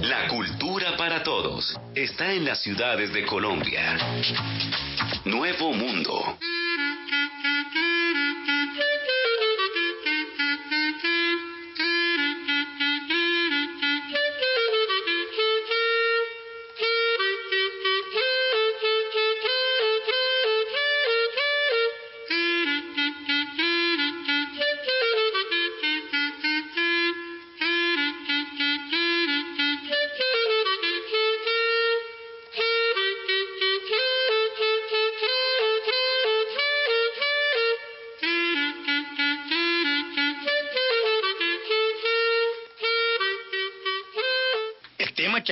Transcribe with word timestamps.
La 0.03 0.29
cultura 0.29 0.97
para 0.97 1.23
todos 1.23 1.79
está 1.95 2.33
en 2.33 2.47
las 2.47 2.63
ciudades 2.63 3.13
de 3.13 3.27
Colombia. 3.27 3.99
Nuevo 5.27 5.75
Mundo. 5.75 6.39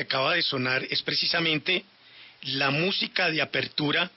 Acaba 0.09 0.34
de 0.34 0.42
sonar 0.42 0.83
es 0.89 1.03
precisamente 1.03 1.84
la 2.42 2.70
música 2.70 3.31
de 3.31 3.42
apertura 3.42 4.10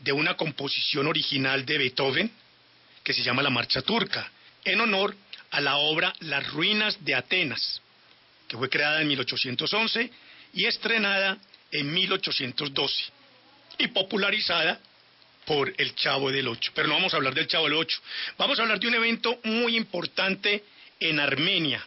de 0.00 0.10
una 0.10 0.34
composición 0.34 1.06
original 1.06 1.64
de 1.64 1.78
Beethoven 1.78 2.30
que 3.04 3.12
se 3.12 3.22
llama 3.22 3.44
La 3.44 3.50
Marcha 3.50 3.80
Turca, 3.82 4.28
en 4.64 4.80
honor 4.80 5.14
a 5.52 5.60
la 5.60 5.76
obra 5.76 6.12
Las 6.20 6.44
Ruinas 6.48 7.02
de 7.04 7.14
Atenas, 7.14 7.80
que 8.48 8.56
fue 8.56 8.68
creada 8.68 9.00
en 9.00 9.06
1811 9.06 10.10
y 10.54 10.64
estrenada 10.64 11.38
en 11.70 11.94
1812 11.94 13.04
y 13.78 13.86
popularizada 13.88 14.80
por 15.44 15.72
el 15.78 15.94
Chavo 15.94 16.32
del 16.32 16.48
Ocho. 16.48 16.72
Pero 16.74 16.88
no 16.88 16.94
vamos 16.94 17.14
a 17.14 17.18
hablar 17.18 17.34
del 17.34 17.46
Chavo 17.46 17.66
del 17.66 17.74
Ocho, 17.74 18.00
vamos 18.36 18.58
a 18.58 18.62
hablar 18.62 18.80
de 18.80 18.88
un 18.88 18.94
evento 18.94 19.38
muy 19.44 19.76
importante 19.76 20.64
en 20.98 21.20
Armenia, 21.20 21.86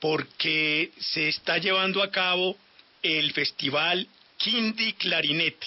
porque 0.00 0.90
se 0.98 1.28
está 1.28 1.58
llevando 1.58 2.02
a 2.02 2.10
cabo 2.10 2.56
el 3.04 3.32
festival 3.34 4.08
Kindi 4.38 4.94
Clarinete. 4.94 5.66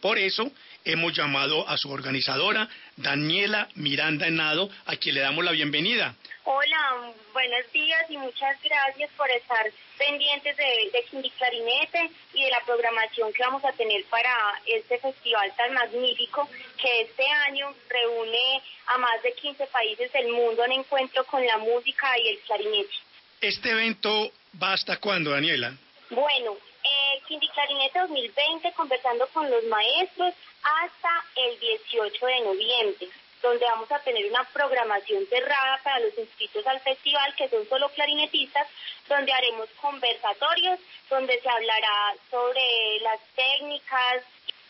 Por 0.00 0.18
eso 0.18 0.50
hemos 0.84 1.16
llamado 1.16 1.68
a 1.68 1.76
su 1.76 1.90
organizadora, 1.90 2.68
Daniela 2.96 3.68
Miranda 3.76 4.26
Henado, 4.26 4.68
a 4.86 4.96
quien 4.96 5.14
le 5.14 5.20
damos 5.20 5.44
la 5.44 5.52
bienvenida. 5.52 6.14
Hola, 6.44 7.12
buenos 7.32 7.72
días 7.72 8.10
y 8.10 8.16
muchas 8.16 8.60
gracias 8.62 9.10
por 9.16 9.30
estar 9.30 9.70
pendientes 9.98 10.56
de, 10.56 10.90
de 10.92 11.30
Clarinete 11.30 12.10
y 12.34 12.42
de 12.42 12.50
la 12.50 12.60
programación 12.66 13.32
que 13.32 13.42
vamos 13.42 13.64
a 13.64 13.72
tener 13.72 14.04
para 14.06 14.34
este 14.66 14.98
festival 14.98 15.52
tan 15.56 15.74
magnífico 15.74 16.48
que 16.80 17.02
este 17.02 17.26
año 17.48 17.72
reúne 17.88 18.62
a 18.86 18.98
más 18.98 19.22
de 19.22 19.32
15 19.34 19.66
países 19.66 20.12
del 20.12 20.32
mundo 20.32 20.64
en 20.64 20.72
encuentro 20.72 21.24
con 21.26 21.44
la 21.46 21.58
música 21.58 22.18
y 22.18 22.28
el 22.28 22.38
clarinete. 22.40 22.94
¿Este 23.40 23.70
evento 23.70 24.32
va 24.60 24.72
hasta 24.72 24.96
cuándo, 24.96 25.30
Daniela? 25.30 25.76
Bueno, 26.10 26.56
eh, 26.84 27.20
Kindi 27.26 27.48
Clarinete 27.50 27.98
2020 27.98 28.72
conversando 28.72 29.26
con 29.28 29.50
los 29.50 29.62
maestros 29.64 30.32
hasta 30.62 31.24
el 31.36 31.60
18 31.60 32.26
de 32.26 32.40
noviembre, 32.40 33.08
donde 33.42 33.66
vamos 33.66 33.92
a 33.92 33.98
tener 33.98 34.24
una 34.26 34.42
programación 34.44 35.26
cerrada 35.26 35.78
para 35.84 36.00
los 36.00 36.16
inscritos 36.16 36.66
al 36.66 36.80
festival, 36.80 37.34
que 37.36 37.50
son 37.50 37.68
solo 37.68 37.90
clarinetistas, 37.90 38.66
donde 39.06 39.32
haremos 39.32 39.68
conversatorios, 39.82 40.80
donde 41.10 41.38
se 41.40 41.48
hablará 41.48 42.14
sobre 42.30 43.00
las 43.02 43.20
técnicas 43.34 44.22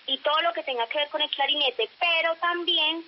y 0.06 0.18
todo 0.18 0.42
lo 0.42 0.52
que 0.52 0.64
tenga 0.64 0.88
que 0.88 0.98
ver 0.98 1.08
con 1.08 1.22
el 1.22 1.30
clarinete, 1.30 1.88
pero 2.00 2.34
también 2.36 3.04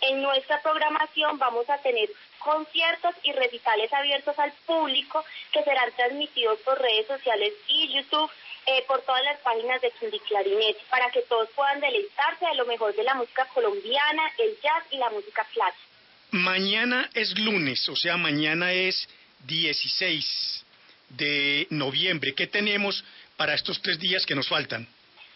en 0.00 0.22
nuestra 0.22 0.60
programación 0.60 1.38
vamos 1.38 1.70
a 1.70 1.78
tener 1.78 2.08
conciertos 2.40 3.14
y 3.22 3.32
recitales 3.32 3.92
abiertos 3.92 4.38
al 4.38 4.52
público 4.66 5.24
que 5.52 5.62
serán 5.62 5.92
transmitidos 5.92 6.58
por 6.60 6.80
redes 6.80 7.06
sociales 7.06 7.52
y 7.68 7.88
YouTube 7.94 8.30
eh, 8.66 8.84
por 8.86 9.02
todas 9.02 9.22
las 9.24 9.38
páginas 9.40 9.80
de 9.80 9.90
Kindi 9.92 10.18
Clarinete 10.20 10.80
para 10.90 11.10
que 11.10 11.22
todos 11.22 11.48
puedan 11.54 11.80
deleitarse 11.80 12.46
de 12.46 12.54
lo 12.56 12.66
mejor 12.66 12.94
de 12.94 13.04
la 13.04 13.14
música 13.14 13.46
colombiana, 13.54 14.22
el 14.38 14.58
jazz 14.60 14.84
y 14.90 14.98
la 14.98 15.10
música 15.10 15.46
clásica. 15.52 15.84
Mañana 16.32 17.08
es 17.14 17.38
lunes, 17.38 17.88
o 17.88 17.96
sea, 17.96 18.16
mañana 18.16 18.72
es 18.72 19.08
16 19.46 20.64
de 21.10 21.66
noviembre. 21.70 22.34
¿Qué 22.34 22.46
tenemos 22.46 23.04
para 23.36 23.54
estos 23.54 23.80
tres 23.82 23.98
días 23.98 24.24
que 24.26 24.34
nos 24.34 24.48
faltan? 24.48 24.86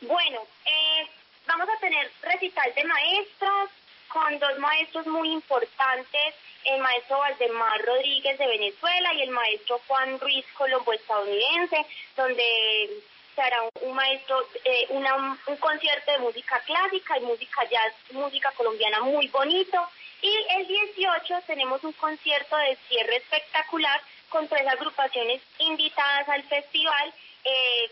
Bueno, 0.02 0.40
eh, 0.66 1.08
vamos 1.46 1.68
a 1.68 1.80
tener 1.80 2.10
recital 2.22 2.72
de 2.74 2.84
maestros 2.84 3.70
con 4.14 4.38
dos 4.38 4.58
maestros 4.60 5.06
muy 5.08 5.32
importantes, 5.32 6.34
el 6.64 6.80
maestro 6.80 7.18
Valdemar 7.18 7.84
Rodríguez 7.84 8.38
de 8.38 8.46
Venezuela 8.46 9.12
y 9.12 9.22
el 9.22 9.30
maestro 9.30 9.80
Juan 9.88 10.20
Ruiz 10.20 10.46
Colombo 10.56 10.92
estadounidense, 10.92 11.84
donde 12.16 13.02
se 13.34 13.42
hará 13.42 13.58
un, 13.82 13.92
maestro, 13.92 14.40
eh, 14.64 14.86
una, 14.90 15.36
un 15.48 15.56
concierto 15.56 16.12
de 16.12 16.18
música 16.18 16.60
clásica 16.60 17.18
y 17.18 17.22
música 17.22 17.64
jazz, 17.68 17.92
música 18.12 18.52
colombiana 18.52 19.00
muy 19.00 19.26
bonito. 19.28 19.84
Y 20.22 20.32
el 20.56 20.66
18 20.68 21.42
tenemos 21.48 21.82
un 21.82 21.92
concierto 21.94 22.56
de 22.56 22.78
cierre 22.88 23.16
espectacular 23.16 24.00
con 24.28 24.46
tres 24.46 24.66
agrupaciones 24.68 25.42
invitadas 25.58 26.28
al 26.28 26.44
festival, 26.44 27.12
eh, 27.42 27.90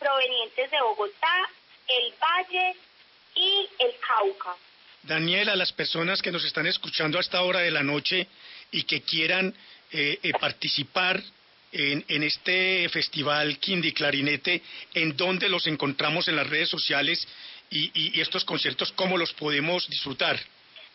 provenientes 0.00 0.68
de 0.68 0.80
Bogotá, 0.82 1.48
el 1.86 2.12
Valle 2.20 2.76
y 3.36 3.68
el 3.78 3.94
Cauca. 4.00 4.56
Daniela, 5.02 5.56
las 5.56 5.72
personas 5.72 6.20
que 6.20 6.30
nos 6.30 6.44
están 6.44 6.66
escuchando 6.66 7.18
a 7.18 7.20
esta 7.20 7.42
hora 7.42 7.60
de 7.60 7.70
la 7.70 7.82
noche 7.82 8.26
y 8.70 8.84
que 8.84 9.02
quieran 9.02 9.54
eh, 9.92 10.18
eh, 10.22 10.32
participar 10.38 11.22
en, 11.72 12.04
en, 12.08 12.22
este 12.22 12.88
festival 12.88 13.58
Kindi 13.58 13.92
Clarinete, 13.92 14.62
¿en 14.94 15.16
dónde 15.16 15.48
los 15.48 15.66
encontramos 15.66 16.28
en 16.28 16.36
las 16.36 16.48
redes 16.48 16.68
sociales 16.68 17.26
y, 17.70 17.90
y, 17.94 18.20
estos 18.20 18.44
conciertos, 18.44 18.92
cómo 18.92 19.16
los 19.16 19.32
podemos 19.32 19.88
disfrutar? 19.88 20.38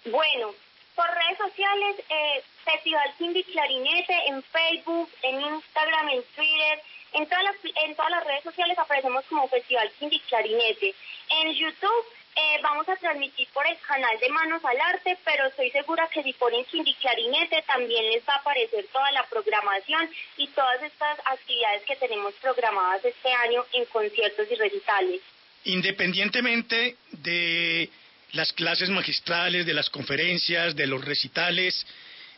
Bueno, 0.06 0.54
por 0.96 1.08
redes 1.08 1.38
sociales, 1.38 1.96
eh, 2.10 2.44
Festival 2.64 3.14
Kindi 3.18 3.44
Clarinete, 3.44 4.14
en 4.28 4.44
Facebook, 4.44 5.10
en 5.24 5.42
Instagram, 5.42 6.10
en 6.10 6.24
Twitter, 6.36 6.82
en 7.14 7.28
todas 7.28 7.44
las, 7.44 7.56
en 7.84 7.96
todas 7.96 8.12
las 8.12 8.24
redes 8.26 8.44
sociales 8.44 8.78
aparecemos 8.78 9.26
como 9.26 9.48
Festival 9.48 9.92
Kindi 10.00 10.20
Clarinete. 10.22 10.94
En 11.30 11.54
YouTube 11.54 12.06
Eh, 12.38 12.60
vamos 12.62 12.88
a 12.90 12.98
transmitir 12.98 13.48
por 13.54 13.66
el 13.66 13.78
canal 13.80 14.20
de 14.20 14.28
Manos 14.28 14.64
al 14.66 14.78
Arte, 14.78 15.18
pero 15.24 15.46
estoy 15.48 15.72
segura 15.72 16.10
que 16.14 16.22
si 16.22 16.34
ponen 16.34 16.66
Quindi 16.66 16.94
Clarinete 16.96 17.64
también 17.66 18.12
les 18.12 18.28
va 18.28 18.34
a 18.34 18.40
aparecer 18.40 18.86
toda 18.92 19.10
la 19.14 19.24
programación 19.28 20.10
y 20.36 20.48
todas 20.50 20.84
estas 20.84 21.18
actividades 21.26 21.84
que 21.84 21.96
tenemos 21.96 22.34
programadas 22.42 23.06
este 23.06 23.32
año 23.32 23.64
en 23.72 23.86
conciertos 23.86 24.48
y 24.52 24.56
recitales. 24.56 25.22
Independientemente 25.64 26.98
de 27.12 27.90
las 28.34 28.52
clases 28.52 28.90
magistrales, 28.90 29.66
de 29.66 29.74
las 29.74 29.90
conferencias, 29.90 30.76
de 30.76 30.88
los 30.88 31.06
recitales, 31.06 31.88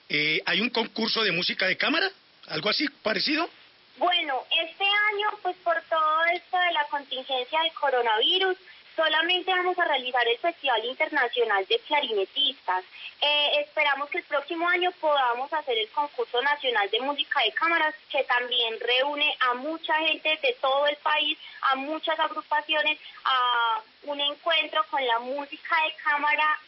eh, 0.09 0.41
¿hay 0.45 0.61
un 0.61 0.69
concurso 0.69 1.23
de 1.23 1.31
música 1.31 1.65
de 1.65 1.75
cámara? 1.75 2.07
¿Algo 2.49 2.69
así 2.69 2.87
parecido? 3.01 3.49
Bueno, 3.97 4.45
este 4.51 4.83
año, 4.83 5.39
pues 5.41 5.55
por 5.63 5.81
todo 5.89 6.25
esto 6.35 6.55
de 6.55 6.71
la 6.71 6.85
contingencia 6.85 7.61
del 7.61 7.73
coronavirus, 7.73 8.55
solamente 8.97 9.51
vamos 9.51 9.77
a 9.77 9.85
realizar 9.85 10.27
el 10.27 10.39
Festival 10.39 10.83
Internacional 10.83 11.65
de 11.67 11.79
Clarinetistas. 11.87 12.83
Eh, 13.21 13.61
esperamos 13.61 14.09
que 14.09 14.17
el 14.17 14.23
próximo 14.23 14.67
año 14.67 14.91
podamos 14.99 15.53
hacer 15.53 15.77
el 15.77 15.87
concurso 15.89 16.41
nacional 16.41 16.89
de 16.89 16.99
música 17.01 17.39
de 17.43 17.51
cámaras, 17.51 17.93
que 18.09 18.23
también 18.23 18.73
reúne 18.79 19.37
a 19.39 19.53
mucha 19.53 19.93
gente 19.99 20.39
de 20.41 20.57
todo 20.59 20.87
el 20.87 20.97
país, 20.97 21.37
a 21.61 21.75
muchas 21.75 22.19
agrupaciones, 22.19 22.99
a 23.23 23.81
un 24.03 24.19
encuentro 24.19 24.83
con 24.89 25.05
la 25.05 25.19
música 25.19 25.75
de 25.85 25.93
cámara 26.03 26.59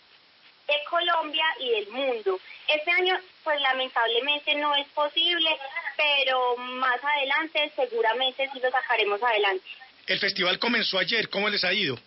de 0.67 0.75
Colombia 0.87 1.45
y 1.59 1.71
del 1.71 1.87
mundo. 1.89 2.39
Este 2.67 2.91
año, 2.91 3.19
pues 3.43 3.59
lamentablemente 3.59 4.53
no 4.53 4.75
es 4.75 4.87
posible, 4.89 5.49
pero 5.97 6.57
más 6.57 7.03
adelante 7.03 7.71
seguramente 7.75 8.47
sí 8.53 8.59
lo 8.59 8.69
sacaremos 8.69 9.21
adelante. 9.23 9.65
El 10.05 10.19
festival 10.19 10.59
comenzó 10.59 10.99
ayer, 10.99 11.27
¿cómo 11.29 11.49
les 11.49 11.63
ha 11.63 11.73
ido? 11.73 11.97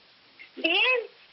Bien, 0.56 0.76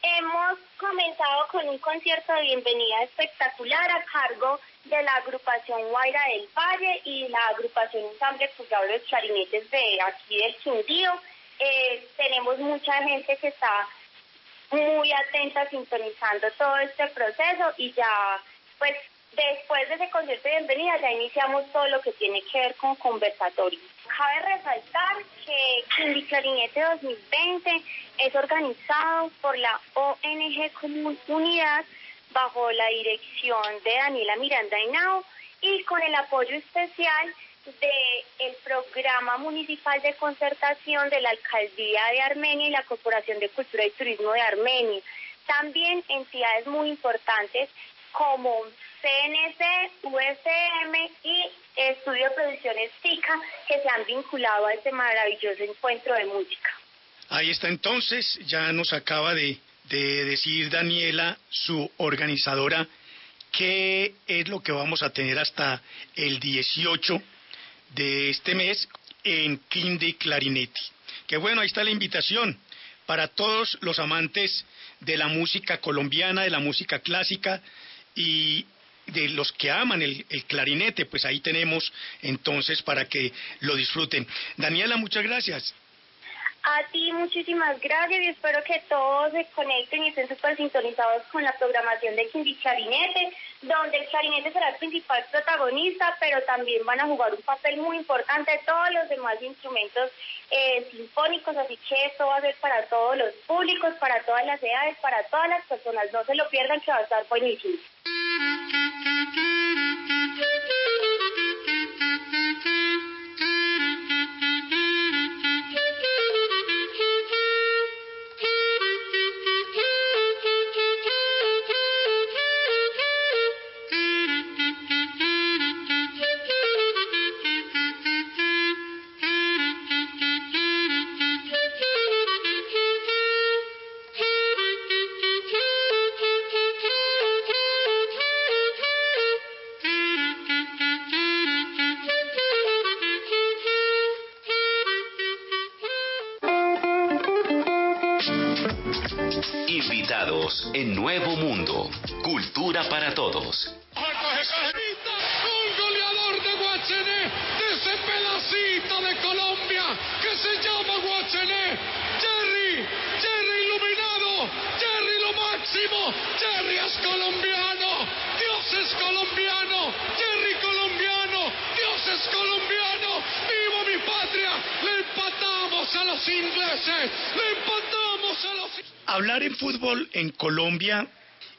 hemos 0.01 0.59
comenzado 0.77 1.47
con 1.49 1.67
un 1.67 1.77
concierto 1.79 2.33
de 2.33 2.41
bienvenida 2.41 3.03
espectacular 3.03 3.91
a 3.91 4.05
cargo 4.05 4.57
de 4.85 5.03
la 5.03 5.13
agrupación 5.15 5.89
Guaira 5.89 6.23
del 6.27 6.47
Valle 6.55 7.01
y 7.03 7.27
la 7.27 7.47
agrupación 7.47 8.05
Ensamble 8.05 8.49
Cruzado 8.55 8.87
de 8.87 9.01
Clarinetes 9.01 9.69
de 9.69 10.01
aquí 10.01 10.37
del 10.37 10.55
Quindío. 10.57 11.11
Eh, 11.59 12.07
tenemos 12.15 12.59
mucha 12.59 12.93
gente 13.03 13.35
que 13.35 13.49
está 13.49 13.89
muy 14.71 15.11
atenta 15.11 15.69
sintonizando 15.69 16.49
todo 16.57 16.77
este 16.77 17.07
proceso 17.07 17.73
y 17.75 17.91
ya 17.91 18.41
pues 18.77 18.95
Después 19.31 19.87
de 19.87 19.95
ese 19.95 20.09
concierto 20.09 20.49
de 20.49 20.55
bienvenida 20.57 20.97
ya 20.97 21.11
iniciamos 21.11 21.71
todo 21.71 21.87
lo 21.87 22.01
que 22.01 22.11
tiene 22.13 22.41
que 22.41 22.59
ver 22.59 22.75
con 22.75 22.95
conversatorio. 22.95 23.79
Cabe 24.15 24.55
resaltar 24.55 25.17
que 25.45 25.83
Quindi 25.95 26.23
Clarinete 26.23 26.81
2020 26.81 27.83
es 28.17 28.35
organizado 28.35 29.31
por 29.41 29.57
la 29.57 29.79
ONG 29.93 30.71
Comunidad 30.73 31.85
bajo 32.31 32.71
la 32.71 32.87
dirección 32.87 33.83
de 33.83 33.95
Daniela 33.95 34.35
Miranda 34.37 34.79
Hinao 34.79 35.23
y 35.61 35.83
con 35.83 36.01
el 36.01 36.13
apoyo 36.15 36.55
especial 36.55 37.33
del 37.65 38.55
Programa 38.63 39.37
Municipal 39.37 40.01
de 40.01 40.13
Concertación 40.15 41.09
de 41.09 41.21
la 41.21 41.29
Alcaldía 41.29 42.05
de 42.11 42.21
Armenia 42.21 42.67
y 42.67 42.71
la 42.71 42.83
Corporación 42.83 43.39
de 43.39 43.49
Cultura 43.49 43.85
y 43.85 43.91
Turismo 43.91 44.31
de 44.31 44.41
Armenia. 44.41 45.01
También 45.45 46.03
entidades 46.07 46.67
muy 46.67 46.89
importantes 46.89 47.69
como 48.11 48.53
CNC, 49.01 49.91
USM 50.03 50.95
y 51.23 51.51
Estudio 51.79 52.29
de 52.29 52.35
Producciones 52.35 52.91
que 53.01 53.81
se 53.81 53.89
han 53.89 54.05
vinculado 54.05 54.65
a 54.65 54.73
este 54.73 54.91
maravilloso 54.91 55.63
encuentro 55.63 56.13
de 56.13 56.25
música. 56.25 56.69
Ahí 57.29 57.49
está 57.49 57.69
entonces, 57.69 58.37
ya 58.45 58.73
nos 58.73 58.91
acaba 58.91 59.33
de, 59.33 59.57
de 59.85 60.25
decir 60.25 60.69
Daniela, 60.69 61.37
su 61.49 61.89
organizadora, 61.97 62.85
qué 63.51 64.13
es 64.27 64.47
lo 64.49 64.61
que 64.61 64.71
vamos 64.73 65.03
a 65.03 65.11
tener 65.11 65.39
hasta 65.39 65.81
el 66.15 66.39
18 66.39 67.21
de 67.95 68.29
este 68.29 68.55
mes 68.55 68.87
en 69.23 69.57
Quinde 69.69 70.15
Clarinetti. 70.17 70.81
Que 71.27 71.37
bueno, 71.37 71.61
ahí 71.61 71.67
está 71.67 71.83
la 71.83 71.91
invitación 71.91 72.59
para 73.05 73.29
todos 73.29 73.77
los 73.81 73.99
amantes 73.99 74.65
de 74.99 75.17
la 75.17 75.27
música 75.27 75.79
colombiana, 75.79 76.43
de 76.43 76.49
la 76.49 76.59
música 76.59 76.99
clásica 76.99 77.61
y 78.15 78.65
de 79.11 79.29
los 79.29 79.51
que 79.51 79.71
aman 79.71 80.01
el, 80.01 80.25
clarinete, 80.47 81.05
pues 81.05 81.25
ahí 81.25 81.39
tenemos 81.39 81.91
entonces 82.21 82.81
para 82.81 83.05
que 83.05 83.31
lo 83.61 83.75
disfruten. 83.75 84.27
Daniela, 84.57 84.97
muchas 84.97 85.23
gracias. 85.23 85.73
A 86.61 86.83
ti 86.91 87.11
muchísimas 87.13 87.79
gracias 87.79 88.21
y 88.21 88.27
espero 88.27 88.61
que 88.63 88.83
todos 88.89 89.31
se 89.31 89.45
conecten 89.55 90.03
y 90.03 90.09
estén 90.09 90.27
súper 90.27 90.57
sintonizados 90.57 91.23
con 91.31 91.41
la 91.41 91.53
programación 91.53 92.15
de 92.17 92.27
Quindi 92.29 92.53
Clarinete, 92.55 93.31
donde 93.61 93.97
el 93.97 94.07
clarinete 94.07 94.51
será 94.51 94.69
el 94.69 94.75
principal 94.75 95.25
protagonista, 95.31 96.17
pero 96.19 96.41
también 96.43 96.85
van 96.85 96.99
a 96.99 97.05
jugar 97.05 97.33
un 97.33 97.41
papel 97.43 97.77
muy 97.77 97.97
importante 97.97 98.59
todos 98.65 98.91
los 98.91 99.09
demás 99.09 99.41
instrumentos 99.41 100.11
eh, 100.51 100.87
sinfónicos, 100.91 101.55
así 101.55 101.77
que 101.87 102.05
esto 102.05 102.27
va 102.27 102.37
a 102.37 102.41
ser 102.41 102.55
para 102.55 102.83
todos 102.87 103.17
los 103.17 103.33
públicos, 103.47 103.93
para 103.99 104.21
todas 104.23 104.45
las 104.45 104.61
edades, 104.61 104.97
para 104.97 105.23
todas 105.23 105.49
las 105.49 105.65
personas. 105.65 106.11
No 106.11 106.23
se 106.25 106.35
lo 106.35 106.49
pierdan 106.49 106.81
que 106.81 106.91
va 106.91 106.97
a 106.97 107.03
estar 107.03 107.25
buenísimo. 107.29 107.77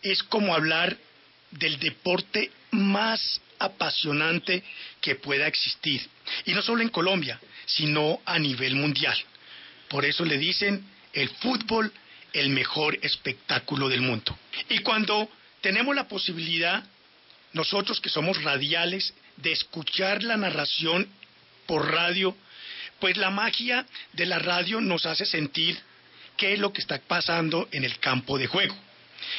Es 0.02 0.22
como 0.22 0.54
hablar 0.54 0.96
del 1.50 1.78
deporte 1.78 2.50
más 2.70 3.40
apasionante 3.58 4.62
que 5.00 5.16
pueda 5.16 5.46
existir. 5.46 6.06
Y 6.46 6.54
no 6.54 6.62
solo 6.62 6.82
en 6.82 6.88
Colombia, 6.88 7.40
sino 7.66 8.20
a 8.24 8.38
nivel 8.38 8.74
mundial. 8.74 9.16
Por 9.88 10.04
eso 10.04 10.24
le 10.24 10.38
dicen 10.38 10.84
el 11.12 11.28
fútbol 11.28 11.92
el 12.32 12.50
mejor 12.50 12.98
espectáculo 13.02 13.88
del 13.88 14.02
mundo. 14.02 14.36
Y 14.68 14.78
cuando 14.78 15.28
tenemos 15.60 15.94
la 15.94 16.08
posibilidad, 16.08 16.84
nosotros 17.52 18.00
que 18.00 18.08
somos 18.08 18.42
radiales, 18.42 19.12
de 19.36 19.52
escuchar 19.52 20.22
la 20.22 20.36
narración 20.36 21.08
por 21.66 21.90
radio, 21.90 22.36
pues 22.98 23.16
la 23.16 23.30
magia 23.30 23.86
de 24.12 24.26
la 24.26 24.38
radio 24.38 24.80
nos 24.80 25.06
hace 25.06 25.24
sentir 25.24 25.78
qué 26.36 26.54
es 26.54 26.58
lo 26.58 26.72
que 26.72 26.80
está 26.80 26.98
pasando 26.98 27.68
en 27.72 27.84
el 27.84 27.98
campo 27.98 28.38
de 28.38 28.46
juego. 28.46 28.76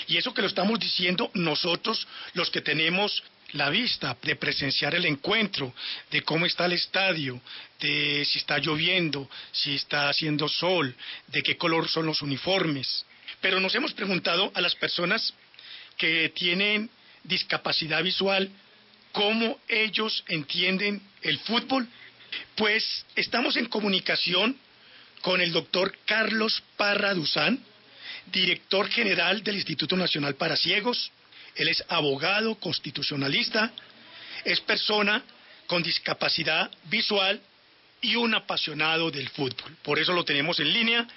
Y 0.07 0.17
eso 0.17 0.33
que 0.33 0.41
lo 0.41 0.47
estamos 0.47 0.79
diciendo 0.79 1.31
nosotros, 1.33 2.07
los 2.33 2.49
que 2.49 2.61
tenemos 2.61 3.23
la 3.53 3.69
vista 3.69 4.17
de 4.21 4.35
presenciar 4.35 4.95
el 4.95 5.05
encuentro, 5.05 5.73
de 6.09 6.21
cómo 6.21 6.45
está 6.45 6.65
el 6.65 6.73
estadio, 6.73 7.41
de 7.79 8.23
si 8.25 8.39
está 8.39 8.59
lloviendo, 8.59 9.29
si 9.51 9.75
está 9.75 10.09
haciendo 10.09 10.47
sol, 10.47 10.95
de 11.27 11.43
qué 11.43 11.57
color 11.57 11.89
son 11.89 12.05
los 12.05 12.21
uniformes. 12.21 13.05
Pero 13.41 13.59
nos 13.59 13.75
hemos 13.75 13.93
preguntado 13.93 14.51
a 14.55 14.61
las 14.61 14.75
personas 14.75 15.33
que 15.97 16.29
tienen 16.29 16.89
discapacidad 17.23 18.03
visual 18.03 18.49
cómo 19.11 19.59
ellos 19.67 20.23
entienden 20.27 21.01
el 21.21 21.39
fútbol. 21.39 21.87
Pues 22.55 23.05
estamos 23.15 23.57
en 23.57 23.65
comunicación 23.65 24.57
con 25.21 25.41
el 25.41 25.51
doctor 25.51 25.95
Carlos 26.05 26.63
Parra 26.77 27.13
Duzán, 27.13 27.63
director 28.27 28.87
general 28.89 29.43
del 29.43 29.55
Instituto 29.55 29.95
Nacional 29.95 30.35
para 30.35 30.55
Ciegos, 30.55 31.11
él 31.55 31.67
es 31.67 31.83
abogado 31.89 32.55
constitucionalista, 32.55 33.71
es 34.45 34.59
persona 34.61 35.23
con 35.67 35.83
discapacidad 35.83 36.71
visual 36.85 37.41
y 38.01 38.15
un 38.15 38.33
apasionado 38.33 39.11
del 39.11 39.29
fútbol. 39.29 39.75
Por 39.83 39.99
eso 39.99 40.13
lo 40.13 40.25
tenemos 40.25 40.59
en 40.59 40.73
línea. 40.73 41.07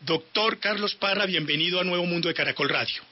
Doctor 0.00 0.58
Carlos 0.58 0.94
Parra, 0.94 1.26
bienvenido 1.26 1.80
a 1.80 1.84
Nuevo 1.84 2.04
Mundo 2.04 2.28
de 2.28 2.34
Caracol 2.34 2.68
Radio. 2.68 3.02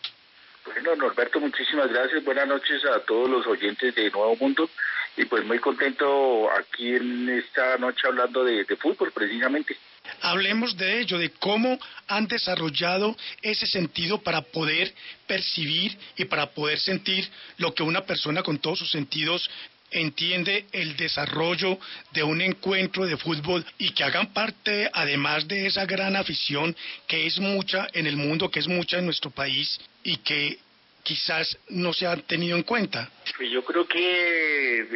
Bueno, 0.65 0.97
Norberto, 0.97 1.41
muchísimas 1.41 1.89
gracias. 1.89 2.25
Buenas 2.25 2.49
noches 2.49 2.85
a 2.85 3.01
todos 3.01 3.31
los 3.31 3.47
oyentes 3.47 3.95
de 3.95 4.11
Nuevo 4.11 4.37
Mundo. 4.37 4.69
Y 5.17 5.25
pues 5.25 5.45
muy 5.45 5.59
contento 5.59 6.51
aquí 6.51 6.95
en 6.95 7.29
esta 7.29 7.79
noche 7.79 8.07
hablando 8.07 8.45
de, 8.45 8.65
de 8.65 8.77
fútbol 8.77 9.13
precisamente. 9.13 9.77
Hablemos 10.23 10.77
de 10.77 11.01
ello, 11.01 11.19
de 11.19 11.31
cómo 11.31 11.79
han 12.09 12.27
desarrollado 12.27 13.17
ese 13.43 13.67
sentido 13.67 14.19
para 14.23 14.43
poder 14.43 14.93
percibir 15.27 15.97
y 16.17 16.25
para 16.25 16.51
poder 16.51 16.79
sentir 16.81 17.29
lo 17.59 17.75
que 17.75 17.83
una 17.83 18.03
persona 18.03 18.43
con 18.43 18.59
todos 18.59 18.81
sus 18.81 18.91
sentidos 18.91 19.49
entiende 19.91 20.67
el 20.73 20.97
desarrollo 20.97 21.79
de 22.13 22.23
un 22.23 22.41
encuentro 22.41 23.07
de 23.07 23.17
fútbol 23.17 23.65
y 23.79 23.93
que 23.93 24.05
hagan 24.05 24.33
parte 24.33 24.91
además 24.93 25.47
de 25.47 25.67
esa 25.67 25.87
gran 25.87 26.17
afición 26.17 26.77
que 27.07 27.27
es 27.27 27.39
mucha 27.39 27.87
en 27.93 28.07
el 28.07 28.17
mundo, 28.17 28.51
que 28.51 28.61
es 28.61 28.69
mucha 28.69 28.99
en 28.99 29.07
nuestro 29.07 29.31
país 29.31 29.81
y 30.03 30.19
que 30.19 30.59
quizás 31.03 31.57
no 31.69 31.93
se 31.93 32.07
han 32.07 32.23
tenido 32.23 32.57
en 32.57 32.65
cuenta. 32.65 33.09
Pues 33.37 33.49
yo 33.51 33.65
creo 33.65 33.87
que 33.87 34.87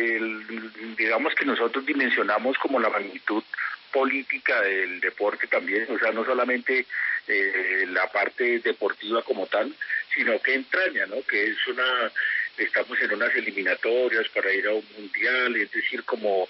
digamos 0.98 1.34
que 1.36 1.44
nosotros 1.44 1.86
dimensionamos 1.86 2.58
como 2.58 2.80
la 2.80 2.90
magnitud 2.90 3.44
política 3.92 4.61
del 4.62 5.00
deporte 5.00 5.47
también, 5.47 5.87
o 5.90 5.99
sea, 5.99 6.12
no 6.12 6.25
solamente 6.25 6.87
eh, 7.26 7.87
la 7.88 8.11
parte 8.11 8.61
deportiva 8.61 9.23
como 9.23 9.47
tal, 9.47 9.75
sino 10.14 10.40
que 10.40 10.54
entraña, 10.54 11.06
¿no? 11.06 11.23
Que 11.23 11.44
es 11.44 11.66
una, 11.68 12.11
estamos 12.56 13.00
en 13.00 13.12
unas 13.12 13.35
eliminatorias 13.35 14.28
para 14.30 14.52
ir 14.52 14.66
a 14.66 14.75
un 14.75 14.85
mundial, 14.99 15.56
es 15.56 15.70
decir, 15.70 16.02
como, 16.04 16.49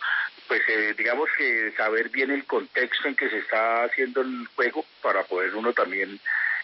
pues 0.48 0.62
eh, 0.68 0.94
digamos 0.96 1.28
que 1.36 1.72
saber 1.76 2.08
bien 2.08 2.30
el 2.30 2.44
contexto 2.44 3.08
en 3.08 3.16
que 3.16 3.28
se 3.28 3.38
está 3.38 3.84
haciendo 3.84 4.22
el 4.22 4.46
juego 4.54 4.84
para 5.02 5.24
poder 5.24 5.54
uno 5.54 5.72
también 5.72 6.18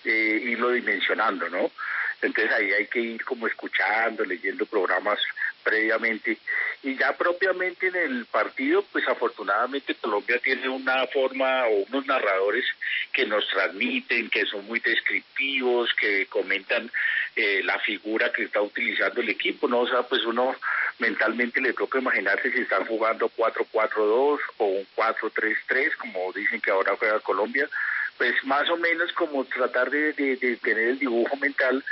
eh, 0.04 0.40
irlo 0.42 0.70
dimensionando, 0.70 1.48
¿no? 1.48 1.70
Entonces 2.22 2.52
ahí 2.52 2.72
hay 2.72 2.86
que 2.86 3.00
ir 3.00 3.24
como 3.24 3.46
escuchando, 3.46 4.24
leyendo 4.24 4.66
programas 4.66 5.18
previamente. 5.66 6.38
Y 6.84 6.96
ya 6.96 7.16
propiamente 7.16 7.88
en 7.88 7.96
el 7.96 8.26
partido, 8.26 8.84
pues 8.92 9.06
afortunadamente 9.08 9.96
Colombia 9.96 10.38
tiene 10.38 10.68
una 10.68 11.04
forma 11.08 11.66
o 11.66 11.84
unos 11.88 12.06
narradores 12.06 12.64
que 13.12 13.26
nos 13.26 13.48
transmiten, 13.48 14.30
que 14.30 14.46
son 14.46 14.64
muy 14.66 14.78
descriptivos, 14.78 15.92
que 15.94 16.26
comentan 16.26 16.88
eh, 17.34 17.62
la 17.64 17.80
figura 17.80 18.30
que 18.32 18.44
está 18.44 18.62
utilizando 18.62 19.20
el 19.20 19.28
equipo, 19.28 19.66
¿no? 19.66 19.80
O 19.80 19.88
sea, 19.88 20.02
pues 20.04 20.24
uno 20.24 20.54
mentalmente 21.00 21.60
le 21.60 21.72
toca 21.72 21.98
imaginarse 21.98 22.52
si 22.52 22.60
están 22.60 22.84
jugando 22.86 23.28
4-4-2 23.36 24.38
o 24.58 24.64
un 24.64 24.86
4-3-3, 24.94 25.96
como 25.96 26.32
dicen 26.32 26.60
que 26.60 26.70
ahora 26.70 26.96
juega 26.96 27.18
Colombia, 27.18 27.68
pues 28.16 28.32
más 28.44 28.68
o 28.70 28.76
menos 28.76 29.12
como 29.12 29.44
tratar 29.44 29.90
de, 29.90 30.12
de 30.12 30.56
tener 30.62 30.90
el 30.90 30.98
dibujo 31.00 31.36
mental 31.36 31.84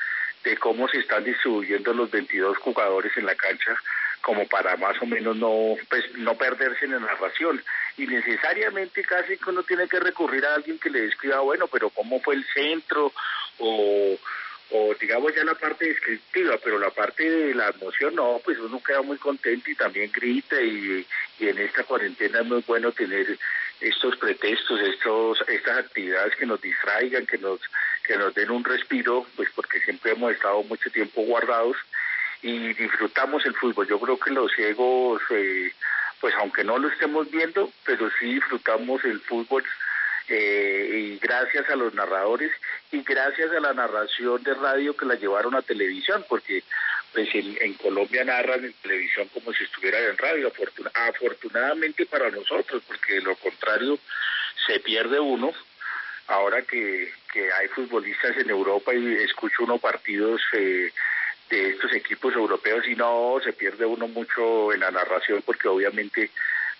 de 0.44 0.56
cómo 0.56 0.88
se 0.88 0.98
están 0.98 1.24
distribuyendo 1.24 1.92
los 1.92 2.10
22 2.10 2.58
jugadores 2.58 3.16
en 3.16 3.26
la 3.26 3.34
cancha 3.34 3.76
como 4.20 4.46
para 4.46 4.76
más 4.76 4.96
o 5.02 5.06
menos 5.06 5.36
no 5.36 5.76
pues 5.88 6.04
no 6.14 6.34
perderse 6.36 6.86
en 6.86 6.92
la 6.92 7.00
narración. 7.00 7.62
Y 7.96 8.06
necesariamente 8.06 9.02
casi 9.02 9.36
que 9.36 9.50
uno 9.50 9.62
tiene 9.62 9.86
que 9.88 10.00
recurrir 10.00 10.44
a 10.46 10.54
alguien 10.54 10.78
que 10.78 10.90
le 10.90 11.02
describa 11.02 11.40
bueno 11.40 11.66
pero 11.68 11.90
cómo 11.90 12.20
fue 12.20 12.34
el 12.34 12.44
centro 12.54 13.12
o 13.58 14.18
digamos 15.00 15.34
ya 15.34 15.44
la 15.44 15.54
parte 15.54 15.86
descriptiva, 15.86 16.58
pero 16.62 16.78
la 16.78 16.90
parte 16.90 17.28
de 17.28 17.54
la 17.54 17.68
emoción 17.68 18.14
no, 18.14 18.40
pues 18.44 18.58
uno 18.58 18.82
queda 18.82 19.02
muy 19.02 19.18
contento 19.18 19.70
y 19.70 19.74
también 19.74 20.10
grita 20.12 20.60
y, 20.60 21.06
y 21.38 21.48
en 21.48 21.58
esta 21.58 21.84
cuarentena 21.84 22.40
es 22.40 22.46
muy 22.46 22.64
bueno 22.66 22.90
tener 22.92 23.38
estos 23.80 24.16
pretextos, 24.16 24.80
estos, 24.80 25.44
estas 25.48 25.78
actividades 25.78 26.34
que 26.36 26.46
nos 26.46 26.60
distraigan, 26.60 27.26
que 27.26 27.38
nos, 27.38 27.60
que 28.06 28.16
nos 28.16 28.34
den 28.34 28.50
un 28.50 28.64
respiro, 28.64 29.26
pues 29.36 29.48
porque 29.54 29.80
siempre 29.80 30.12
hemos 30.12 30.32
estado 30.32 30.62
mucho 30.64 30.90
tiempo 30.90 31.22
guardados 31.22 31.76
y 32.42 32.74
disfrutamos 32.74 33.44
el 33.46 33.54
fútbol. 33.54 33.88
Yo 33.88 33.98
creo 33.98 34.18
que 34.18 34.30
los 34.30 34.52
ciegos, 34.52 35.22
eh, 35.30 35.72
pues 36.20 36.34
aunque 36.38 36.64
no 36.64 36.78
lo 36.78 36.88
estemos 36.88 37.30
viendo, 37.30 37.70
pero 37.84 38.10
sí 38.18 38.34
disfrutamos 38.34 39.02
el 39.04 39.20
fútbol 39.20 39.64
eh, 40.28 40.90
y 40.92 41.18
gracias 41.18 41.68
a 41.68 41.76
los 41.76 41.92
narradores 41.94 42.50
y 42.92 43.02
gracias 43.02 43.50
a 43.52 43.60
la 43.60 43.74
narración 43.74 44.42
de 44.42 44.54
radio 44.54 44.96
que 44.96 45.06
la 45.06 45.16
llevaron 45.16 45.54
a 45.54 45.62
televisión, 45.62 46.24
porque 46.28 46.62
pues 47.12 47.28
en, 47.32 47.74
Colombia 47.74 48.24
narran 48.24 48.64
en 48.64 48.72
televisión 48.74 49.28
como 49.28 49.52
si 49.52 49.64
estuviera 49.64 49.98
en 50.00 50.18
radio, 50.18 50.52
afortunadamente 50.94 52.06
para 52.06 52.30
nosotros, 52.30 52.82
porque 52.86 53.14
de 53.14 53.22
lo 53.22 53.36
contrario 53.36 53.98
se 54.66 54.80
pierde 54.80 55.20
uno. 55.20 55.52
Ahora 56.28 56.62
que, 56.62 57.12
que 57.32 57.52
hay 57.52 57.68
futbolistas 57.68 58.36
en 58.38 58.50
Europa 58.50 58.94
y 58.94 59.14
escucho 59.16 59.64
unos 59.64 59.80
partidos 59.80 60.40
eh, 60.52 60.90
de 61.50 61.70
estos 61.70 61.92
equipos 61.92 62.34
europeos 62.34 62.86
y 62.88 62.94
no, 62.94 63.36
se 63.44 63.52
pierde 63.52 63.84
uno 63.84 64.08
mucho 64.08 64.72
en 64.72 64.80
la 64.80 64.90
narración 64.90 65.42
porque 65.44 65.68
obviamente 65.68 66.30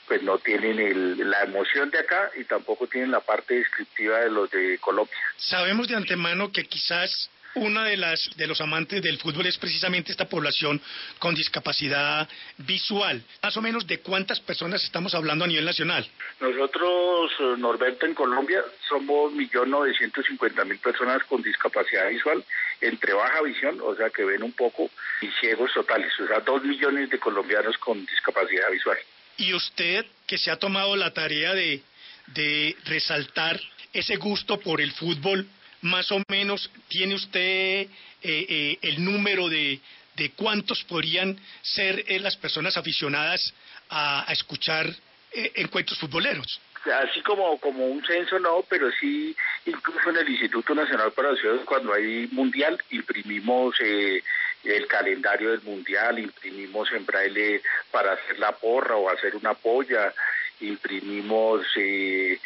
pues 0.07 0.23
no 0.23 0.39
tienen 0.39 0.79
el, 0.79 1.31
la 1.31 1.43
emoción 1.43 1.91
de 1.91 1.99
acá 1.99 2.31
y 2.37 2.45
tampoco 2.45 2.87
tienen 2.87 3.11
la 3.11 3.21
parte 3.21 3.55
descriptiva 3.55 4.21
de 4.21 4.31
los 4.31 4.51
de 4.51 4.79
Colombia. 4.79 5.17
Sabemos 5.37 5.89
de 5.89 5.97
antemano 5.97 6.53
que 6.53 6.65
quizás 6.65 7.31
una 7.55 7.85
de 7.85 7.97
las 7.97 8.31
de 8.37 8.47
los 8.47 8.61
amantes 8.61 9.03
del 9.03 9.19
fútbol 9.19 9.47
es 9.47 9.59
precisamente 9.59 10.13
esta 10.13 10.29
población 10.29 10.81
con 11.19 11.35
discapacidad 11.35 12.29
visual. 12.59 13.23
Más 13.43 13.57
o 13.57 13.63
menos 13.63 13.87
de 13.87 14.01
cuántas 14.01 14.41
personas 14.41 14.83
estamos 14.85 15.15
hablando 15.15 15.45
a 15.45 15.49
nivel 15.49 15.65
nacional. 15.65 16.09
Nosotros, 16.41 17.33
eh, 17.39 17.55
Norberto, 17.59 18.07
en 18.07 18.15
Colombia 18.15 18.63
somos 18.89 19.33
millón 19.33 19.71
novecientos 19.71 20.25
cincuenta 20.27 20.65
mil 20.65 20.79
personas 20.79 21.23
con 21.25 21.43
discapacidad 21.43 22.09
visual 22.09 22.45
entre 22.81 23.13
baja 23.15 23.43
visión, 23.43 23.81
o 23.81 23.95
sea 23.95 24.11
que 24.11 24.25
ven 24.25 24.43
un 24.43 24.53
poco, 24.53 24.91
y 25.23 25.29
ciegos 25.41 25.73
totales, 25.73 26.13
o 26.21 26.27
sea, 26.27 26.41
dos 26.41 26.63
millones 26.65 27.09
de 27.09 27.19
colombianos 27.19 27.79
con 27.79 28.05
discapacidad 28.05 28.71
visual. 28.71 28.99
Y 29.37 29.55
usted 29.55 30.05
que 30.27 30.39
se 30.39 30.51
ha 30.51 30.57
tomado 30.59 30.95
la 30.97 31.13
tarea 31.13 31.55
de, 31.55 31.83
de 32.29 32.77
resaltar 32.85 33.61
ese 33.93 34.17
gusto 34.17 34.59
por 34.61 34.81
el 34.81 34.93
fútbol, 34.93 35.47
más 35.85 36.11
o 36.11 36.23
menos 36.29 36.71
tiene 36.89 37.15
usted 37.15 37.41
eh, 37.41 37.89
eh, 38.23 38.79
el 38.83 39.05
número 39.05 39.49
de, 39.49 39.79
de 40.17 40.31
cuántos 40.31 40.83
podrían 40.85 41.39
ser 41.63 42.05
eh, 42.09 42.19
las 42.19 42.37
personas 42.37 42.77
aficionadas 42.77 43.55
a, 43.91 44.27
escuchar 44.31 44.87
encuentros 45.33 45.99
futboleros. 45.99 46.61
Así 46.85 47.21
como, 47.23 47.59
como 47.59 47.87
un 47.87 48.05
censo 48.07 48.39
no, 48.39 48.65
pero 48.69 48.91
sí, 49.01 49.35
incluso 49.67 50.11
en 50.11 50.17
el 50.19 50.29
Instituto 50.29 50.75
Nacional 50.75 51.13
para 51.13 51.33
la 51.33 51.37
Ciudad, 51.37 51.65
cuando 51.65 51.93
hay 51.93 52.29
mundial, 52.31 52.79
imprimimos 52.91 53.75
el 53.81 54.87
calendario 54.87 55.51
del 55.51 55.63
mundial, 55.63 56.19
imprimimos 56.19 56.91
en 56.93 57.05
braille 57.05 57.63
para 57.91 58.13
hacer 58.13 58.39
la 58.39 58.53
porra 58.53 58.97
o 58.97 59.11
hacer 59.11 59.35
una 59.35 59.55
polla, 59.55 60.13
imprimimos, 60.61 61.67
eh, 61.77 62.39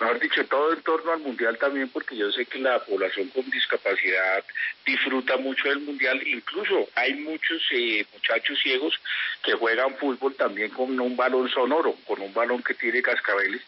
mejor 0.00 0.20
dicho, 0.20 0.44
todo 0.46 0.72
en 0.72 0.82
torno 0.82 1.12
al 1.12 1.20
mundial 1.20 1.58
también, 1.58 1.88
porque 1.88 2.16
yo 2.16 2.30
sé 2.32 2.46
que 2.46 2.58
la 2.58 2.78
población 2.84 3.28
con 3.28 3.48
discapacidad 3.50 4.44
disfruta 4.84 5.36
mucho 5.36 5.68
del 5.68 5.80
mundial, 5.80 6.20
incluso 6.26 6.88
hay 6.94 7.14
muchos 7.14 7.62
eh, 7.72 8.04
muchachos 8.12 8.58
ciegos 8.62 8.94
que 9.42 9.52
juegan 9.52 9.96
fútbol 9.96 10.34
también 10.34 10.70
con 10.70 10.98
un 10.98 11.16
balón 11.16 11.48
sonoro, 11.50 11.94
con 12.06 12.20
un 12.20 12.32
balón 12.32 12.62
que 12.62 12.74
tiene 12.74 13.02
cascabeles 13.02 13.62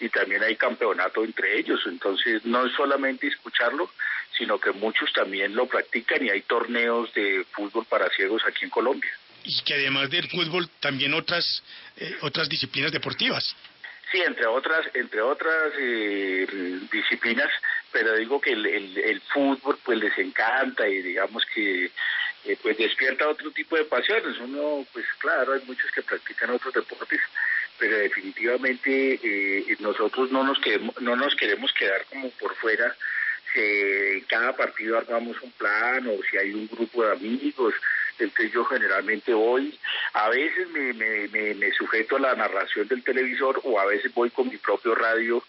y 0.00 0.08
también 0.08 0.42
hay 0.42 0.56
campeonato 0.56 1.24
entre 1.24 1.58
ellos. 1.58 1.80
Entonces, 1.86 2.44
no 2.44 2.66
es 2.66 2.72
solamente 2.74 3.26
escucharlo, 3.26 3.90
sino 4.36 4.58
que 4.58 4.72
muchos 4.72 5.12
también 5.12 5.54
lo 5.54 5.66
practican 5.66 6.24
y 6.24 6.30
hay 6.30 6.42
torneos 6.42 7.12
de 7.14 7.44
fútbol 7.50 7.84
para 7.86 8.08
ciegos 8.10 8.42
aquí 8.46 8.64
en 8.64 8.70
Colombia. 8.70 9.10
Y 9.44 9.62
que 9.62 9.74
además 9.74 10.10
del 10.10 10.28
fútbol, 10.28 10.68
también 10.80 11.14
otras, 11.14 11.62
eh, 11.96 12.16
otras 12.22 12.48
disciplinas 12.48 12.92
deportivas. 12.92 13.56
Sí, 14.10 14.22
entre 14.22 14.46
otras, 14.46 14.86
entre 14.94 15.20
otras 15.20 15.72
eh, 15.78 16.46
disciplinas, 16.90 17.50
pero 17.92 18.16
digo 18.16 18.40
que 18.40 18.52
el, 18.52 18.66
el, 18.66 19.20
fútbol 19.20 19.78
pues 19.84 19.98
les 19.98 20.16
encanta 20.16 20.88
y 20.88 21.02
digamos 21.02 21.44
que 21.54 21.90
eh, 22.46 22.56
pues 22.62 22.78
despierta 22.78 23.28
otro 23.28 23.50
tipo 23.50 23.76
de 23.76 23.84
pasiones. 23.84 24.38
Uno, 24.38 24.86
pues 24.94 25.04
claro, 25.18 25.52
hay 25.52 25.60
muchos 25.66 25.90
que 25.90 26.02
practican 26.02 26.50
otros 26.50 26.72
deportes, 26.72 27.20
pero 27.78 27.98
definitivamente 27.98 29.20
eh, 29.22 29.76
nosotros 29.80 30.32
no 30.32 30.42
nos 30.42 30.58
queremos, 30.58 30.98
no 31.02 31.14
nos 31.14 31.34
queremos 31.34 31.70
quedar 31.74 32.06
como 32.06 32.30
por 32.30 32.54
fuera. 32.54 32.96
Si 33.52 33.60
en 33.60 34.20
cada 34.22 34.56
partido 34.56 34.96
armamos 34.96 35.40
un 35.42 35.52
plan 35.52 36.06
o 36.06 36.18
si 36.30 36.38
hay 36.38 36.54
un 36.54 36.66
grupo 36.66 37.04
de 37.04 37.12
amigos, 37.12 37.74
entonces 38.24 38.52
yo 38.52 38.64
generalmente 38.64 39.32
voy, 39.32 39.78
a 40.12 40.28
veces 40.28 40.68
me, 40.70 40.92
me, 40.92 41.72
sujeto 41.72 42.16
a 42.16 42.20
la 42.20 42.34
narración 42.34 42.88
del 42.88 43.02
televisor 43.02 43.60
o 43.64 43.78
a 43.78 43.86
veces 43.86 44.12
voy 44.14 44.30
con 44.30 44.48
mi 44.48 44.56
propio 44.56 44.94
radio 44.94 45.42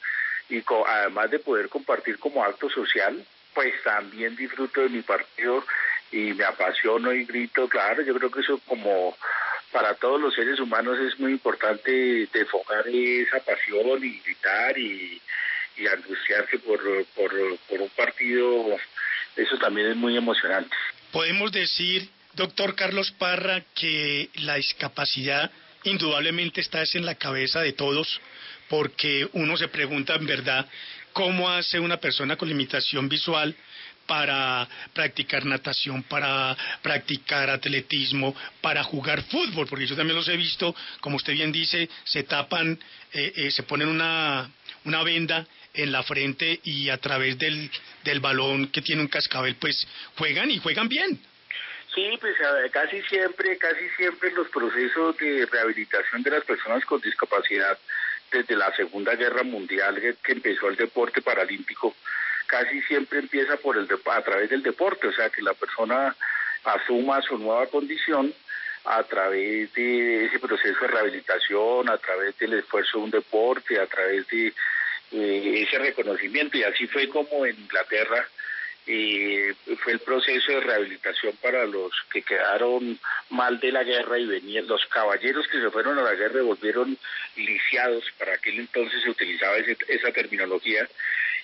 y 0.50 0.64
además 0.88 1.32
de 1.32 1.40
poder 1.40 1.70
compartir 1.70 2.18
como 2.18 2.44
acto 2.44 2.70
social, 2.70 3.24
pues 3.54 3.74
también 3.84 4.36
disfruto 4.36 4.82
de 4.82 4.90
mi 4.90 5.02
partido 5.02 5.64
y 6.12 6.34
me 6.34 6.44
apasiono 6.44 7.14
y 7.14 7.26
grito, 7.26 7.68
claro, 7.68 8.02
yo 8.02 8.16
creo 8.16 8.32
que 8.32 8.42
eso 8.42 8.60
como 8.66 9.16
para 9.72 9.94
todos 9.96 10.20
los 10.20 10.34
seres 10.34 10.60
humanos 10.60 10.98
es 11.00 11.20
muy 11.20 11.32
importante 11.32 12.28
enfocar 12.34 12.88
esa 12.88 13.40
pasión 13.40 14.04
y 14.04 14.20
gritar 14.20 14.78
y, 14.78 15.22
y 15.78 15.88
angustiarse 15.88 16.58
por, 16.60 16.80
por, 17.16 17.32
por 17.68 17.82
un 17.82 17.90
partido, 17.90 18.78
eso 19.36 19.58
también 19.58 19.92
es 19.92 19.96
muy 19.96 20.18
emocionante. 20.18 20.76
Podemos 21.12 21.52
decir, 21.52 22.10
doctor 22.34 22.76
Carlos 22.76 23.12
Parra, 23.12 23.64
que 23.76 24.30
la 24.36 24.56
discapacidad 24.56 25.52
indudablemente 25.84 26.62
está 26.62 26.84
en 26.94 27.06
la 27.06 27.16
cabeza 27.16 27.62
de 27.62 27.74
todos, 27.74 28.20
porque 28.68 29.28
uno 29.34 29.58
se 29.58 29.68
pregunta 29.68 30.16
en 30.16 30.26
verdad 30.26 30.68
cómo 31.14 31.50
hace 31.50 31.80
una 31.80 31.98
persona 31.98 32.36
con 32.36 32.50
limitación 32.50 33.10
visual 33.10 33.56
para 34.06 34.68
practicar 34.94 35.46
natación, 35.46 36.02
para 36.04 36.58
practicar 36.82 37.50
atletismo, 37.50 38.36
para 38.60 38.84
jugar 38.84 39.22
fútbol, 39.24 39.68
porque 39.68 39.86
yo 39.86 39.96
también 39.96 40.18
los 40.18 40.28
he 40.28 40.36
visto, 40.36 40.76
como 41.00 41.18
usted 41.18 41.34
bien 41.34 41.52
dice, 41.52 41.88
se 42.06 42.24
tapan, 42.24 42.80
eh, 43.14 43.34
eh, 43.36 43.52
se 43.52 43.64
ponen 43.64 43.88
una, 43.88 44.50
una 44.86 45.04
venda 45.04 45.46
en 45.76 45.92
la 45.92 46.02
frente 46.02 46.60
y 46.64 46.90
a 46.90 46.98
través 46.98 47.38
del, 47.38 47.70
del 48.04 48.20
balón 48.20 48.68
que 48.68 48.82
tiene 48.82 49.04
un 49.04 49.08
cascabel, 49.08 49.56
pues 49.56 49.88
juegan 50.16 50.50
y 50.50 50.58
juegan 50.58 50.90
bien. 50.90 51.20
Sí, 51.94 52.18
pues 52.22 52.36
casi 52.72 53.02
siempre, 53.04 53.58
casi 53.58 53.90
siempre 53.98 54.32
los 54.32 54.48
procesos 54.50 55.18
de 55.18 55.46
rehabilitación 55.46 56.22
de 56.22 56.32
las 56.32 56.44
personas 56.44 56.86
con 56.86 57.02
discapacidad 57.02 57.78
desde 58.32 58.56
la 58.56 58.74
Segunda 58.76 59.16
Guerra 59.16 59.44
Mundial 59.44 60.00
que 60.24 60.32
empezó 60.32 60.70
el 60.70 60.76
deporte 60.76 61.22
paralímpico, 61.22 61.96
casi 62.46 62.82
siempre 62.84 63.20
empieza 63.20 63.58
por 63.58 63.78
el 63.78 63.88
a 64.06 64.22
través 64.22 64.50
del 64.50 64.62
deporte, 64.62 65.08
o 65.08 65.14
sea 65.14 65.30
que 65.30 65.42
la 65.42 65.54
persona 65.54 66.16
asuma 66.64 67.22
su 67.22 67.38
nueva 67.38 67.66
condición 67.68 68.34
a 68.86 69.04
través 69.04 69.74
de 69.74 70.26
ese 70.26 70.40
proceso 70.40 70.80
de 70.82 70.88
rehabilitación, 70.88 71.90
a 71.90 71.98
través 71.98 72.38
del 72.38 72.54
esfuerzo 72.54 72.98
de 72.98 73.04
un 73.04 73.12
deporte, 73.12 73.80
a 73.80 73.88
través 73.88 74.28
de 74.28 74.54
eh, 75.12 75.66
ese 75.68 75.78
reconocimiento. 75.80 76.58
Y 76.58 76.64
así 76.64 76.88
fue 76.88 77.10
como 77.10 77.46
en 77.46 77.60
Inglaterra 77.60 78.28
eh, 78.92 79.54
fue 79.84 79.94
el 79.94 80.00
proceso 80.00 80.52
de 80.52 80.62
rehabilitación 80.62 81.36
para 81.44 81.64
los 81.68 81.92
que 82.12 82.24
quedaron 82.24 83.00
mal 83.30 83.60
de 83.60 83.72
la 83.72 83.84
guerra 83.84 84.18
y 84.18 84.26
venían 84.26 84.66
los 84.66 84.84
caballeros 84.88 85.48
que 85.48 85.62
se 85.62 85.70
fueron 85.70 86.00
a 86.00 86.02
la 86.02 86.16
guerra 86.16 86.42
volvieron 86.42 86.98
lisiados 87.36 88.04
para 88.18 88.34
aquel 88.34 88.58
entonces 88.58 89.00
se 89.04 89.12
utilizaba 89.12 89.58
esa 89.58 90.12
terminología 90.12 90.90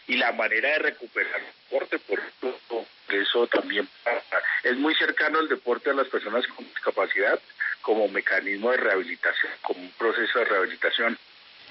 y 0.08 0.16
la 0.16 0.32
manera 0.32 0.70
de 0.70 0.80
recuperar 0.80 1.40
el 1.40 1.46
deporte 1.46 2.00
por 2.00 2.20
eso 3.10 3.46
también 3.46 3.88
es 4.64 4.75
muy 4.78 4.96
cercano 4.96 5.40
el 5.40 5.48
deporte 5.48 5.92
a 5.92 5.94
las 5.94 6.08
personas 6.08 6.48
con 6.48 6.66
discapacidad 6.66 7.40
como 7.84 8.08
mecanismo 8.08 8.72
de 8.72 8.78
rehabilitación 8.78 9.52
como 9.62 9.82
un 9.82 9.92
proceso 9.92 10.40
de 10.40 10.46
rehabilitación 10.46 11.16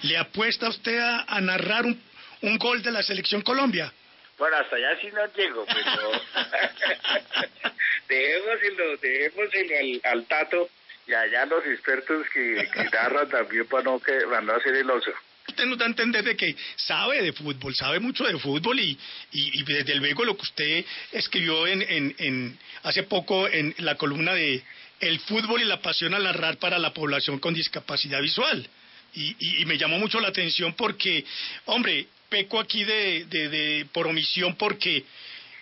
¿Le 0.03 0.19
apuesta 0.19 0.69
usted 0.69 1.01
a, 1.01 1.41
narrar 1.41 1.85
un 1.85 2.59
gol 2.59 2.81
de 2.81 2.93
la 2.93 3.03
selección 3.03 3.43
Colombia? 3.43 3.93
Bueno, 4.39 4.57
hasta 4.57 4.77
allá 4.77 4.99
sí 5.01 5.09
no 5.13 5.27
llego, 5.35 5.65
pero 5.67 6.11
dejémoselo, 8.09 8.97
dejémoselo 8.97 9.75
al, 9.79 10.13
al 10.13 10.27
tato 10.27 10.69
y 11.07 11.13
allá 11.13 11.47
los 11.47 11.65
expertos 11.67 12.27
que, 12.33 12.69
que 12.73 12.85
narran 12.93 13.29
también 13.29 13.67
para 13.67 13.85
no, 13.85 14.01
que, 14.01 14.25
van 14.25 14.49
a 14.51 14.57
hacer 14.57 14.75
el 14.77 14.91
oso. 14.91 15.11
Usted 15.47 15.67
nos 15.67 15.79
da 15.79 15.85
a 15.85 15.89
entender 15.89 16.25
de 16.25 16.37
que 16.37 16.57
sabe 16.77 17.23
de 17.23 17.33
fútbol, 17.33 17.75
sabe 17.75 18.01
mucho 18.01 18.25
de 18.25 18.39
fútbol 18.39 18.81
y, 18.81 18.99
y, 19.31 19.61
y 19.61 19.63
desde 19.65 19.95
luego 19.97 20.25
lo 20.25 20.37
que 20.37 20.43
usted 20.43 20.85
escribió 21.13 21.67
en, 21.67 21.83
en, 21.83 22.15
en 22.19 22.59
hace 22.83 23.03
poco 23.03 23.47
en 23.49 23.75
la 23.79 23.97
columna 23.97 24.33
de 24.33 24.63
El 25.01 25.21
fútbol 25.21 25.61
y 25.61 25.65
la 25.65 25.83
pasión 25.83 26.15
al 26.15 26.25
narrar 26.25 26.57
para 26.57 26.79
la 26.79 26.95
población 26.95 27.39
con 27.39 27.53
discapacidad 27.53 28.23
visual. 28.23 28.67
Y, 29.13 29.61
y, 29.61 29.65
me 29.67 29.79
llamó 29.79 29.99
mucho 29.99 30.19
la 30.19 30.29
atención 30.29 30.75
porque, 30.75 31.25
hombre, 31.67 32.09
peco 32.35 32.59
aquí 32.59 32.83
de, 32.83 33.87
por 33.93 34.09
omisión 34.09 34.57
porque 34.57 35.05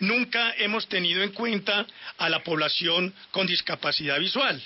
nunca 0.00 0.54
hemos 0.56 0.88
tenido 0.88 1.22
en 1.22 1.32
cuenta 1.32 1.86
a 2.16 2.30
la 2.30 2.42
población 2.42 3.12
con 3.30 3.46
discapacidad 3.46 4.18
visual. 4.18 4.58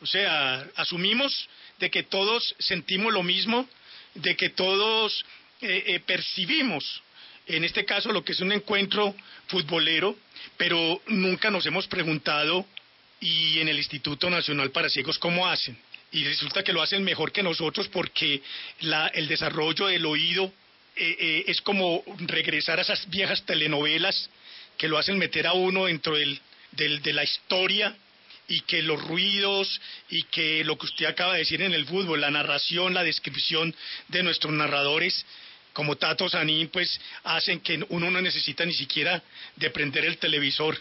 O 0.00 0.06
sea, 0.06 0.66
asumimos 0.76 1.50
de 1.78 1.90
que 1.90 2.04
todos 2.04 2.54
sentimos 2.58 3.12
lo 3.12 3.22
mismo, 3.22 3.68
de 4.14 4.36
que 4.36 4.48
todos 4.48 5.22
eh, 5.60 5.84
eh, 5.86 6.00
percibimos, 6.00 7.02
en 7.46 7.64
este 7.64 7.84
caso, 7.84 8.10
lo 8.10 8.24
que 8.24 8.32
es 8.32 8.40
un 8.40 8.52
encuentro 8.52 9.14
futbolero, 9.48 10.16
pero 10.56 11.02
nunca 11.08 11.50
nos 11.50 11.66
hemos 11.66 11.86
preguntado, 11.88 12.64
y 13.20 13.58
en 13.58 13.68
el 13.68 13.76
Instituto 13.76 14.30
Nacional 14.30 14.70
para 14.70 14.88
Ciegos, 14.88 15.18
¿cómo 15.18 15.46
hacen? 15.46 15.76
y 16.12 16.24
resulta 16.24 16.64
que 16.64 16.72
lo 16.72 16.82
hacen 16.82 17.04
mejor 17.04 17.30
que 17.30 17.40
nosotros 17.40 17.86
porque 17.86 18.42
el 18.80 19.28
desarrollo 19.28 19.86
del 19.86 20.04
oído 20.06 20.52
eh, 20.96 21.16
eh, 21.18 21.44
es 21.46 21.60
como 21.60 22.02
regresar 22.20 22.78
a 22.78 22.82
esas 22.82 23.08
viejas 23.08 23.44
telenovelas 23.44 24.28
que 24.76 24.88
lo 24.88 24.98
hacen 24.98 25.18
meter 25.18 25.46
a 25.46 25.52
uno 25.52 25.86
dentro 25.86 26.16
del, 26.16 26.40
del, 26.72 27.02
de 27.02 27.12
la 27.12 27.24
historia 27.24 27.96
y 28.48 28.62
que 28.62 28.82
los 28.82 29.00
ruidos 29.06 29.80
y 30.08 30.24
que 30.24 30.64
lo 30.64 30.76
que 30.76 30.86
usted 30.86 31.06
acaba 31.06 31.34
de 31.34 31.40
decir 31.40 31.62
en 31.62 31.72
el 31.72 31.86
fútbol, 31.86 32.20
la 32.20 32.30
narración, 32.30 32.94
la 32.94 33.04
descripción 33.04 33.74
de 34.08 34.22
nuestros 34.22 34.52
narradores, 34.52 35.24
como 35.72 35.96
Tato 35.96 36.28
Sanín, 36.28 36.68
pues 36.68 37.00
hacen 37.22 37.60
que 37.60 37.84
uno 37.90 38.10
no 38.10 38.20
necesita 38.20 38.64
ni 38.64 38.72
siquiera 38.72 39.22
de 39.56 39.70
prender 39.70 40.04
el 40.04 40.18
televisor 40.18 40.76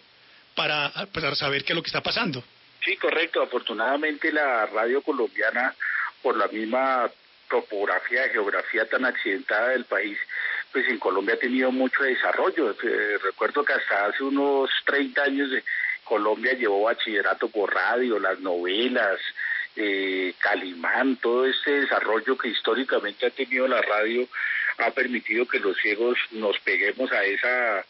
para, 0.56 0.92
para 1.14 1.36
saber 1.36 1.64
qué 1.64 1.74
es 1.74 1.76
lo 1.76 1.84
que 1.84 1.90
está 1.90 2.02
pasando. 2.02 2.44
Sí, 2.84 2.98
correcto. 2.98 3.42
Afortunadamente 3.42 4.32
la 4.32 4.66
radio 4.66 5.02
colombiana, 5.02 5.76
por 6.24 6.38
la 6.38 6.48
misma 6.48 7.10
topografía, 7.50 8.30
geografía 8.30 8.86
tan 8.86 9.06
accidentada 9.06 9.70
del 9.70 9.86
país, 9.86 10.18
pues 10.72 10.88
en 10.88 11.00
Colombia 11.00 11.36
ha 11.36 11.40
tenido 11.40 11.72
mucho 11.72 12.04
desarrollo. 12.04 12.72
Eh, 12.72 13.18
recuerdo 13.24 13.64
que 13.64 13.74
hasta 13.74 14.06
hace 14.06 14.24
unos 14.24 14.70
30 14.86 15.24
años 15.24 15.52
de 15.52 15.64
Colombia 16.04 16.54
llevó 16.54 16.84
bachillerato 16.84 17.50
por 17.50 17.74
radio, 17.74 18.20
las 18.20 18.40
novelas, 18.40 19.20
eh, 19.76 20.34
Calimán, 20.40 21.18
todo 21.18 21.46
este 21.46 21.82
desarrollo 21.82 22.38
que 22.38 22.50
históricamente 22.50 23.26
ha 23.26 23.30
tenido 23.30 23.68
la 23.68 23.82
radio 23.82 24.28
ha 24.78 24.92
permitido 24.92 25.46
que 25.46 25.60
los 25.60 25.78
ciegos 25.78 26.18
nos 26.32 26.58
peguemos 26.60 27.12
a 27.12 27.24
esa 27.24 27.86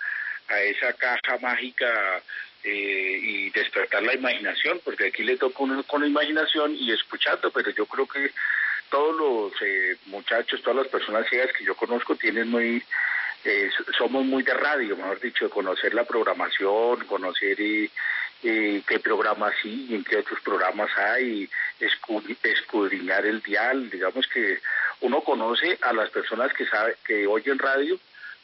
a 0.50 0.62
esa 0.62 0.94
caja 0.94 1.38
mágica 1.42 2.22
eh, 2.64 3.20
y 3.22 3.50
despertar 3.52 4.04
la 4.04 4.16
imaginación, 4.16 4.82
porque 4.84 5.08
aquí 5.08 5.24
le 5.24 5.38
toca 5.38 5.64
uno 5.64 5.84
con 5.84 6.02
la 6.02 6.08
imaginación 6.08 6.76
y 6.76 6.92
escuchando, 6.92 7.52
pero 7.52 7.70
yo 7.70 7.86
creo 7.86 8.08
que 8.08 8.32
todos 8.90 9.16
los 9.16 9.62
eh, 9.62 9.98
muchachos, 10.08 10.62
todas 10.62 10.78
las 10.78 10.88
personas 10.88 11.28
ciegas 11.30 11.52
que 11.58 11.64
yo 11.64 11.76
conozco 11.76 12.16
tienen 12.16 12.50
muy, 12.50 12.84
eh, 13.46 13.70
somos 13.98 14.26
muy 14.26 14.44
de 14.44 14.54
radio, 14.54 14.96
mejor 14.98 15.20
dicho, 15.20 15.50
conocer 15.50 15.94
la 15.94 16.04
programación, 16.04 17.06
conocer 17.06 17.60
eh, 17.62 17.90
qué 18.42 19.00
programas 19.00 19.54
sí 19.62 19.88
y 19.90 19.96
en 19.96 20.04
qué 20.04 20.18
otros 20.18 20.40
programas 20.42 20.90
hay, 20.98 21.50
escudriñar 21.80 23.26
el 23.26 23.42
dial, 23.42 23.90
digamos 23.90 24.28
que 24.28 24.60
uno 25.02 25.22
conoce 25.22 25.78
a 25.82 25.94
las 25.94 26.10
personas 26.10 26.54
que 26.54 26.66
sabe, 26.66 26.96
que 27.06 27.28
oyen 27.28 27.60
radio 27.60 28.00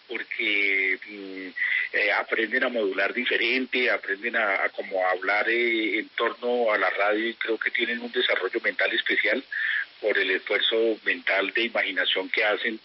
porque 0.08 1.00
mm, 1.08 1.98
eh, 1.98 2.12
aprenden 2.12 2.64
a 2.64 2.70
modular 2.70 3.14
diferente, 3.14 3.90
aprenden 3.90 4.36
a, 4.36 4.64
a 4.64 4.70
como 4.70 5.06
hablar 5.08 5.50
eh, 5.50 6.00
en 6.00 6.10
torno 6.10 6.72
a 6.72 6.78
la 6.78 6.90
radio 6.92 7.30
y 7.30 7.34
creo 7.36 7.58
que 7.58 7.72
tienen 7.72 8.00
un 8.02 8.12
desarrollo 8.12 8.60
mental 8.62 8.92
especial 8.94 9.44
por 10.06 10.20
el 10.20 10.30
esfuerzo 10.30 10.76
mental 11.04 11.52
de 11.52 11.64
imaginación 11.64 12.30
que 12.30 12.46
hacen 12.46 12.80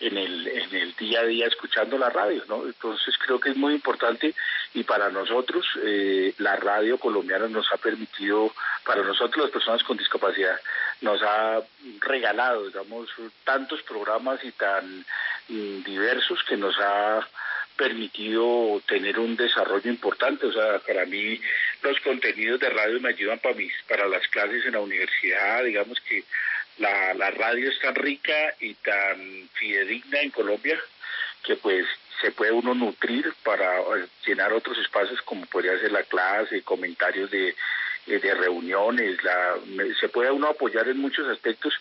en 0.00 0.18
el, 0.18 0.48
en 0.48 0.74
el 0.74 0.92
día 0.96 1.20
a 1.20 1.24
día 1.24 1.46
escuchando 1.46 1.96
la 1.96 2.10
radio, 2.10 2.42
¿no? 2.48 2.66
Entonces 2.66 3.14
creo 3.24 3.38
que 3.38 3.50
es 3.50 3.56
muy 3.56 3.74
importante 3.74 4.34
y 4.74 4.82
para 4.82 5.08
nosotros 5.08 5.64
eh, 5.84 6.34
la 6.38 6.56
radio 6.56 6.98
colombiana 6.98 7.46
nos 7.46 7.72
ha 7.72 7.76
permitido, 7.76 8.52
para 8.84 9.02
nosotros 9.02 9.44
las 9.44 9.52
personas 9.52 9.84
con 9.84 9.96
discapacidad, 9.96 10.58
nos 11.00 11.22
ha 11.22 11.62
regalado, 12.00 12.66
digamos, 12.66 13.08
tantos 13.44 13.80
programas 13.82 14.42
y 14.42 14.50
tan 14.50 15.04
mm, 15.48 15.84
diversos 15.84 16.42
que 16.42 16.56
nos 16.56 16.74
ha 16.80 17.24
permitido 17.76 18.82
tener 18.86 19.20
un 19.20 19.36
desarrollo 19.36 19.88
importante. 19.88 20.46
O 20.46 20.52
sea, 20.52 20.80
para 20.80 21.06
mí 21.06 21.40
los 21.82 22.00
contenidos 22.00 22.58
de 22.58 22.70
radio 22.70 23.00
me 23.00 23.10
ayudan 23.10 23.38
para 23.38 23.54
mis, 23.54 23.72
para 23.88 24.08
las 24.08 24.26
clases 24.26 24.66
en 24.66 24.72
la 24.72 24.80
universidad, 24.80 25.62
digamos 25.62 26.00
que 26.00 26.24
la, 26.78 27.14
la 27.14 27.30
radio 27.30 27.70
es 27.70 27.78
tan 27.80 27.94
rica 27.94 28.54
y 28.60 28.74
tan 28.74 29.48
fidedigna 29.54 30.20
en 30.20 30.30
Colombia 30.30 30.78
que 31.44 31.56
pues 31.56 31.86
se 32.20 32.32
puede 32.32 32.52
uno 32.52 32.74
nutrir 32.74 33.32
para 33.42 33.80
eh, 33.80 34.06
llenar 34.26 34.52
otros 34.52 34.78
espacios 34.78 35.20
como 35.22 35.46
podría 35.46 35.78
ser 35.78 35.92
la 35.92 36.02
clase, 36.04 36.62
comentarios 36.62 37.30
de, 37.30 37.54
eh, 38.06 38.18
de 38.18 38.34
reuniones, 38.34 39.22
la, 39.22 39.54
se 40.00 40.08
puede 40.08 40.30
uno 40.30 40.48
apoyar 40.48 40.88
en 40.88 40.98
muchos 40.98 41.28
aspectos 41.28 41.74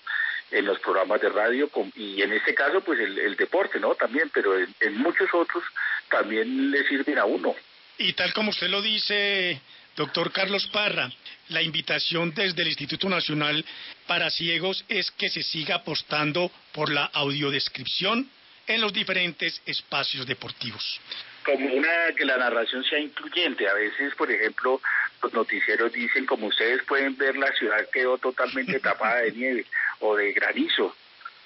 en 0.52 0.66
los 0.66 0.80
programas 0.80 1.20
de 1.22 1.30
radio 1.30 1.70
y 1.96 2.22
en 2.22 2.34
este 2.34 2.54
caso 2.54 2.82
pues 2.82 3.00
el, 3.00 3.36
deporte, 3.36 3.80
¿no? 3.80 3.96
También, 3.96 4.30
pero 4.34 4.58
en, 4.58 4.98
muchos 4.98 5.28
otros 5.34 5.64
también 6.10 6.72
le 6.72 6.88
sirven 6.88 7.18
a 7.18 7.26
uno. 7.26 7.56
Y 7.98 8.14
tal 8.14 8.34
como 8.34 8.52
usted 8.52 8.68
lo 8.68 8.82
dice, 8.82 9.60
doctor 9.96 10.32
Carlos 10.32 10.68
Parra, 10.68 11.12
la 11.50 11.62
invitación 11.62 12.34
desde 12.34 12.62
el 12.62 12.70
Instituto 12.70 13.10
Nacional 13.10 13.64
para 14.08 14.30
Ciegos 14.30 14.84
es 14.90 15.12
que 15.12 15.30
se 15.30 15.44
siga 15.44 15.76
apostando 15.76 16.52
por 16.72 16.92
la 16.92 17.06
audiodescripción 17.06 18.30
en 18.68 18.82
los 18.82 18.94
diferentes 18.94 19.62
espacios 19.66 20.26
deportivos 20.26 21.00
como 21.44 21.74
una 21.74 22.14
que 22.16 22.26
la 22.26 22.38
narración 22.38 22.84
sea 22.84 23.00
incluyente. 23.00 23.68
A 23.68 23.74
veces, 23.74 24.16
por 24.16 24.32
ejemplo, 24.32 24.82
los 25.22 25.34
noticieros 25.34 25.92
dicen, 25.92 26.26
como 26.26 26.48
ustedes 26.48 26.84
pueden 26.84 27.16
ver, 27.18 27.38
la 27.38 27.52
ciudad 27.54 27.88
quedó 27.92 28.18
totalmente 28.18 28.80
tapada 28.80 29.22
de 29.22 29.32
nieve 29.34 29.66
o 30.00 30.16
de 30.16 30.34
granizo, 30.34 30.96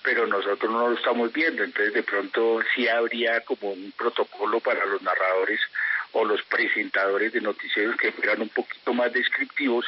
pero 0.03 0.25
nosotros 0.27 0.71
no 0.71 0.89
lo 0.89 0.95
estamos 0.95 1.33
viendo. 1.33 1.63
Entonces, 1.63 1.93
de 1.93 2.03
pronto 2.03 2.59
sí 2.75 2.87
habría 2.87 3.41
como 3.41 3.71
un 3.71 3.91
protocolo 3.97 4.59
para 4.59 4.85
los 4.85 5.01
narradores 5.01 5.59
o 6.13 6.25
los 6.25 6.41
presentadores 6.43 7.33
de 7.33 7.41
noticieros 7.41 7.95
que 7.97 8.11
fueran 8.11 8.41
un 8.41 8.49
poquito 8.49 8.93
más 8.93 9.11
descriptivos, 9.13 9.85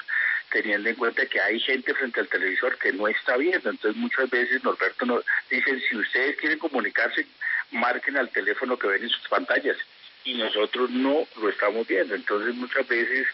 teniendo 0.52 0.90
en 0.90 0.96
cuenta 0.96 1.26
que 1.26 1.40
hay 1.40 1.60
gente 1.60 1.94
frente 1.94 2.20
al 2.20 2.28
televisor 2.28 2.78
que 2.78 2.92
no 2.92 3.08
está 3.08 3.38
viendo. 3.38 3.70
Entonces, 3.70 3.96
muchas 3.96 4.30
veces 4.30 4.64
Norberto 4.64 5.06
nos 5.06 5.24
dice, 5.50 5.80
si 5.88 5.96
ustedes 5.96 6.38
quieren 6.38 6.60
comunicarse, 6.60 7.26
marquen 7.72 8.18
al 8.18 8.30
teléfono 8.30 8.78
que 8.78 8.88
ven 8.88 9.04
en 9.04 9.10
sus 9.10 9.28
pantallas 9.28 9.78
y 10.24 10.34
nosotros 10.36 10.90
no 10.90 11.28
lo 11.42 11.50
estamos 11.50 11.88
viendo. 11.88 12.16
Entonces 12.16 12.56
muchas 12.56 12.88
veces 12.88 13.28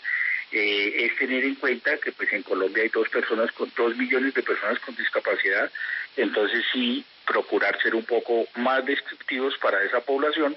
eh, 0.51 1.05
es 1.05 1.15
tener 1.17 1.43
en 1.43 1.55
cuenta 1.55 1.97
que 1.97 2.11
pues 2.11 2.31
en 2.33 2.43
Colombia 2.43 2.83
hay 2.83 2.89
dos 2.89 3.09
personas 3.09 3.51
con 3.53 3.71
dos 3.75 3.95
millones 3.97 4.33
de 4.33 4.43
personas 4.43 4.79
con 4.79 4.95
discapacidad, 4.95 5.71
entonces 6.15 6.63
sí 6.71 7.03
procurar 7.25 7.81
ser 7.81 7.95
un 7.95 8.05
poco 8.05 8.45
más 8.55 8.85
descriptivos 8.85 9.57
para 9.57 9.83
esa 9.83 10.01
población, 10.01 10.55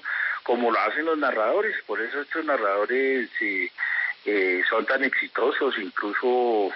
como 0.49 0.71
lo 0.71 0.79
hacen 0.79 1.05
los 1.05 1.19
narradores. 1.19 1.75
Por 1.85 2.01
eso 2.01 2.21
estos 2.21 2.43
narradores 2.43 3.29
eh, 3.39 3.71
eh, 4.25 4.63
son 4.67 4.83
tan 4.83 5.03
exitosos, 5.03 5.75
incluso 5.77 6.71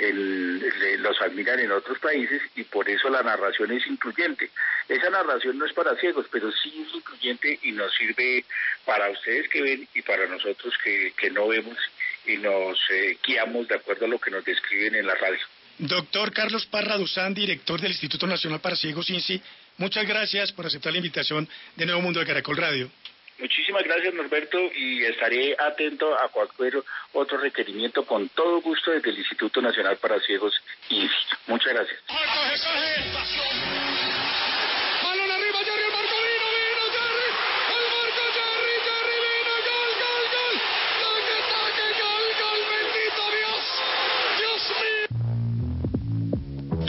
el, 0.00 0.58
los 1.00 1.22
admiran 1.22 1.60
en 1.60 1.70
otros 1.70 2.00
países 2.00 2.42
y 2.56 2.64
por 2.64 2.90
eso 2.90 3.08
la 3.08 3.22
narración 3.22 3.70
es 3.70 3.86
incluyente. 3.86 4.50
Esa 4.88 5.08
narración 5.08 5.56
no 5.56 5.66
es 5.66 5.72
para 5.72 5.94
ciegos, 6.00 6.26
pero 6.32 6.50
sí 6.50 6.84
es 6.84 6.96
incluyente 6.96 7.60
y 7.62 7.70
nos 7.70 7.94
sirve 7.94 8.44
para 8.84 9.08
ustedes 9.10 9.48
que 9.50 9.62
ven 9.62 9.88
y 9.94 10.02
para 10.02 10.26
nosotros 10.26 10.74
que, 10.82 11.30
no 11.30 11.46
vemos 11.46 11.78
y 12.26 12.38
nos 12.38 12.76
eh, 12.90 13.16
guiamos 13.24 13.68
de 13.68 13.76
acuerdo 13.76 14.06
a 14.06 14.08
lo 14.08 14.18
que 14.18 14.32
nos 14.32 14.44
describen 14.44 14.96
en 14.96 15.06
la 15.06 15.14
radio. 15.14 15.46
Doctor 15.78 16.32
Carlos 16.32 16.66
Parra 16.66 16.96
Duzán, 16.96 17.34
director 17.34 17.80
del 17.80 17.92
Instituto 17.92 18.26
Nacional 18.26 18.60
para 18.60 18.74
Ciegos 18.74 19.08
INSI, 19.10 19.40
muchas 19.78 20.06
gracias 20.06 20.52
por 20.52 20.66
aceptar 20.66 20.92
la 20.92 20.98
invitación 20.98 21.48
de 21.76 21.86
Nuevo 21.86 22.02
Mundo 22.02 22.20
de 22.20 22.26
Caracol 22.26 22.56
Radio. 22.56 22.90
Muchísimas 23.38 23.84
gracias 23.84 24.14
Norberto 24.14 24.58
y 24.74 25.04
estaré 25.04 25.54
atento 25.58 26.18
a 26.18 26.28
cualquier 26.28 26.82
otro 27.12 27.36
requerimiento 27.36 28.04
con 28.06 28.30
todo 28.30 28.62
gusto 28.62 28.92
desde 28.92 29.10
el 29.10 29.18
Instituto 29.18 29.60
Nacional 29.60 29.98
para 29.98 30.18
Ciegos 30.20 30.54
y 30.88 31.06
Muchas 31.46 31.72
gracias. 31.72 32.00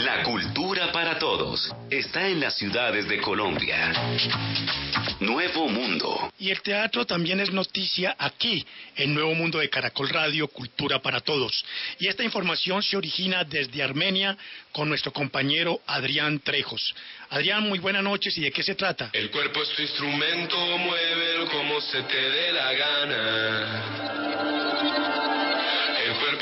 La 0.08 0.24
cultura 0.24 0.90
para 0.94 1.20
todos 1.20 1.70
está 1.90 2.30
en 2.30 2.40
las 2.40 2.56
ciudades 2.56 3.10
de 3.10 3.20
Colombia. 3.20 3.92
Nuevo 5.20 5.68
Mundo. 5.68 6.32
Y 6.40 6.50
el 6.50 6.62
teatro 6.62 7.06
también 7.06 7.42
es 7.42 7.52
noticia 7.52 8.16
aquí, 8.18 8.66
en 8.96 9.14
Nuevo 9.14 9.36
Mundo 9.36 9.60
de 9.60 9.70
Caracol 9.70 10.08
Radio, 10.08 10.48
Cultura 10.48 11.02
para 11.02 11.20
Todos. 11.20 11.66
Y 12.00 12.08
esta 12.08 12.24
información 12.24 12.82
se 12.82 12.96
origina 12.96 13.44
desde 13.44 13.84
Armenia 13.84 14.38
con 14.72 14.88
nuestro 14.88 15.12
compañero 15.12 15.82
Adrián 15.86 16.40
Trejos. 16.40 16.96
Adrián, 17.30 17.68
muy 17.68 17.80
buenas 17.80 18.02
noches. 18.02 18.38
¿Y 18.38 18.44
de 18.44 18.52
qué 18.52 18.64
se 18.64 18.76
trata? 18.76 19.10
El 19.12 19.30
cuerpo 19.30 19.62
es 19.62 19.76
tu 19.76 19.82
instrumento, 19.82 20.56
muévelo 20.78 21.52
como 21.52 21.82
se 21.82 22.02
te 22.04 22.30
dé 22.30 22.54
la 22.54 22.72
gana. 22.72 24.77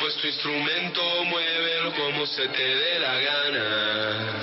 El 0.05 0.11
cuerpo 0.11 0.19
es 0.19 0.21
tu 0.21 0.27
instrumento, 0.27 1.25
muévelo 1.25 1.91
como 1.93 2.27
se 2.27 2.47
te 2.49 2.63
dé 2.63 2.99
la 2.99 3.19
gana 3.19 4.35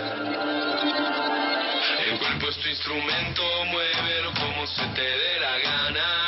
pues 2.42 2.56
tu 2.56 2.68
instrumento, 2.68 3.42
muévelo 3.66 4.32
como 4.34 4.66
se 4.66 4.84
te 4.94 5.02
dé 5.02 5.40
la 5.40 5.58
gana. 5.58 6.21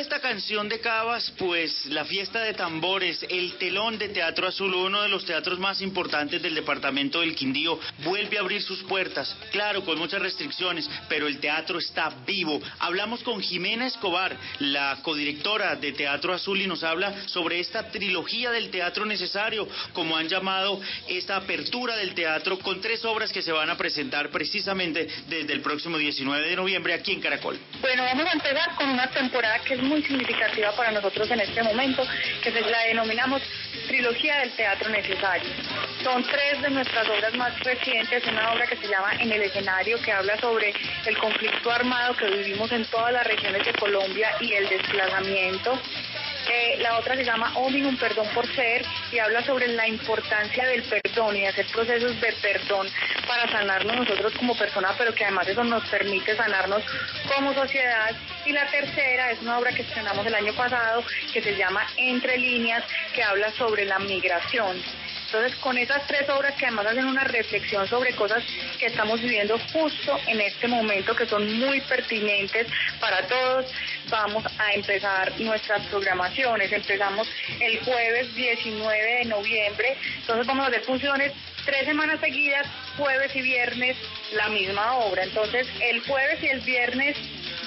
Esta 0.00 0.20
canción 0.20 0.68
de 0.68 0.80
Cabas, 0.80 1.32
pues 1.38 1.86
la 1.86 2.04
fiesta 2.04 2.40
de 2.40 2.54
tambores, 2.54 3.24
el 3.28 3.54
telón 3.54 3.98
de 3.98 4.08
Teatro 4.08 4.48
Azul, 4.48 4.74
uno 4.74 5.02
de 5.02 5.08
los 5.08 5.24
teatros 5.24 5.58
más 5.58 5.80
importantes 5.80 6.42
del 6.42 6.54
departamento 6.54 7.20
del 7.20 7.34
Quindío, 7.34 7.78
vuelve 8.02 8.38
a 8.38 8.40
abrir 8.40 8.62
sus 8.62 8.82
puertas. 8.82 9.34
Claro, 9.52 9.84
con 9.84 9.98
muchas 9.98 10.20
restricciones, 10.20 10.88
pero 11.08 11.26
el 11.26 11.38
teatro 11.38 11.78
está 11.78 12.12
vivo. 12.26 12.60
Hablamos 12.80 13.22
con 13.22 13.40
Jimena 13.40 13.86
Escobar, 13.86 14.36
la 14.58 14.98
codirectora 15.02 15.76
de 15.76 15.92
Teatro 15.92 16.32
Azul, 16.34 16.60
y 16.60 16.66
nos 16.66 16.82
habla 16.82 17.26
sobre 17.28 17.60
esta 17.60 17.88
trilogía 17.90 18.50
del 18.50 18.70
teatro 18.70 19.04
necesario, 19.06 19.68
como 19.92 20.16
han 20.16 20.28
llamado 20.28 20.80
esta 21.08 21.36
apertura 21.36 21.96
del 21.96 22.14
teatro, 22.14 22.58
con 22.58 22.80
tres 22.80 23.04
obras 23.04 23.32
que 23.32 23.42
se 23.42 23.52
van 23.52 23.70
a 23.70 23.76
presentar 23.76 24.30
precisamente 24.30 25.08
desde 25.28 25.52
el 25.52 25.60
próximo 25.60 25.98
19 25.98 26.48
de 26.48 26.56
noviembre 26.56 26.94
aquí 26.94 27.12
en 27.12 27.20
Caracol. 27.20 27.58
Bueno, 27.80 28.02
vamos 28.02 28.26
a 28.26 28.32
empezar 28.32 28.74
con 28.74 28.88
una 28.88 29.08
temporada 29.08 29.60
que 29.60 29.74
es 29.74 29.83
muy 29.84 30.02
significativa 30.02 30.72
para 30.72 30.92
nosotros 30.92 31.30
en 31.30 31.40
este 31.40 31.62
momento, 31.62 32.02
que 32.42 32.50
se 32.50 32.60
la 32.60 32.80
denominamos 32.84 33.42
Trilogía 33.86 34.38
del 34.40 34.50
Teatro 34.52 34.88
Necesario. 34.90 35.50
Son 36.02 36.22
tres 36.24 36.62
de 36.62 36.70
nuestras 36.70 37.08
obras 37.08 37.34
más 37.36 37.58
recientes, 37.60 38.26
una 38.26 38.52
obra 38.52 38.66
que 38.66 38.76
se 38.76 38.88
llama 38.88 39.12
En 39.20 39.32
el 39.32 39.42
escenario, 39.42 40.00
que 40.02 40.12
habla 40.12 40.38
sobre 40.38 40.72
el 41.06 41.18
conflicto 41.18 41.70
armado 41.70 42.16
que 42.16 42.26
vivimos 42.26 42.70
en 42.72 42.84
todas 42.86 43.12
las 43.12 43.26
regiones 43.26 43.64
de 43.64 43.72
Colombia 43.74 44.30
y 44.40 44.52
el 44.52 44.68
desplazamiento 44.68 45.78
eh, 46.50 46.76
la 46.80 46.98
otra 46.98 47.16
se 47.16 47.24
llama 47.24 47.52
Ominum, 47.56 47.96
Perdón 47.96 48.26
por 48.34 48.46
Ser, 48.54 48.84
y 49.12 49.18
habla 49.18 49.42
sobre 49.44 49.68
la 49.68 49.86
importancia 49.88 50.66
del 50.66 50.82
perdón 50.82 51.36
y 51.36 51.46
hacer 51.46 51.66
procesos 51.66 52.20
de 52.20 52.32
perdón 52.42 52.86
para 53.26 53.50
sanarnos 53.50 53.96
nosotros 53.96 54.32
como 54.34 54.56
personas, 54.56 54.94
pero 54.98 55.14
que 55.14 55.24
además 55.24 55.48
eso 55.48 55.64
nos 55.64 55.88
permite 55.88 56.36
sanarnos 56.36 56.82
como 57.34 57.54
sociedad. 57.54 58.14
Y 58.44 58.52
la 58.52 58.66
tercera 58.66 59.30
es 59.30 59.40
una 59.40 59.58
obra 59.58 59.72
que 59.72 59.82
estrenamos 59.82 60.26
el 60.26 60.34
año 60.34 60.52
pasado 60.54 61.04
que 61.32 61.42
se 61.42 61.56
llama 61.56 61.86
Entre 61.96 62.36
líneas, 62.38 62.84
que 63.14 63.22
habla 63.22 63.50
sobre 63.52 63.84
la 63.84 63.98
migración. 63.98 64.76
Entonces, 65.34 65.58
con 65.58 65.76
esas 65.76 66.06
tres 66.06 66.28
obras 66.28 66.54
que 66.54 66.66
además 66.66 66.86
hacen 66.86 67.06
una 67.06 67.24
reflexión 67.24 67.88
sobre 67.88 68.14
cosas 68.14 68.44
que 68.78 68.86
estamos 68.86 69.20
viviendo 69.20 69.58
justo 69.72 70.16
en 70.28 70.40
este 70.40 70.68
momento, 70.68 71.16
que 71.16 71.26
son 71.26 71.58
muy 71.58 71.80
pertinentes 71.80 72.68
para 73.00 73.20
todos, 73.26 73.66
vamos 74.10 74.44
a 74.60 74.72
empezar 74.74 75.32
nuestras 75.40 75.84
programaciones. 75.88 76.70
Empezamos 76.70 77.26
el 77.58 77.80
jueves 77.80 78.32
19 78.36 79.14
de 79.16 79.24
noviembre, 79.24 79.96
entonces 80.20 80.46
vamos 80.46 80.66
a 80.66 80.68
hacer 80.68 80.82
funciones 80.82 81.32
tres 81.64 81.84
semanas 81.84 82.20
seguidas, 82.20 82.68
jueves 82.96 83.34
y 83.34 83.42
viernes, 83.42 83.96
la 84.36 84.48
misma 84.50 84.98
obra. 84.98 85.24
Entonces, 85.24 85.66
el 85.80 86.00
jueves 86.02 86.40
y 86.44 86.46
el 86.46 86.60
viernes 86.60 87.16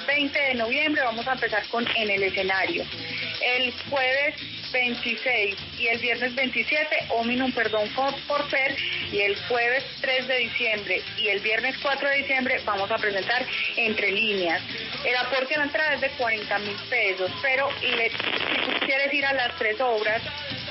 20 0.06 0.38
de 0.38 0.54
noviembre 0.54 1.02
vamos 1.02 1.28
a 1.28 1.32
empezar 1.32 1.62
con 1.68 1.86
En 1.96 2.08
el 2.08 2.22
escenario. 2.22 2.82
El 3.42 3.74
jueves 3.90 4.36
26 4.72 5.56
y 5.78 5.86
el 5.88 5.98
viernes 5.98 6.34
27 6.34 6.88
Ominum 7.10 7.52
Perdón 7.52 7.88
por 7.94 8.50
Ser 8.50 8.76
y 9.12 9.20
el 9.20 9.36
jueves 9.48 9.84
3 10.00 10.28
de 10.28 10.38
diciembre 10.38 11.02
y 11.16 11.28
el 11.28 11.40
viernes 11.40 11.76
4 11.82 12.08
de 12.08 12.16
diciembre 12.16 12.60
vamos 12.64 12.90
a 12.90 12.98
presentar 12.98 13.44
Entre 13.76 14.12
Líneas. 14.12 14.62
El 15.04 15.16
aporte 15.16 15.54
a 15.54 15.58
la 15.58 15.64
entrada 15.64 15.94
es 15.94 16.00
de 16.00 16.10
40 16.10 16.58
mil 16.60 16.76
pesos, 16.90 17.30
pero 17.42 17.68
si 17.80 18.70
tú 18.70 18.86
quieres 18.86 19.12
ir 19.12 19.24
a 19.24 19.32
las 19.32 19.56
tres 19.56 19.80
obras, 19.80 20.22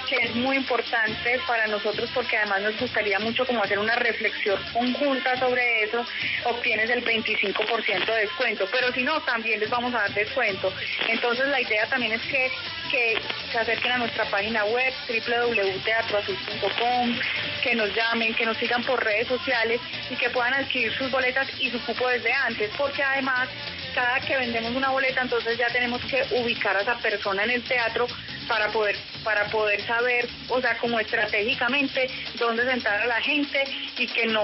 que 0.07 0.17
es 0.17 0.35
muy 0.35 0.57
importante 0.57 1.39
para 1.45 1.67
nosotros 1.67 2.09
porque 2.13 2.37
además 2.37 2.61
nos 2.61 2.79
gustaría 2.79 3.19
mucho 3.19 3.45
como 3.45 3.61
hacer 3.63 3.79
una 3.79 3.95
reflexión 3.95 4.61
conjunta 4.73 5.37
sobre 5.37 5.83
eso, 5.83 6.05
obtienes 6.45 6.89
el 6.89 7.03
25% 7.03 8.05
de 8.05 8.21
descuento, 8.21 8.67
pero 8.71 8.91
si 8.93 9.03
no, 9.03 9.19
también 9.21 9.59
les 9.59 9.69
vamos 9.69 9.93
a 9.93 9.99
dar 9.99 10.13
descuento. 10.13 10.73
Entonces 11.07 11.47
la 11.47 11.61
idea 11.61 11.85
también 11.87 12.13
es 12.13 12.21
que, 12.23 12.49
que 12.89 13.19
se 13.51 13.57
acerquen 13.57 13.91
a 13.91 13.97
nuestra 13.97 14.23
página 14.25 14.63
web 14.65 14.93
www.teatroazul.com, 15.07 17.19
que 17.61 17.75
nos 17.75 17.93
llamen, 17.93 18.33
que 18.33 18.45
nos 18.45 18.57
sigan 18.57 18.83
por 18.83 19.03
redes 19.03 19.27
sociales 19.27 19.81
y 20.09 20.15
que 20.15 20.29
puedan 20.29 20.53
adquirir 20.53 20.93
sus 20.93 21.11
boletas 21.11 21.49
y 21.59 21.69
su 21.69 21.83
cupo 21.85 22.07
desde 22.07 22.31
antes, 22.31 22.71
porque 22.77 23.03
además 23.03 23.49
cada 23.97 24.19
que 24.19 24.37
vendemos 24.37 24.75
una 24.75 24.91
boleta, 24.91 25.23
entonces 25.23 25.57
ya 25.57 25.69
tenemos 25.69 25.99
que 26.05 26.23
ubicar 26.35 26.77
a 26.77 26.81
esa 26.81 26.99
persona 26.99 27.45
en 27.45 27.49
el 27.49 27.63
teatro 27.63 28.05
para 28.47 28.71
poder 28.71 28.95
para 29.23 29.45
poder 29.49 29.85
saber, 29.85 30.29
o 30.47 30.61
sea, 30.61 30.77
como 30.77 30.99
estratégicamente 30.99 32.09
dónde 32.39 32.63
sentar 32.63 33.01
a 33.01 33.07
la 33.07 33.19
gente 33.19 33.61
y 33.97 34.07
que 34.07 34.27
no 34.27 34.43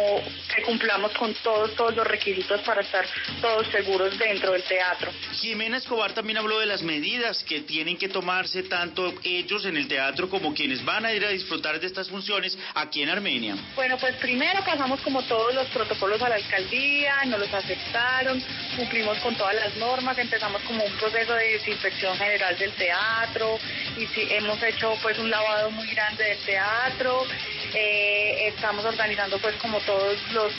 que 0.54 0.64
cumplamos 0.64 1.14
con 1.14 1.34
todos 1.36 1.74
todos 1.76 1.96
los 1.96 2.06
requisitos 2.06 2.60
para 2.62 2.82
estar 2.82 3.06
todos 3.42 3.68
seguros 3.68 4.18
dentro 4.18 4.52
del 4.54 4.64
teatro. 4.64 5.12
Jimena 5.34 5.78
Escobar 5.78 6.14
también 6.14 6.38
habló 6.38 6.60
de 6.60 6.66
las 6.66 6.82
medidas 6.82 7.44
que 7.44 7.62
tienen 7.62 7.98
que 7.98 8.10
tomarse 8.10 8.64
tanto 8.64 9.14
ellos 9.24 9.66
en 9.66 9.78
el 9.78 9.88
teatro 9.88 10.30
como 10.30 10.54
quienes 10.54 10.84
van 10.84 11.06
a 11.06 11.14
ir 11.14 11.24
a 11.24 11.30
disfrutar 11.30 11.80
de 11.80 11.88
estas 11.88 12.10
funciones 12.10 12.58
aquí 12.74 13.04
en 13.04 13.10
Armenia. 13.10 13.56
Bueno, 13.76 13.98
pues 14.00 14.16
primero 14.16 14.66
pasamos 14.66 15.00
como 15.02 15.22
todos 15.24 15.54
los 15.54 15.68
protocolos 15.68 16.22
a 16.24 16.30
la 16.30 16.36
alcaldía, 16.36 17.24
nos 17.26 17.40
los 17.40 17.54
aceptaron, 17.54 18.44
cumplimos 18.76 19.18
con 19.20 19.36
todas 19.44 19.56
las 19.56 19.76
normas, 19.76 20.18
empezamos 20.18 20.62
como 20.62 20.86
un 20.86 20.92
proceso 20.94 21.34
de 21.34 21.58
desinfección 21.58 22.18
general 22.18 22.58
del 22.58 22.72
teatro, 22.72 23.60
y 23.98 24.08
sí, 24.08 24.26
hemos 24.30 24.64
hecho 24.64 24.98
pues 25.02 25.20
un 25.20 25.30
lavado 25.30 25.70
muy 25.72 25.86
grande 25.88 26.24
del 26.24 26.38
teatro, 26.46 27.26
eh, 27.74 28.48
estamos 28.56 28.86
organizando 28.86 29.38
pues 29.40 29.54
como 29.56 29.80
todos 29.82 30.18
los, 30.32 30.54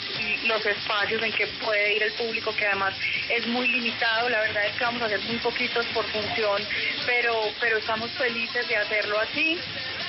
los 0.45 0.63
espacios 0.63 1.23
en 1.23 1.31
que 1.31 1.47
puede 1.65 1.95
ir 1.95 2.03
el 2.03 2.11
público, 2.11 2.55
que 2.55 2.67
además 2.67 2.93
es 3.27 3.47
muy 3.47 3.67
limitado, 3.67 4.29
la 4.29 4.41
verdad 4.41 4.67
es 4.67 4.75
que 4.75 4.83
vamos 4.83 5.01
a 5.01 5.05
hacer 5.05 5.21
muy 5.21 5.37
poquitos 5.37 5.83
por 5.87 6.05
función, 6.05 6.61
pero, 7.07 7.41
pero 7.59 7.77
estamos 7.77 8.11
felices 8.11 8.67
de 8.67 8.75
hacerlo 8.75 9.19
así 9.19 9.57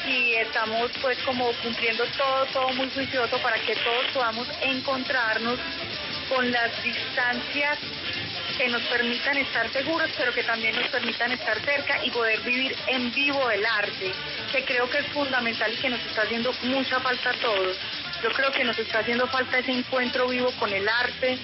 y 0.07 0.35
estamos 0.35 0.91
pues 1.01 1.17
como 1.25 1.51
cumpliendo 1.63 2.05
todo, 2.19 2.45
todo 2.53 2.69
muy 2.75 2.91
juicioso 2.91 3.39
para 3.39 3.57
que 3.57 3.75
todos 3.75 4.05
podamos 4.13 4.47
encontrarnos 4.61 5.59
con 6.29 6.51
las 6.51 6.83
distancias 6.83 7.79
que 8.57 8.69
nos 8.69 8.83
permitan 8.83 9.37
estar 9.37 9.71
seguros, 9.71 10.11
pero 10.17 10.33
que 10.33 10.43
también 10.43 10.75
nos 10.75 10.89
permitan 10.89 11.33
estar 11.33 11.59
cerca 11.61 12.05
y 12.05 12.11
poder 12.11 12.41
vivir 12.41 12.75
en 12.87 13.13
vivo 13.13 13.51
el 13.51 13.65
arte, 13.65 14.13
que 14.53 14.65
creo 14.65 14.89
que 14.89 14.99
es 14.99 15.07
fundamental 15.09 15.73
y 15.73 15.77
que 15.77 15.91
nos 15.91 16.01
está 16.07 16.23
haciendo 16.23 16.53
mucha 16.63 17.01
falta 17.01 17.31
a 17.31 17.35
todos. 17.35 17.77
Yo 18.23 18.31
creo 18.33 18.51
que 18.53 18.65
nos 18.65 18.79
está 18.79 19.01
haciendo 19.01 19.27
falta 19.27 19.59
ese 19.59 19.73
encuentro 19.73 20.29
vivo 20.29 20.51
con 20.59 20.73
el 20.73 20.89
arte 20.89 21.39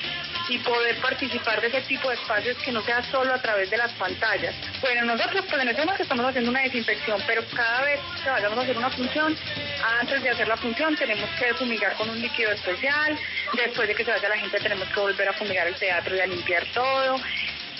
y 0.48 0.58
poder 0.58 0.96
participar 1.00 1.60
de 1.60 1.68
ese 1.68 1.80
tipo 1.82 2.08
de 2.08 2.14
espacios 2.14 2.56
que 2.58 2.72
no 2.72 2.82
sea 2.82 3.02
solo 3.10 3.34
a 3.34 3.40
través 3.40 3.70
de 3.70 3.76
las 3.76 3.92
pantallas. 3.92 4.54
Bueno, 4.80 5.04
nosotros 5.04 5.44
pues 5.48 5.62
en 5.62 5.68
este 5.68 5.82
momento 5.82 6.02
estamos 6.02 6.26
haciendo 6.26 6.50
una 6.50 6.62
desinfección, 6.62 7.20
pero 7.26 7.42
cada 7.54 7.82
vez 7.82 8.00
que 8.22 8.30
vayamos 8.30 8.58
a 8.58 8.62
hacer 8.62 8.76
una 8.76 8.90
función, 8.90 9.36
antes 10.00 10.22
de 10.22 10.30
hacer 10.30 10.48
la 10.48 10.56
función 10.56 10.96
tenemos 10.96 11.28
que 11.38 11.54
fumigar 11.54 11.94
con 11.94 12.10
un 12.10 12.20
líquido 12.20 12.52
especial, 12.52 13.18
después 13.54 13.88
de 13.88 13.94
que 13.94 14.04
se 14.04 14.10
vaya 14.10 14.28
la 14.28 14.38
gente 14.38 14.58
tenemos 14.58 14.88
que 14.88 15.00
volver 15.00 15.28
a 15.28 15.32
fumigar 15.32 15.66
el 15.66 15.74
teatro 15.74 16.16
y 16.16 16.20
a 16.20 16.26
limpiar 16.26 16.64
todo 16.74 17.16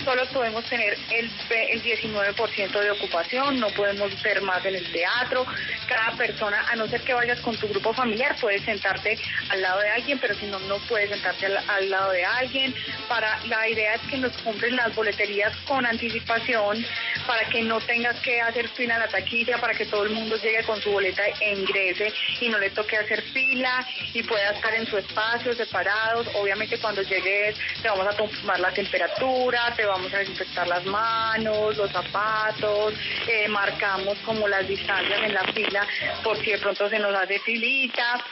solo 0.05 0.27
podemos 0.27 0.65
tener 0.65 0.97
el, 1.11 1.31
el 1.51 1.83
19% 1.83 2.81
de 2.81 2.91
ocupación, 2.91 3.61
no 3.61 3.69
podemos 3.69 4.21
ver 4.23 4.43
más 4.43 4.65
en 4.65 4.77
el 4.77 4.93
teatro. 4.93 5.47
Cada 5.89 6.13
persona, 6.13 6.65
a 6.71 6.77
no 6.77 6.87
ser 6.89 7.03
que 7.03 7.15
vayas 7.15 7.41
con 7.41 7.57
tu 7.57 7.69
grupo 7.69 7.93
familiar, 7.93 8.37
puedes 8.41 8.63
sentarte 8.63 9.19
al 9.51 9.63
lado 9.63 9.81
de 9.81 9.91
alguien, 9.91 10.19
pero 10.19 10.35
si 10.35 10.47
no, 10.47 10.59
no 10.61 10.79
puedes 10.89 11.11
sentarte 11.11 11.47
al, 11.47 11.91
lado 11.91 12.13
de 12.13 12.25
alguien. 12.25 12.75
Para, 13.09 13.39
la 13.47 13.69
idea 13.69 13.95
es 13.95 14.01
que 14.03 14.17
nos 14.19 14.33
compren 14.39 14.77
las 14.77 14.95
boleterías 14.95 15.55
con 15.67 15.85
anticipación 15.85 16.85
para 17.27 17.49
que 17.49 17.63
no 17.63 17.81
tengas 17.81 18.19
que 18.21 18.41
hacer 18.41 18.69
fila 18.69 18.97
a 18.97 19.01
la 19.01 19.09
taquilla, 19.09 19.59
para 19.59 19.75
que 19.75 19.87
todo 19.87 20.05
el 20.05 20.11
mundo 20.11 20.37
llegue 20.37 20.63
con 20.65 20.81
su 20.81 20.91
boleta 20.91 21.23
e 21.41 21.55
ingrese 21.55 22.13
y 22.41 22.49
no 22.49 22.59
le 22.59 22.71
toque 22.71 22.97
hacer 22.97 23.23
fila 23.23 23.87
y 24.13 24.23
pueda 24.23 24.51
estar 24.51 24.75
en 24.75 24.87
su 24.87 24.99
espacio 24.99 25.55
separados. 25.55 26.27
Obviamente 26.35 26.79
cuando 26.79 27.03
llegues 27.03 27.57
te 27.81 27.89
vamos 27.89 28.07
a 28.07 28.17
tomar 28.17 28.61
la 28.61 28.73
temperatura, 28.73 29.73
te 29.77 29.82
vamos 29.87 30.13
a 30.15 30.19
desinfectar 30.19 30.67
las 30.67 30.85
manos, 30.87 31.77
los 31.77 31.91
zapatos, 31.91 32.95
eh, 33.27 33.49
marcamos 33.49 34.19
como 34.25 34.49
las 34.49 34.67
distancias 34.67 35.21
en 35.23 35.35
la 35.35 35.45
fila 35.53 35.87
por 36.23 36.37
si 36.39 36.51
de 36.51 36.59
pronto 36.59 36.89
se 36.89 36.99
nos 36.99 37.15
hace 37.15 37.39
filita, 37.41 38.25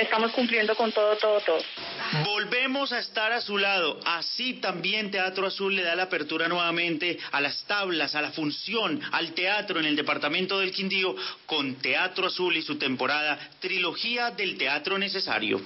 estamos 0.00 0.32
cumpliendo 0.32 0.74
con 0.74 0.92
todo, 0.92 1.16
todo, 1.16 1.40
todo. 1.40 1.58
Volvemos 2.24 2.92
a 2.92 2.98
estar 2.98 3.32
a 3.32 3.40
su 3.40 3.58
lado. 3.58 3.98
Así 4.04 4.54
también 4.54 5.10
Teatro 5.10 5.46
Azul 5.46 5.74
le 5.74 5.82
da 5.82 5.96
la 5.96 6.04
apertura 6.04 6.48
nuevamente 6.48 7.18
a 7.32 7.40
las 7.40 7.64
tablas, 7.64 8.14
a 8.14 8.22
la 8.22 8.30
función, 8.30 9.00
al 9.12 9.32
teatro 9.32 9.80
en 9.80 9.86
el 9.86 9.96
departamento 9.96 10.58
del 10.58 10.72
Quindío 10.72 11.14
con 11.46 11.76
Teatro 11.76 12.26
Azul 12.26 12.56
y 12.56 12.62
su 12.62 12.78
temporada 12.78 13.38
Trilogía 13.60 14.30
del 14.30 14.56
Teatro 14.56 14.98
Necesario. 14.98 15.60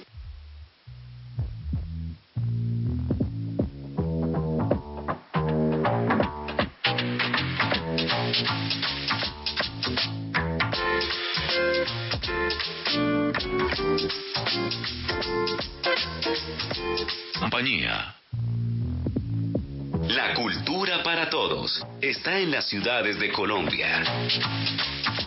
Está 22.11 22.39
en 22.39 22.51
las 22.51 22.65
ciudades 22.67 23.17
de 23.19 23.31
Colombia. 23.31 24.03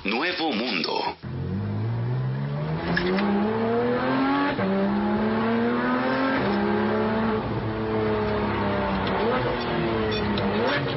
Nuevo 0.05 0.53
Mundo. 0.53 1.17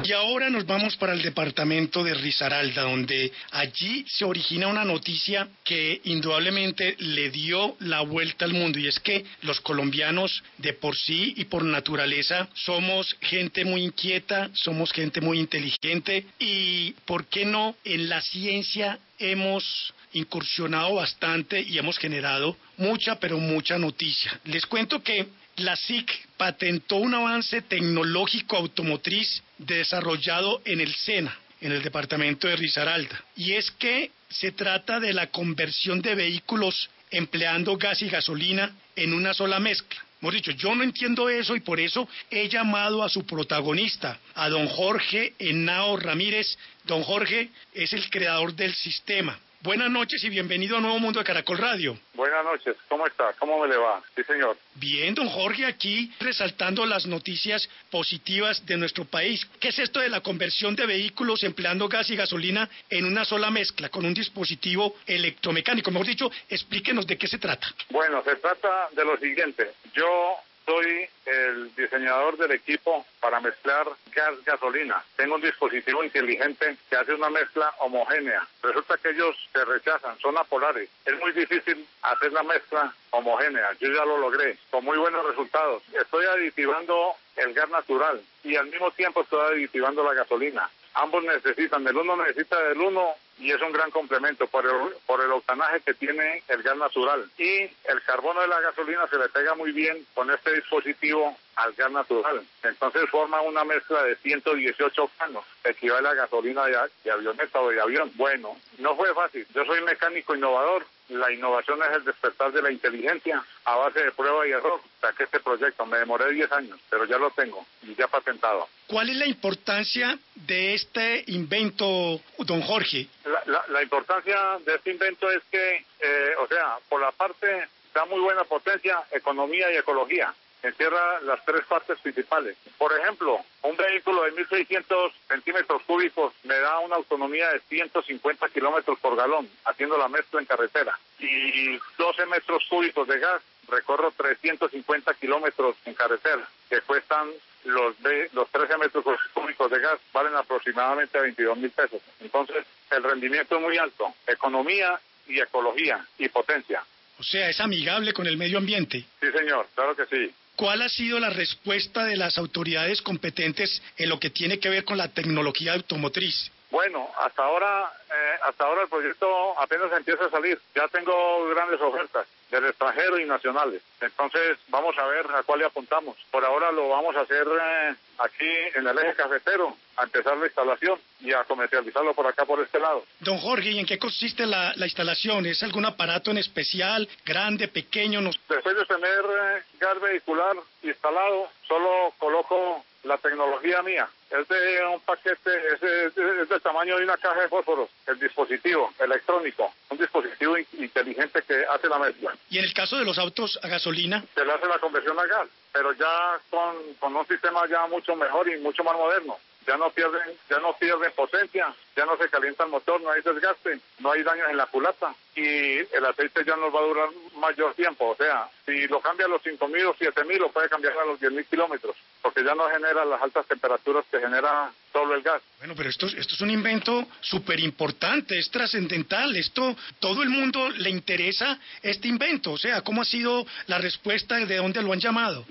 Y 0.08 0.12
ahora 0.14 0.48
nos 0.48 0.64
vamos 0.64 0.96
para 0.96 1.12
el 1.12 1.20
departamento 1.20 2.02
de 2.02 2.14
Risaralda, 2.14 2.80
donde 2.80 3.30
allí 3.50 4.06
se 4.08 4.24
origina 4.24 4.66
una 4.66 4.82
noticia 4.82 5.46
que 5.62 6.00
indudablemente 6.04 6.96
le 6.98 7.28
dio 7.28 7.76
la 7.80 8.00
vuelta 8.00 8.46
al 8.46 8.54
mundo, 8.54 8.78
y 8.78 8.88
es 8.88 8.98
que 9.00 9.26
los 9.42 9.60
colombianos 9.60 10.42
de 10.56 10.72
por 10.72 10.96
sí 10.96 11.34
y 11.36 11.44
por 11.44 11.62
naturaleza 11.62 12.48
somos 12.54 13.18
gente 13.20 13.66
muy 13.66 13.84
inquieta, 13.84 14.48
somos 14.54 14.92
gente 14.92 15.20
muy 15.20 15.40
inteligente, 15.40 16.24
y 16.38 16.92
¿por 17.04 17.26
qué 17.26 17.44
no 17.44 17.76
en 17.84 18.08
la 18.08 18.22
ciencia 18.22 18.98
hemos 19.18 19.92
incursionado 20.14 20.94
bastante 20.94 21.60
y 21.60 21.76
hemos 21.76 21.98
generado 21.98 22.56
mucha, 22.78 23.20
pero 23.20 23.36
mucha 23.36 23.76
noticia. 23.76 24.40
Les 24.44 24.64
cuento 24.64 25.02
que 25.02 25.26
la 25.56 25.76
SIC 25.76 26.10
patentó 26.38 26.96
un 26.96 27.14
avance 27.14 27.60
tecnológico 27.60 28.56
automotriz 28.56 29.42
desarrollado 29.58 30.62
en 30.64 30.80
el 30.80 30.94
SENA, 30.94 31.36
en 31.60 31.72
el 31.72 31.82
departamento 31.82 32.48
de 32.48 32.56
Risaralda. 32.56 33.22
Y 33.36 33.52
es 33.52 33.70
que 33.72 34.10
se 34.28 34.52
trata 34.52 35.00
de 35.00 35.12
la 35.12 35.28
conversión 35.28 36.00
de 36.00 36.14
vehículos 36.14 36.88
empleando 37.10 37.76
gas 37.76 38.02
y 38.02 38.08
gasolina 38.08 38.72
en 38.94 39.12
una 39.12 39.34
sola 39.34 39.58
mezcla. 39.58 40.00
Hemos 40.20 40.34
dicho, 40.34 40.50
yo 40.50 40.74
no 40.74 40.82
entiendo 40.82 41.28
eso 41.28 41.54
y 41.54 41.60
por 41.60 41.78
eso 41.78 42.08
he 42.30 42.48
llamado 42.48 43.04
a 43.04 43.08
su 43.08 43.24
protagonista, 43.24 44.18
a 44.34 44.48
don 44.48 44.66
Jorge 44.66 45.34
Henao 45.38 45.96
Ramírez. 45.96 46.58
Don 46.84 47.04
Jorge 47.04 47.50
es 47.72 47.92
el 47.92 48.10
creador 48.10 48.54
del 48.54 48.74
sistema. 48.74 49.38
Buenas 49.60 49.90
noches 49.90 50.22
y 50.22 50.28
bienvenido 50.28 50.76
a 50.76 50.80
Nuevo 50.80 51.00
Mundo 51.00 51.18
de 51.18 51.24
Caracol 51.24 51.58
Radio. 51.58 51.98
Buenas 52.14 52.44
noches, 52.44 52.76
¿cómo 52.88 53.04
está? 53.08 53.32
¿Cómo 53.40 53.60
me 53.60 53.66
le 53.66 53.76
va? 53.76 54.00
Sí, 54.14 54.22
señor. 54.22 54.56
Bien, 54.76 55.12
don 55.16 55.28
Jorge, 55.28 55.66
aquí 55.66 56.12
resaltando 56.20 56.86
las 56.86 57.06
noticias 57.06 57.68
positivas 57.90 58.64
de 58.66 58.76
nuestro 58.76 59.04
país. 59.04 59.44
¿Qué 59.58 59.70
es 59.70 59.78
esto 59.80 59.98
de 59.98 60.10
la 60.10 60.20
conversión 60.20 60.76
de 60.76 60.86
vehículos 60.86 61.42
empleando 61.42 61.88
gas 61.88 62.08
y 62.08 62.14
gasolina 62.14 62.70
en 62.88 63.04
una 63.04 63.24
sola 63.24 63.50
mezcla 63.50 63.88
con 63.88 64.06
un 64.06 64.14
dispositivo 64.14 64.94
electromecánico? 65.04 65.90
Mejor 65.90 66.06
dicho, 66.06 66.30
explíquenos 66.48 67.04
de 67.08 67.18
qué 67.18 67.26
se 67.26 67.38
trata. 67.38 67.66
Bueno, 67.90 68.22
se 68.22 68.36
trata 68.36 68.90
de 68.92 69.04
lo 69.04 69.16
siguiente. 69.16 69.72
Yo 69.92 70.36
soy 70.68 71.08
el 71.24 71.74
diseñador 71.74 72.36
del 72.36 72.52
equipo 72.52 73.06
para 73.20 73.40
mezclar 73.40 73.88
gas 74.14 74.44
gasolina. 74.44 75.02
Tengo 75.16 75.36
un 75.36 75.40
dispositivo 75.40 76.04
inteligente 76.04 76.76
que 76.90 76.96
hace 76.96 77.14
una 77.14 77.30
mezcla 77.30 77.72
homogénea. 77.78 78.46
Resulta 78.62 78.98
que 78.98 79.08
ellos 79.08 79.34
se 79.50 79.64
rechazan, 79.64 80.18
son 80.18 80.36
apolares. 80.36 80.90
Es 81.06 81.18
muy 81.18 81.32
difícil 81.32 81.86
hacer 82.02 82.32
la 82.32 82.42
mezcla 82.42 82.92
homogénea. 83.10 83.72
Yo 83.80 83.88
ya 83.88 84.04
lo 84.04 84.18
logré 84.18 84.58
con 84.70 84.84
muy 84.84 84.98
buenos 84.98 85.24
resultados. 85.24 85.82
Estoy 85.98 86.26
aditivando 86.26 87.14
el 87.36 87.54
gas 87.54 87.70
natural 87.70 88.20
y 88.44 88.56
al 88.56 88.66
mismo 88.66 88.90
tiempo 88.90 89.22
estoy 89.22 89.54
aditivando 89.54 90.04
la 90.04 90.12
gasolina. 90.12 90.68
Ambos 90.92 91.24
necesitan, 91.24 91.86
el 91.86 91.96
uno 91.96 92.16
necesita 92.16 92.60
del 92.60 92.78
uno 92.78 93.14
y 93.38 93.52
es 93.52 93.60
un 93.62 93.72
gran 93.72 93.90
complemento 93.90 94.46
por 94.46 94.64
el, 94.64 94.72
por 95.06 95.22
el 95.22 95.30
octanaje 95.30 95.80
que 95.80 95.94
tiene 95.94 96.42
el 96.48 96.62
gas 96.62 96.76
natural. 96.76 97.30
Y 97.38 97.62
el 97.62 98.02
carbono 98.04 98.40
de 98.40 98.48
la 98.48 98.60
gasolina 98.60 99.06
se 99.08 99.18
le 99.18 99.28
pega 99.28 99.54
muy 99.54 99.72
bien 99.72 100.06
con 100.14 100.30
este 100.30 100.54
dispositivo 100.54 101.36
al 101.56 101.72
gas 101.74 101.90
natural. 101.90 102.44
Entonces 102.62 103.08
forma 103.10 103.40
una 103.42 103.64
mezcla 103.64 104.02
de 104.02 104.16
118 104.16 105.02
octanos, 105.02 105.44
equivale 105.64 106.08
a 106.08 106.14
gasolina 106.14 106.64
de, 106.66 106.76
de 107.04 107.10
avioneta 107.10 107.60
o 107.60 107.70
de 107.70 107.80
avión. 107.80 108.10
Bueno, 108.14 108.56
no 108.78 108.96
fue 108.96 109.12
fácil. 109.14 109.46
Yo 109.54 109.64
soy 109.64 109.80
mecánico 109.82 110.34
innovador 110.34 110.84
la 111.08 111.32
innovación 111.32 111.80
es 111.82 111.96
el 111.96 112.04
despertar 112.04 112.52
de 112.52 112.62
la 112.62 112.70
inteligencia 112.70 113.42
a 113.64 113.76
base 113.76 114.00
de 114.00 114.12
prueba 114.12 114.46
y 114.46 114.50
error. 114.50 114.80
Saqué 115.00 115.24
este 115.24 115.40
proyecto, 115.40 115.86
me 115.86 115.98
demoré 115.98 116.32
10 116.32 116.52
años, 116.52 116.78
pero 116.90 117.04
ya 117.04 117.18
lo 117.18 117.30
tengo 117.30 117.64
y 117.82 117.94
ya 117.94 118.08
patentado. 118.08 118.68
¿Cuál 118.86 119.10
es 119.10 119.16
la 119.16 119.26
importancia 119.26 120.18
de 120.34 120.74
este 120.74 121.24
invento, 121.28 122.20
don 122.38 122.62
Jorge? 122.62 123.08
La, 123.24 123.42
la, 123.46 123.64
la 123.68 123.82
importancia 123.82 124.58
de 124.64 124.74
este 124.74 124.90
invento 124.90 125.30
es 125.30 125.42
que, 125.50 125.84
eh, 126.00 126.34
o 126.38 126.46
sea, 126.46 126.78
por 126.88 127.00
la 127.00 127.12
parte 127.12 127.68
da 127.94 128.04
muy 128.04 128.20
buena 128.20 128.44
potencia, 128.44 129.02
economía 129.12 129.72
y 129.72 129.76
ecología 129.76 130.34
encierra 130.62 131.20
las 131.22 131.44
tres 131.44 131.64
partes 131.66 131.98
principales. 132.00 132.56
Por 132.76 132.92
ejemplo, 132.98 133.38
un 133.62 133.76
vehículo 133.76 134.24
de 134.24 134.32
1.600 134.32 135.12
centímetros 135.28 135.82
cúbicos 135.82 136.32
me 136.44 136.58
da 136.58 136.78
una 136.80 136.96
autonomía 136.96 137.52
de 137.52 137.60
150 137.60 138.48
kilómetros 138.48 138.98
por 138.98 139.16
galón, 139.16 139.48
haciendo 139.64 139.96
la 139.96 140.08
mezcla 140.08 140.40
en 140.40 140.46
carretera. 140.46 140.98
Y 141.18 141.78
12 141.96 142.26
metros 142.26 142.64
cúbicos 142.68 143.06
de 143.08 143.18
gas, 143.18 143.42
recorro 143.68 144.10
350 144.12 145.14
kilómetros 145.14 145.76
en 145.84 145.94
carretera, 145.94 146.48
que 146.68 146.80
cuestan 146.82 147.28
los, 147.64 147.94
los 148.32 148.48
13 148.50 148.78
metros 148.78 149.04
cúbicos 149.34 149.70
de 149.70 149.80
gas, 149.80 149.98
valen 150.12 150.34
aproximadamente 150.34 151.20
22 151.20 151.58
mil 151.58 151.70
pesos. 151.70 152.00
Entonces, 152.20 152.64
el 152.90 153.02
rendimiento 153.02 153.56
es 153.56 153.62
muy 153.62 153.78
alto, 153.78 154.14
economía 154.26 154.98
y 155.26 155.40
ecología 155.40 156.04
y 156.18 156.28
potencia. 156.28 156.82
O 157.18 157.22
sea, 157.22 157.50
es 157.50 157.60
amigable 157.60 158.12
con 158.12 158.26
el 158.26 158.36
medio 158.36 158.58
ambiente. 158.58 159.04
Sí, 159.20 159.26
señor, 159.32 159.66
claro 159.74 159.96
que 159.96 160.06
sí. 160.06 160.32
¿Cuál 160.58 160.82
ha 160.82 160.88
sido 160.88 161.20
la 161.20 161.30
respuesta 161.30 162.04
de 162.04 162.16
las 162.16 162.36
autoridades 162.36 163.00
competentes 163.00 163.80
en 163.96 164.08
lo 164.08 164.18
que 164.18 164.30
tiene 164.30 164.58
que 164.58 164.68
ver 164.68 164.84
con 164.84 164.98
la 164.98 165.06
tecnología 165.06 165.72
automotriz? 165.74 166.50
Bueno, 166.72 167.08
hasta 167.16 167.44
ahora, 167.44 167.92
eh, 168.10 168.38
hasta 168.42 168.64
ahora 168.64 168.82
el 168.82 168.88
proyecto 168.88 169.56
apenas 169.60 169.92
empieza 169.92 170.24
a 170.24 170.30
salir. 170.30 170.60
Ya 170.74 170.88
tengo 170.88 171.48
grandes 171.50 171.80
ofertas 171.80 172.26
del 172.50 172.64
extranjero 172.66 173.18
y 173.18 173.24
nacionales. 173.24 173.82
Entonces, 174.00 174.58
vamos 174.68 174.96
a 174.98 175.06
ver 175.06 175.26
a 175.34 175.42
cuál 175.42 175.60
le 175.60 175.66
apuntamos. 175.66 176.16
Por 176.30 176.44
ahora 176.44 176.72
lo 176.72 176.88
vamos 176.88 177.14
a 177.16 177.20
hacer 177.20 177.46
eh, 177.46 177.94
aquí 178.18 178.50
en 178.74 178.86
el 178.86 178.98
eje 178.98 179.14
cafetero, 179.14 179.76
a 179.96 180.04
empezar 180.04 180.36
la 180.36 180.46
instalación 180.46 180.98
y 181.20 181.32
a 181.32 181.44
comercializarlo 181.44 182.14
por 182.14 182.26
acá, 182.26 182.44
por 182.44 182.60
este 182.60 182.78
lado. 182.78 183.04
Don 183.20 183.38
Jorge, 183.38 183.70
¿y 183.70 183.78
en 183.78 183.86
qué 183.86 183.98
consiste 183.98 184.46
la, 184.46 184.72
la 184.76 184.86
instalación? 184.86 185.46
¿Es 185.46 185.62
algún 185.62 185.84
aparato 185.84 186.30
en 186.30 186.38
especial, 186.38 187.08
grande, 187.24 187.68
pequeño? 187.68 188.20
No... 188.20 188.30
Después 188.48 188.76
de 188.76 188.86
tener 188.86 189.24
eh, 189.24 189.62
gas 189.78 190.00
vehicular 190.00 190.56
instalado, 190.82 191.48
solo 191.66 192.14
coloco 192.18 192.84
la 193.08 193.18
tecnología 193.18 193.82
mía. 193.82 194.08
Es 194.30 194.46
de 194.46 194.86
un 194.86 195.00
paquete, 195.00 195.50
es, 195.72 195.82
es, 195.82 196.14
del 196.14 196.60
tamaño 196.60 196.96
de 196.98 197.04
una 197.04 197.16
caja 197.16 197.40
de 197.40 197.48
fósforos, 197.48 197.88
el 198.06 198.18
dispositivo 198.20 198.92
electrónico, 198.98 199.72
un 199.88 199.98
dispositivo 199.98 200.56
inteligente 200.58 201.42
que 201.42 201.64
hace 201.64 201.88
la 201.88 201.98
mezcla. 201.98 202.34
¿Y 202.50 202.58
en 202.58 202.64
el 202.64 202.74
caso 202.74 202.96
de 202.98 203.04
los 203.04 203.18
autos 203.18 203.58
a 203.62 203.68
gasolina? 203.68 204.22
Se 204.34 204.44
le 204.44 204.52
hace 204.52 204.66
la 204.66 204.78
conversión 204.78 205.18
a 205.18 205.24
gas, 205.24 205.48
pero 205.72 205.92
ya 205.94 206.38
con, 206.50 206.76
con 207.00 207.16
un 207.16 207.26
sistema 207.26 207.66
ya 207.68 207.86
mucho 207.86 208.14
mejor 208.14 208.48
y 208.48 208.58
mucho 208.58 208.84
más 208.84 208.94
moderno 208.94 209.38
ya 209.68 209.76
no 209.76 209.90
pierden, 209.90 210.22
ya 210.48 210.58
no 210.60 210.72
pierden 210.78 211.12
potencia, 211.12 211.74
ya 211.94 212.06
no 212.06 212.16
se 212.16 212.30
calienta 212.30 212.64
el 212.64 212.70
motor, 212.70 213.02
no 213.02 213.10
hay 213.10 213.20
desgaste, 213.20 213.78
no 213.98 214.12
hay 214.12 214.22
daños 214.22 214.48
en 214.48 214.56
la 214.56 214.64
culata 214.64 215.14
y 215.36 215.76
el 215.94 216.04
aceite 216.06 216.42
ya 216.46 216.56
nos 216.56 216.74
va 216.74 216.80
a 216.80 216.86
durar 216.86 217.08
mayor 217.36 217.74
tiempo. 217.74 218.08
O 218.08 218.16
sea, 218.16 218.48
si 218.64 218.88
lo 218.88 219.00
cambia 219.00 219.26
a 219.26 219.28
los 219.28 219.42
5.000 219.42 219.84
o 219.86 219.94
7.000, 219.94 220.38
lo 220.38 220.50
puede 220.50 220.70
cambiar 220.70 220.96
a 220.96 221.04
los 221.04 221.20
10.000 221.20 221.44
kilómetros, 221.50 221.96
porque 222.22 222.44
ya 222.44 222.54
no 222.54 222.68
genera 222.68 223.04
las 223.04 223.22
altas 223.22 223.46
temperaturas 223.46 224.04
que 224.10 224.20
genera 224.20 224.70
solo 224.92 225.14
el 225.14 225.22
gas. 225.22 225.42
Bueno, 225.58 225.74
pero 225.76 225.88
esto, 225.88 226.06
esto 226.06 226.34
es 226.34 226.40
un 226.40 226.50
invento 226.50 227.06
súper 227.20 227.60
importante, 227.60 228.38
es 228.38 228.50
trascendental. 228.50 229.36
Esto, 229.36 229.76
todo 229.98 230.22
el 230.22 230.30
mundo 230.30 230.70
le 230.70 230.90
interesa 230.90 231.58
este 231.82 232.08
invento. 232.08 232.52
O 232.52 232.58
sea, 232.58 232.82
¿cómo 232.82 233.02
ha 233.02 233.04
sido 233.04 233.46
la 233.66 233.78
respuesta 233.78 234.36
de 234.36 234.56
dónde 234.56 234.82
lo 234.82 234.92
han 234.92 235.00
llamado? 235.00 235.44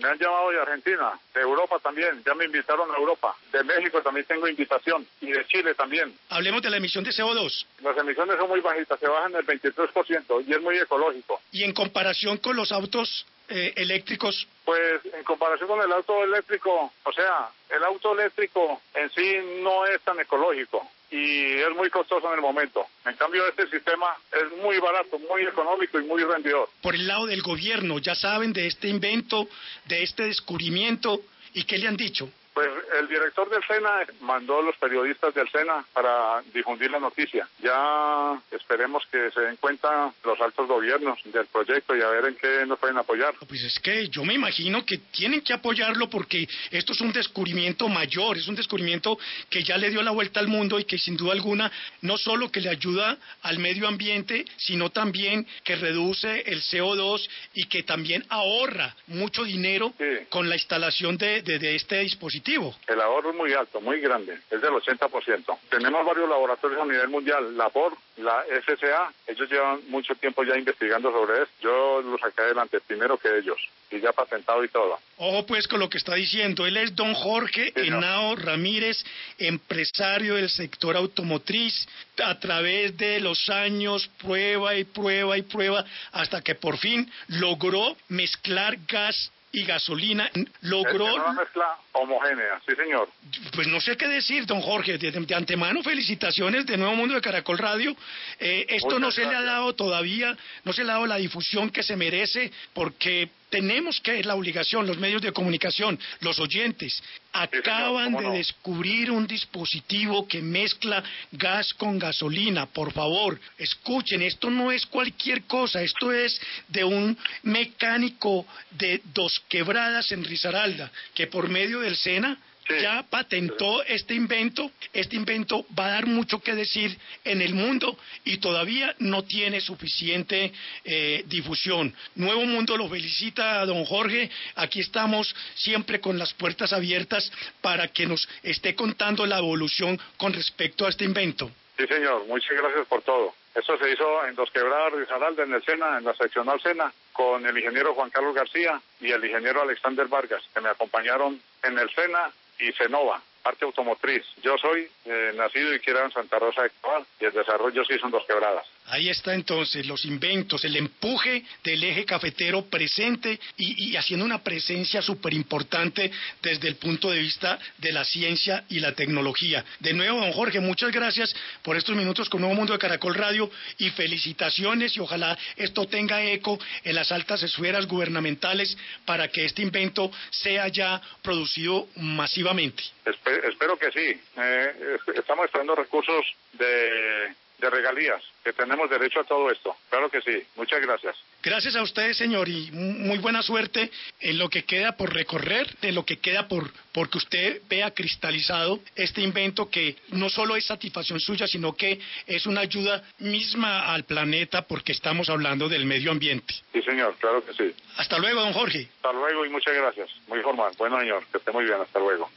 Me 0.00 0.08
han 0.08 0.18
llamado 0.18 0.50
de 0.50 0.58
Argentina, 0.58 1.12
de 1.34 1.40
Europa 1.42 1.78
también, 1.78 2.22
ya 2.24 2.34
me 2.34 2.46
invitaron 2.46 2.90
a 2.90 2.96
Europa. 2.96 3.36
De 3.52 3.62
México 3.62 4.00
también 4.00 4.24
tengo 4.24 4.48
invitación 4.48 5.06
y 5.20 5.30
de 5.30 5.46
Chile 5.46 5.74
también. 5.74 6.14
Hablemos 6.30 6.62
de 6.62 6.70
la 6.70 6.78
emisión 6.78 7.04
de 7.04 7.10
CO2. 7.10 7.66
Las 7.82 7.98
emisiones 7.98 8.36
son 8.38 8.48
muy 8.48 8.60
bajitas, 8.60 8.98
se 8.98 9.06
bajan 9.06 9.34
el 9.34 9.46
23% 9.46 10.44
y 10.46 10.52
es 10.54 10.60
muy 10.62 10.78
ecológico. 10.78 11.42
¿Y 11.52 11.64
en 11.64 11.74
comparación 11.74 12.38
con 12.38 12.56
los 12.56 12.72
autos 12.72 13.26
eh, 13.50 13.72
eléctricos? 13.76 14.46
Pues 14.64 15.04
en 15.12 15.24
comparación 15.24 15.68
con 15.68 15.80
el 15.80 15.92
auto 15.92 16.24
eléctrico, 16.24 16.92
o 17.04 17.12
sea, 17.12 17.50
el 17.68 17.82
auto 17.84 18.12
eléctrico 18.18 18.80
en 18.94 19.10
sí 19.10 19.36
no 19.62 19.84
es 19.86 20.00
tan 20.02 20.18
ecológico 20.20 20.88
y 21.10 21.54
es 21.54 21.70
muy 21.76 21.90
costoso 21.90 22.28
en 22.28 22.34
el 22.34 22.40
momento. 22.40 22.86
En 23.04 23.16
cambio, 23.16 23.46
este 23.48 23.68
sistema 23.68 24.16
es 24.32 24.62
muy 24.62 24.78
barato, 24.78 25.18
muy 25.18 25.42
económico 25.42 25.98
y 25.98 26.04
muy 26.04 26.22
rendidor. 26.22 26.68
Por 26.80 26.94
el 26.94 27.06
lado 27.06 27.26
del 27.26 27.42
gobierno, 27.42 27.98
ya 27.98 28.14
saben 28.14 28.52
de 28.52 28.66
este 28.66 28.88
invento, 28.88 29.48
de 29.86 30.02
este 30.02 30.24
descubrimiento, 30.24 31.20
¿y 31.52 31.64
qué 31.64 31.78
le 31.78 31.88
han 31.88 31.96
dicho? 31.96 32.30
Pues 32.52 32.68
el 33.00 33.06
director 33.08 33.48
del 33.48 33.62
SENA 33.64 34.06
mandó 34.22 34.58
a 34.58 34.62
los 34.62 34.76
periodistas 34.76 35.32
del 35.34 35.48
SENA 35.50 35.84
para 35.92 36.42
difundir 36.52 36.90
la 36.90 36.98
noticia. 36.98 37.48
Ya 37.62 38.40
esperemos 38.50 39.04
que 39.10 39.30
se 39.30 39.40
den 39.40 39.56
cuenta 39.56 40.12
los 40.24 40.40
altos 40.40 40.66
gobiernos 40.66 41.18
del 41.24 41.46
proyecto 41.46 41.94
y 41.96 42.02
a 42.02 42.08
ver 42.08 42.24
en 42.26 42.34
qué 42.34 42.66
nos 42.66 42.78
pueden 42.78 42.98
apoyar. 42.98 43.34
Pues 43.48 43.62
es 43.62 43.78
que 43.78 44.08
yo 44.08 44.24
me 44.24 44.34
imagino 44.34 44.84
que 44.84 44.98
tienen 44.98 45.42
que 45.42 45.52
apoyarlo 45.52 46.10
porque 46.10 46.48
esto 46.72 46.92
es 46.92 47.00
un 47.00 47.12
descubrimiento 47.12 47.88
mayor, 47.88 48.36
es 48.36 48.48
un 48.48 48.56
descubrimiento 48.56 49.16
que 49.48 49.62
ya 49.62 49.78
le 49.78 49.90
dio 49.90 50.02
la 50.02 50.10
vuelta 50.10 50.40
al 50.40 50.48
mundo 50.48 50.78
y 50.80 50.84
que 50.84 50.98
sin 50.98 51.16
duda 51.16 51.32
alguna 51.32 51.70
no 52.02 52.18
solo 52.18 52.50
que 52.50 52.60
le 52.60 52.68
ayuda 52.70 53.16
al 53.42 53.58
medio 53.60 53.86
ambiente, 53.86 54.44
sino 54.56 54.90
también 54.90 55.46
que 55.62 55.76
reduce 55.76 56.40
el 56.50 56.60
CO2 56.62 57.28
y 57.54 57.66
que 57.68 57.84
también 57.84 58.24
ahorra 58.28 58.94
mucho 59.06 59.44
dinero 59.44 59.94
Sí. 59.98 60.26
con 60.28 60.48
la 60.48 60.56
instalación 60.56 61.16
de, 61.16 61.42
de- 61.42 61.58
de 61.60 61.76
este 61.76 62.00
dispositivo. 62.00 62.39
El 62.86 63.00
ahorro 63.00 63.30
es 63.30 63.36
muy 63.36 63.52
alto, 63.52 63.80
muy 63.80 64.00
grande, 64.00 64.38
es 64.50 64.60
del 64.60 64.72
80%. 64.72 65.58
Tenemos 65.68 66.04
varios 66.06 66.28
laboratorios 66.28 66.80
a 66.80 66.84
nivel 66.84 67.08
mundial, 67.08 67.56
la 67.56 67.68
POR, 67.70 67.96
la 68.18 68.44
FCA, 68.62 69.12
ellos 69.26 69.50
llevan 69.50 69.80
mucho 69.88 70.14
tiempo 70.14 70.42
ya 70.44 70.56
investigando 70.56 71.10
sobre 71.12 71.42
esto. 71.42 71.54
Yo 71.60 72.02
los 72.02 72.20
saqué 72.20 72.42
adelante 72.42 72.80
primero 72.80 73.16
que 73.18 73.38
ellos 73.38 73.58
y 73.90 74.00
ya 74.00 74.12
patentado 74.12 74.62
y 74.64 74.68
todo. 74.68 74.98
Ojo 75.18 75.46
pues 75.46 75.66
con 75.66 75.80
lo 75.80 75.88
que 75.88 75.98
está 75.98 76.14
diciendo. 76.14 76.66
Él 76.66 76.76
es 76.76 76.94
don 76.94 77.12
Jorge 77.14 77.72
Henao 77.74 78.36
Ramírez, 78.36 79.04
empresario 79.38 80.36
del 80.36 80.48
sector 80.48 80.96
automotriz, 80.96 81.86
a 82.22 82.38
través 82.38 82.96
de 82.96 83.20
los 83.20 83.48
años, 83.48 84.08
prueba 84.22 84.76
y 84.76 84.84
prueba 84.84 85.36
y 85.36 85.42
prueba, 85.42 85.84
hasta 86.12 86.40
que 86.42 86.54
por 86.54 86.78
fin 86.78 87.10
logró 87.28 87.96
mezclar 88.08 88.76
gas 88.86 89.32
y 89.52 89.64
gasolina. 89.64 90.30
Logró 90.62 91.08
Es 91.08 91.14
una 91.14 91.32
mezcla 91.32 91.76
homogénea, 91.92 92.60
sí 92.66 92.74
señor. 92.76 93.08
pues 93.54 93.66
no 93.68 93.80
sé 93.80 93.96
qué 93.96 94.06
decir, 94.08 94.46
don 94.46 94.60
Jorge. 94.60 94.98
De, 94.98 95.10
de 95.10 95.34
antemano, 95.34 95.82
felicitaciones 95.82 96.66
de 96.66 96.76
Nuevo 96.76 96.94
Mundo 96.94 97.14
de 97.14 97.20
Caracol 97.20 97.58
Radio. 97.58 97.96
Eh, 98.38 98.66
esto 98.68 98.86
Muchas 98.86 99.00
no 99.00 99.10
se 99.10 99.24
le 99.26 99.34
ha 99.34 99.42
dado 99.42 99.74
todavía, 99.74 100.36
no 100.64 100.72
se 100.72 100.84
le 100.84 100.90
ha 100.90 100.94
dado 100.94 101.06
la 101.06 101.16
difusión 101.16 101.70
que 101.70 101.82
se 101.82 101.96
merece, 101.96 102.52
porque 102.72 103.30
tenemos 103.50 104.00
que, 104.00 104.20
es 104.20 104.26
la 104.26 104.36
obligación, 104.36 104.86
los 104.86 104.98
medios 104.98 105.20
de 105.20 105.32
comunicación, 105.32 105.98
los 106.20 106.38
oyentes, 106.38 107.02
acaban 107.32 108.12
de 108.12 108.38
descubrir 108.38 109.10
un 109.10 109.26
dispositivo 109.26 110.26
que 110.26 110.40
mezcla 110.40 111.02
gas 111.32 111.74
con 111.74 111.98
gasolina. 111.98 112.66
Por 112.66 112.92
favor, 112.92 113.38
escuchen, 113.58 114.22
esto 114.22 114.48
no 114.48 114.72
es 114.72 114.86
cualquier 114.86 115.42
cosa, 115.42 115.82
esto 115.82 116.12
es 116.12 116.40
de 116.68 116.84
un 116.84 117.18
mecánico 117.42 118.46
de 118.70 119.02
dos 119.12 119.42
quebradas 119.48 120.12
en 120.12 120.24
Risaralda, 120.24 120.90
que 121.14 121.26
por 121.26 121.48
medio 121.48 121.80
del 121.80 121.96
SENA 121.96 122.38
ya 122.80 123.04
patentó 123.08 123.82
este 123.84 124.14
invento. 124.14 124.70
Este 124.92 125.16
invento 125.16 125.66
va 125.78 125.86
a 125.86 125.90
dar 125.90 126.06
mucho 126.06 126.40
que 126.40 126.54
decir 126.54 126.96
en 127.24 127.42
el 127.42 127.54
mundo 127.54 127.98
y 128.24 128.38
todavía 128.38 128.94
no 128.98 129.24
tiene 129.24 129.60
suficiente 129.60 130.52
eh, 130.84 131.24
difusión. 131.26 131.94
Nuevo 132.14 132.44
Mundo 132.44 132.76
lo 132.76 132.88
felicita 132.88 133.60
a 133.60 133.66
don 133.66 133.84
Jorge. 133.84 134.30
Aquí 134.56 134.80
estamos 134.80 135.34
siempre 135.54 136.00
con 136.00 136.18
las 136.18 136.32
puertas 136.34 136.72
abiertas 136.72 137.30
para 137.60 137.88
que 137.88 138.06
nos 138.06 138.28
esté 138.42 138.74
contando 138.74 139.26
la 139.26 139.38
evolución 139.38 139.98
con 140.16 140.32
respecto 140.32 140.86
a 140.86 140.90
este 140.90 141.04
invento. 141.04 141.50
Sí 141.76 141.86
señor, 141.86 142.26
muchas 142.26 142.56
gracias 142.56 142.86
por 142.86 143.02
todo. 143.02 143.34
Eso 143.54 143.76
se 143.78 143.90
hizo 143.90 144.26
en 144.26 144.34
Dos 144.36 144.50
Quebradas 144.50 144.92
de 144.92 145.00
Risaralda, 145.00 145.42
en 145.42 145.54
el 145.54 145.64
SENA, 145.64 145.98
en 145.98 146.04
la 146.04 146.14
seccional 146.14 146.60
SENA, 146.60 146.92
con 147.12 147.44
el 147.44 147.56
ingeniero 147.56 147.94
Juan 147.94 148.10
Carlos 148.10 148.34
García 148.34 148.80
y 149.00 149.10
el 149.10 149.24
ingeniero 149.24 149.62
Alexander 149.62 150.06
Vargas, 150.06 150.42
que 150.54 150.60
me 150.60 150.68
acompañaron 150.68 151.40
en 151.64 151.78
el 151.78 151.90
SENA 151.90 152.30
y 152.60 152.72
Senova, 152.72 153.20
parte 153.42 153.64
automotriz. 153.64 154.24
Yo 154.42 154.56
soy 154.58 154.88
eh, 155.04 155.32
nacido 155.34 155.74
y 155.74 155.80
criado 155.80 156.06
en 156.06 156.12
Santa 156.12 156.38
Rosa 156.38 156.62
de 156.62 156.70
Cabal 156.80 157.04
y 157.20 157.24
el 157.24 157.32
desarrollo 157.32 157.84
sí 157.84 157.98
son 157.98 158.10
Dos 158.10 158.24
Quebradas. 158.26 158.66
Ahí 158.90 159.08
está 159.08 159.34
entonces 159.34 159.86
los 159.86 160.04
inventos, 160.04 160.64
el 160.64 160.76
empuje 160.76 161.44
del 161.62 161.84
eje 161.84 162.04
cafetero 162.04 162.64
presente 162.64 163.38
y, 163.56 163.94
haciendo 163.96 164.24
una 164.24 164.42
presencia 164.42 165.00
súper 165.00 165.32
importante 165.32 166.10
desde 166.42 166.66
el 166.66 166.74
punto 166.74 167.10
de 167.10 167.20
vista 167.20 167.58
de 167.78 167.92
la 167.92 168.04
ciencia 168.04 168.64
y 168.68 168.80
la 168.80 168.92
tecnología. 168.92 169.64
De 169.78 169.92
nuevo, 169.92 170.20
don 170.20 170.32
Jorge, 170.32 170.58
muchas 170.58 170.90
gracias 170.90 171.34
por 171.62 171.76
estos 171.76 171.94
minutos 171.94 172.28
con 172.28 172.40
Nuevo 172.40 172.56
Mundo 172.56 172.72
de 172.72 172.80
Caracol 172.80 173.14
Radio 173.14 173.48
y 173.78 173.90
felicitaciones 173.90 174.96
y 174.96 175.00
ojalá 175.00 175.38
esto 175.56 175.86
tenga 175.86 176.24
eco 176.24 176.58
en 176.82 176.96
las 176.96 177.12
altas 177.12 177.44
esferas 177.44 177.86
gubernamentales 177.86 178.76
para 179.04 179.28
que 179.28 179.44
este 179.44 179.62
invento 179.62 180.10
sea 180.30 180.66
ya 180.66 181.00
producido 181.22 181.86
masivamente. 181.96 182.82
espero 183.04 183.78
que 183.78 183.92
sí. 183.92 184.20
Eh, 184.36 184.96
estamos 185.14 185.46
esperando 185.46 185.76
recursos 185.76 186.24
de 186.54 187.34
de 187.60 187.70
regalías, 187.70 188.22
que 188.42 188.52
tenemos 188.52 188.88
derecho 188.90 189.20
a 189.20 189.24
todo 189.24 189.50
esto. 189.50 189.76
Claro 189.88 190.08
que 190.10 190.20
sí. 190.22 190.42
Muchas 190.56 190.80
gracias. 190.80 191.16
Gracias 191.42 191.76
a 191.76 191.82
ustedes, 191.82 192.16
señor, 192.16 192.48
y 192.48 192.70
muy 192.72 193.18
buena 193.18 193.42
suerte 193.42 193.90
en 194.20 194.38
lo 194.38 194.48
que 194.48 194.64
queda 194.64 194.96
por 194.96 195.12
recorrer, 195.12 195.66
en 195.82 195.94
lo 195.94 196.04
que 196.04 196.18
queda 196.18 196.48
por 196.48 196.70
porque 196.92 197.18
usted 197.18 197.62
vea 197.68 197.92
cristalizado 197.92 198.80
este 198.96 199.20
invento 199.20 199.70
que 199.70 199.96
no 200.08 200.28
solo 200.28 200.56
es 200.56 200.66
satisfacción 200.66 201.20
suya, 201.20 201.46
sino 201.46 201.74
que 201.74 202.00
es 202.26 202.46
una 202.46 202.62
ayuda 202.62 203.02
misma 203.18 203.92
al 203.92 204.04
planeta 204.04 204.62
porque 204.62 204.92
estamos 204.92 205.28
hablando 205.30 205.68
del 205.68 205.86
medio 205.86 206.10
ambiente. 206.10 206.54
Sí, 206.72 206.82
señor, 206.82 207.16
claro 207.18 207.44
que 207.44 207.52
sí. 207.54 207.74
Hasta 207.96 208.18
luego, 208.18 208.40
don 208.40 208.52
Jorge. 208.52 208.88
Hasta 208.96 209.12
luego 209.12 209.46
y 209.46 209.50
muchas 209.50 209.74
gracias. 209.74 210.10
Muy 210.26 210.40
formal. 210.40 210.72
Bueno, 210.78 210.98
señor, 210.98 211.24
que 211.30 211.38
esté 211.38 211.52
muy 211.52 211.64
bien. 211.64 211.80
Hasta 211.80 211.98
luego. 211.98 212.28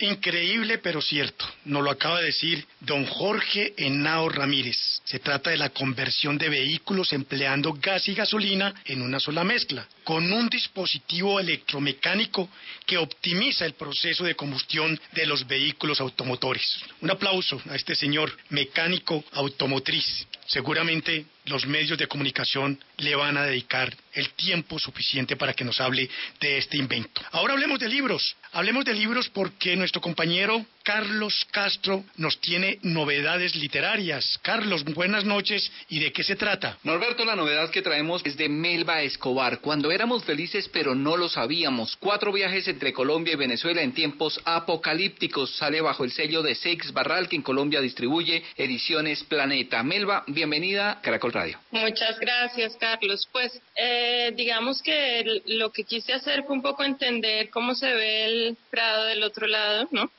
Increíble 0.00 0.78
pero 0.78 1.02
cierto, 1.02 1.44
nos 1.64 1.82
lo 1.82 1.90
acaba 1.90 2.20
de 2.20 2.26
decir 2.26 2.64
don 2.80 3.04
Jorge 3.04 3.74
Henao 3.76 4.28
Ramírez. 4.28 4.76
Se 5.04 5.18
trata 5.18 5.50
de 5.50 5.56
la 5.56 5.70
conversión 5.70 6.38
de 6.38 6.48
vehículos 6.48 7.12
empleando 7.12 7.72
gas 7.72 8.06
y 8.08 8.14
gasolina 8.14 8.72
en 8.84 9.02
una 9.02 9.18
sola 9.18 9.42
mezcla, 9.42 9.88
con 10.04 10.32
un 10.32 10.48
dispositivo 10.48 11.40
electromecánico 11.40 12.48
que 12.86 12.96
optimiza 12.96 13.66
el 13.66 13.74
proceso 13.74 14.22
de 14.22 14.36
combustión 14.36 14.98
de 15.12 15.26
los 15.26 15.46
vehículos 15.48 16.00
automotores. 16.00 16.80
Un 17.00 17.10
aplauso 17.10 17.60
a 17.68 17.74
este 17.74 17.96
señor 17.96 18.36
mecánico 18.50 19.24
automotriz. 19.32 20.28
Seguramente 20.46 21.26
los 21.48 21.66
medios 21.66 21.98
de 21.98 22.06
comunicación 22.06 22.78
le 22.98 23.14
van 23.14 23.36
a 23.36 23.44
dedicar 23.44 23.94
el 24.12 24.30
tiempo 24.30 24.78
suficiente 24.78 25.36
para 25.36 25.54
que 25.54 25.64
nos 25.64 25.80
hable 25.80 26.08
de 26.40 26.58
este 26.58 26.76
invento. 26.76 27.22
Ahora 27.30 27.54
hablemos 27.54 27.78
de 27.78 27.88
libros. 27.88 28.36
Hablemos 28.52 28.84
de 28.84 28.94
libros 28.94 29.28
porque 29.28 29.76
nuestro 29.76 30.00
compañero 30.00 30.64
Carlos 30.82 31.46
Castro 31.50 32.04
nos 32.16 32.40
tiene 32.40 32.78
novedades 32.82 33.54
literarias. 33.54 34.38
Carlos, 34.42 34.84
buenas 34.84 35.24
noches. 35.24 35.70
¿Y 35.88 36.00
de 36.00 36.12
qué 36.12 36.24
se 36.24 36.34
trata? 36.34 36.78
Norberto, 36.82 37.24
la 37.24 37.36
novedad 37.36 37.70
que 37.70 37.82
traemos 37.82 38.22
es 38.24 38.36
de 38.36 38.48
Melba 38.48 39.02
Escobar. 39.02 39.60
Cuando 39.60 39.92
éramos 39.92 40.24
felices 40.24 40.68
pero 40.72 40.94
no 40.94 41.16
lo 41.16 41.28
sabíamos. 41.28 41.96
Cuatro 42.00 42.32
viajes 42.32 42.66
entre 42.68 42.92
Colombia 42.92 43.34
y 43.34 43.36
Venezuela 43.36 43.82
en 43.82 43.92
tiempos 43.92 44.40
apocalípticos. 44.44 45.54
Sale 45.56 45.80
bajo 45.80 46.04
el 46.04 46.12
sello 46.12 46.42
de 46.42 46.54
Seix 46.54 46.92
Barral 46.92 47.28
que 47.28 47.36
en 47.36 47.42
Colombia 47.42 47.80
distribuye 47.80 48.42
Ediciones 48.56 49.22
Planeta. 49.24 49.82
Melba, 49.82 50.24
bienvenida 50.26 51.00
Caracol 51.02 51.32
Muchas 51.70 52.18
gracias, 52.18 52.76
Carlos. 52.76 53.28
Pues 53.32 53.60
eh, 53.76 54.32
digamos 54.34 54.82
que 54.82 55.42
lo 55.46 55.70
que 55.70 55.84
quise 55.84 56.12
hacer 56.12 56.44
fue 56.44 56.56
un 56.56 56.62
poco 56.62 56.84
entender 56.84 57.50
cómo 57.50 57.74
se 57.74 57.92
ve 57.92 58.24
el 58.24 58.56
Prado 58.70 59.04
del 59.04 59.22
otro 59.22 59.46
lado, 59.46 59.88
¿no? 59.90 60.10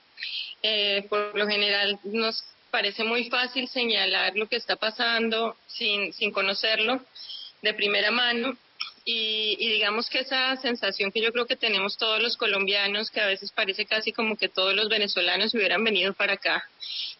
Eh, 0.61 1.05
por 1.09 1.37
lo 1.37 1.47
general 1.47 1.99
nos 2.03 2.43
parece 2.71 3.03
muy 3.03 3.29
fácil 3.29 3.67
señalar 3.67 4.35
lo 4.35 4.47
que 4.47 4.57
está 4.57 4.75
pasando 4.75 5.55
sin, 5.67 6.13
sin 6.13 6.31
conocerlo 6.31 7.01
de 7.61 7.73
primera 7.73 8.11
mano 8.11 8.57
y, 9.11 9.69
digamos 9.69 10.07
que 10.07 10.19
esa 10.19 10.55
sensación 10.57 11.11
que 11.11 11.21
yo 11.21 11.31
creo 11.31 11.47
que 11.47 11.55
tenemos 11.55 11.97
todos 11.97 12.21
los 12.21 12.37
colombianos, 12.37 13.09
que 13.09 13.19
a 13.19 13.25
veces 13.25 13.51
parece 13.51 13.85
casi 13.85 14.11
como 14.11 14.37
que 14.37 14.49
todos 14.49 14.75
los 14.75 14.87
venezolanos 14.87 15.55
hubieran 15.55 15.83
venido 15.83 16.13
para 16.13 16.33
acá, 16.33 16.63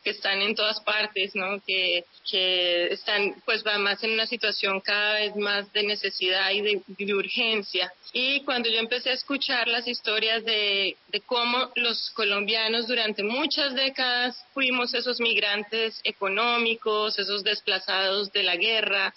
que 0.04 0.12
están 0.12 0.40
en 0.44 0.54
todas 0.54 0.80
partes, 0.82 1.34
¿no? 1.34 1.60
Que, 1.66 2.06
que 2.30 2.94
están 2.94 3.34
pues 3.44 3.66
más 3.66 4.04
en 4.04 4.12
una 4.12 4.28
situación 4.28 4.82
cada 4.82 5.16
vez 5.16 5.36
más 5.36 5.74
de 5.74 5.82
necesidad 5.82 6.52
y 6.52 6.62
de, 6.62 6.82
de 6.86 7.14
urgencia. 7.16 7.92
Y 8.14 8.42
cuando 8.42 8.70
yo 8.70 8.78
empecé 8.78 9.10
a 9.10 9.14
escuchar 9.14 9.68
las 9.68 9.88
historias 9.88 10.46
de, 10.46 10.96
de 11.08 11.22
cómo 11.22 11.72
los 11.76 12.12
colombianos 12.12 12.88
durante 12.88 13.24
muchas 13.24 13.74
décadas 13.74 14.38
fuimos 14.54 14.94
esos 14.94 15.20
migrantes 15.20 16.00
económicos, 16.04 17.18
esos 17.18 17.44
desplazados 17.44 18.32
de 18.32 18.44
la 18.44 18.58
guerra, 18.58 19.12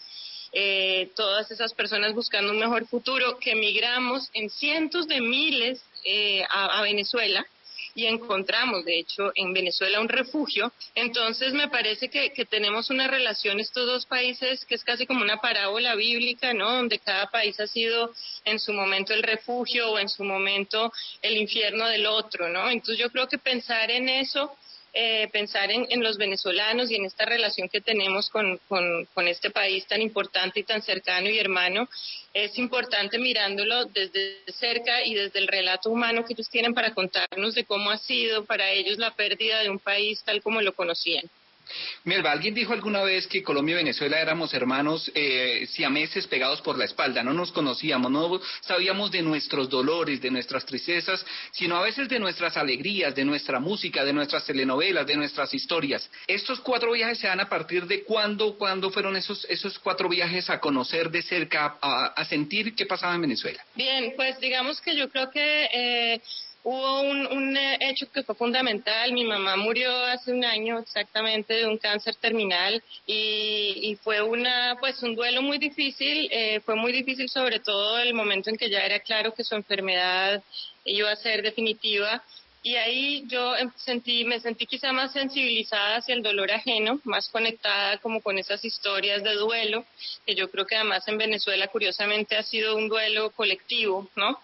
eh, 0.53 1.11
todas 1.17 1.51
esas 1.51 1.73
personas 1.73 2.15
buscando 2.15 2.53
un 2.53 2.59
mejor 2.59 2.87
futuro, 2.87 3.39
que 3.39 3.53
emigramos 3.53 4.29
en 4.35 4.51
cientos 4.51 5.09
de 5.09 5.21
miles 5.21 5.83
eh, 6.05 6.45
a, 6.51 6.83
Venezuela 6.83 7.47
y 7.95 8.07
encontramos, 8.07 8.85
de 8.85 8.99
hecho, 8.99 9.33
en 9.35 9.53
Venezuela 9.53 10.01
un 10.01 10.09
refugio. 10.09 10.73
Entonces, 10.95 11.53
me 11.53 11.69
parece 11.69 12.09
que, 12.09 12.33
que, 12.33 12.45
tenemos 12.45 12.91
una 12.91 13.07
relación 13.07 13.61
estos 13.61 13.87
dos 13.87 14.07
países 14.07 14.65
que 14.65 14.75
es 14.75 14.85
casi 14.85 15.07
como 15.07 15.23
una 15.23 15.39
parábola 15.39 15.95
bíblica, 15.95 16.53
¿no? 16.55 16.71
Donde 16.71 16.99
cada 16.99 17.31
país 17.31 17.59
ha 17.61 17.67
sido 17.67 18.13
en 18.45 18.59
su 18.59 18.73
momento 18.73 19.13
el 19.15 19.23
refugio 19.23 19.91
o 19.91 19.99
en 19.99 20.09
su 20.09 20.25
momento 20.25 20.93
el 21.21 21.37
infierno 21.37 21.87
del 21.87 22.07
otro, 22.07 22.49
¿no? 22.49 22.69
Entonces, 22.71 22.99
yo 22.99 23.11
creo 23.11 23.29
que 23.29 23.39
pensar 23.39 23.91
en 23.91 24.09
eso 24.09 24.55
eh, 24.95 25.29
pensar 25.33 25.71
en, 25.71 26.03
los 26.03 26.19
venezolanos 26.19 26.91
y 26.91 26.97
en 26.97 27.07
esta 27.07 27.25
relación 27.25 27.69
que 27.69 27.81
tenemos 27.81 28.29
con, 28.29 28.61
este 29.27 29.51
país 29.51 29.87
tan 29.87 30.03
importante 30.03 30.61
y 30.61 30.65
tan 30.65 30.83
cercano 30.83 31.31
y 31.31 31.39
hermano, 31.39 31.89
es 32.35 32.59
importante 32.59 33.19
mirándolo 33.19 33.87
desde 33.87 34.37
cerca 34.53 35.03
y 35.05 35.15
desde 35.15 35.39
el 35.39 35.49
relato 35.49 35.91
humano 35.91 36.25
que 36.25 36.35
ellos 36.35 36.51
tienen 36.51 36.75
para 36.75 36.93
contarnos 36.93 37.55
de 37.55 37.65
cómo 37.65 37.91
ha 37.91 37.97
sido 37.97 38.45
para 38.45 38.71
ellos 38.71 38.99
la 38.99 39.13
pérdida 39.13 39.61
de 39.61 39.71
un 39.71 39.79
país 39.79 40.23
tal 40.25 40.43
como 40.43 40.61
lo 40.61 40.75
conocían. 40.75 41.25
Melba, 42.05 42.33
alguien 42.33 42.55
dijo 42.55 42.73
alguna 42.73 43.03
vez 43.03 43.27
que 43.27 43.43
Colombia 43.43 43.75
y 43.75 43.77
Venezuela 43.77 44.21
éramos 44.21 44.53
hermanos 44.55 45.11
eh, 45.15 45.67
siameses 45.71 46.27
pegados 46.27 46.61
por 46.63 46.79
la 46.79 46.85
espalda, 46.85 47.23
no 47.23 47.33
nos 47.33 47.53
conocíamos, 47.53 48.11
no 48.11 48.41
sabíamos 48.61 49.11
de 49.11 49.23
nuestros 49.23 49.69
dolores, 49.69 50.21
de 50.21 50.31
nuestras 50.31 50.65
tristezas, 50.67 51.25
sino 51.53 51.77
a 51.77 51.83
veces 51.83 52.09
de 52.09 52.19
nuestras 52.19 52.57
alegrías, 52.57 53.15
de 53.15 53.25
nuestra 53.25 53.61
música, 53.61 54.05
de 54.05 54.13
nuestras 54.13 54.45
telenovelas, 54.45 55.07
de 55.07 55.17
nuestras 55.17 55.53
historias. 55.55 56.09
Estos 56.27 56.61
cuatro 56.61 56.93
viajes 56.93 57.19
se 57.19 57.27
dan 57.27 57.41
a 57.41 57.49
partir 57.49 57.87
de 57.87 58.03
cuándo, 58.05 58.57
cuándo 58.57 58.91
fueron 58.91 59.17
esos, 59.17 59.45
esos 59.49 59.79
cuatro 59.79 60.09
viajes 60.09 60.51
a 60.51 60.61
conocer 60.61 61.11
de 61.11 61.23
cerca, 61.23 61.79
a, 61.81 62.25
sentir 62.25 62.75
qué 62.75 62.87
pasaba 62.87 63.15
en 63.15 63.23
Venezuela. 63.23 63.63
Bien, 63.75 64.15
pues 64.17 64.39
digamos 64.41 64.81
que 64.81 64.97
yo 64.97 65.09
creo 65.11 65.31
que... 65.31 65.69
Eh, 65.73 66.21
Hubo 66.65 67.01
un, 67.01 67.27
un, 67.27 67.57
eh, 67.57 67.79
hecho 67.81 68.11
que 68.13 68.23
fue 68.23 68.37
fundamental. 68.37 69.13
Mi 69.13 69.25
mamá 69.25 69.57
murió 69.57 69.93
hace 70.07 70.33
un 70.33 70.45
año 70.45 70.79
exactamente 70.79 71.55
de 71.55 71.67
un 71.67 71.77
cáncer 71.77 72.15
terminal 72.17 72.83
y, 73.05 73.91
y 73.91 73.97
fue 73.97 74.23
una, 74.23 74.77
pues, 74.79 75.03
un 75.03 75.17
duelo 75.17 75.43
muy 75.43 75.59
difícil. 75.59 76.29
Eh, 76.31 76.61
fue 76.61 76.77
muy 76.77 76.93
difícil 76.93 77.29
sobre 77.29 77.59
todo 77.59 77.99
el 77.99 78.15
momento 78.15 78.49
en 78.49 78.57
que 78.57 78.71
ya 78.71 78.81
era 78.81 79.01
claro 79.01 79.35
que 79.35 79.43
su 79.43 79.57
enfermedad 79.57 80.43
iba 80.85 81.11
a 81.11 81.17
ser 81.17 81.43
definitiva. 81.43 82.23
Y 82.63 82.77
ahí 82.77 83.25
yo 83.27 83.57
em, 83.57 83.73
sentí, 83.77 84.25
me 84.25 84.39
sentí 84.39 84.67
quizá 84.67 84.93
más 84.93 85.13
sensibilizada 85.13 85.97
hacia 85.97 86.15
el 86.15 86.23
dolor 86.23 86.53
ajeno, 86.53 87.01
más 87.03 87.29
conectada 87.29 87.99
como 87.99 88.21
con 88.21 88.39
esas 88.39 88.65
historias 88.65 89.25
de 89.25 89.35
duelo, 89.35 89.85
que 90.25 90.37
yo 90.37 90.49
creo 90.49 90.65
que 90.65 90.77
además 90.77 91.07
en 91.09 91.19
Venezuela 91.19 91.67
curiosamente 91.67 92.37
ha 92.37 92.43
sido 92.45 92.77
un 92.77 92.89
duelo 92.89 93.31
colectivo, 93.31 94.09
¿no? 94.15 94.39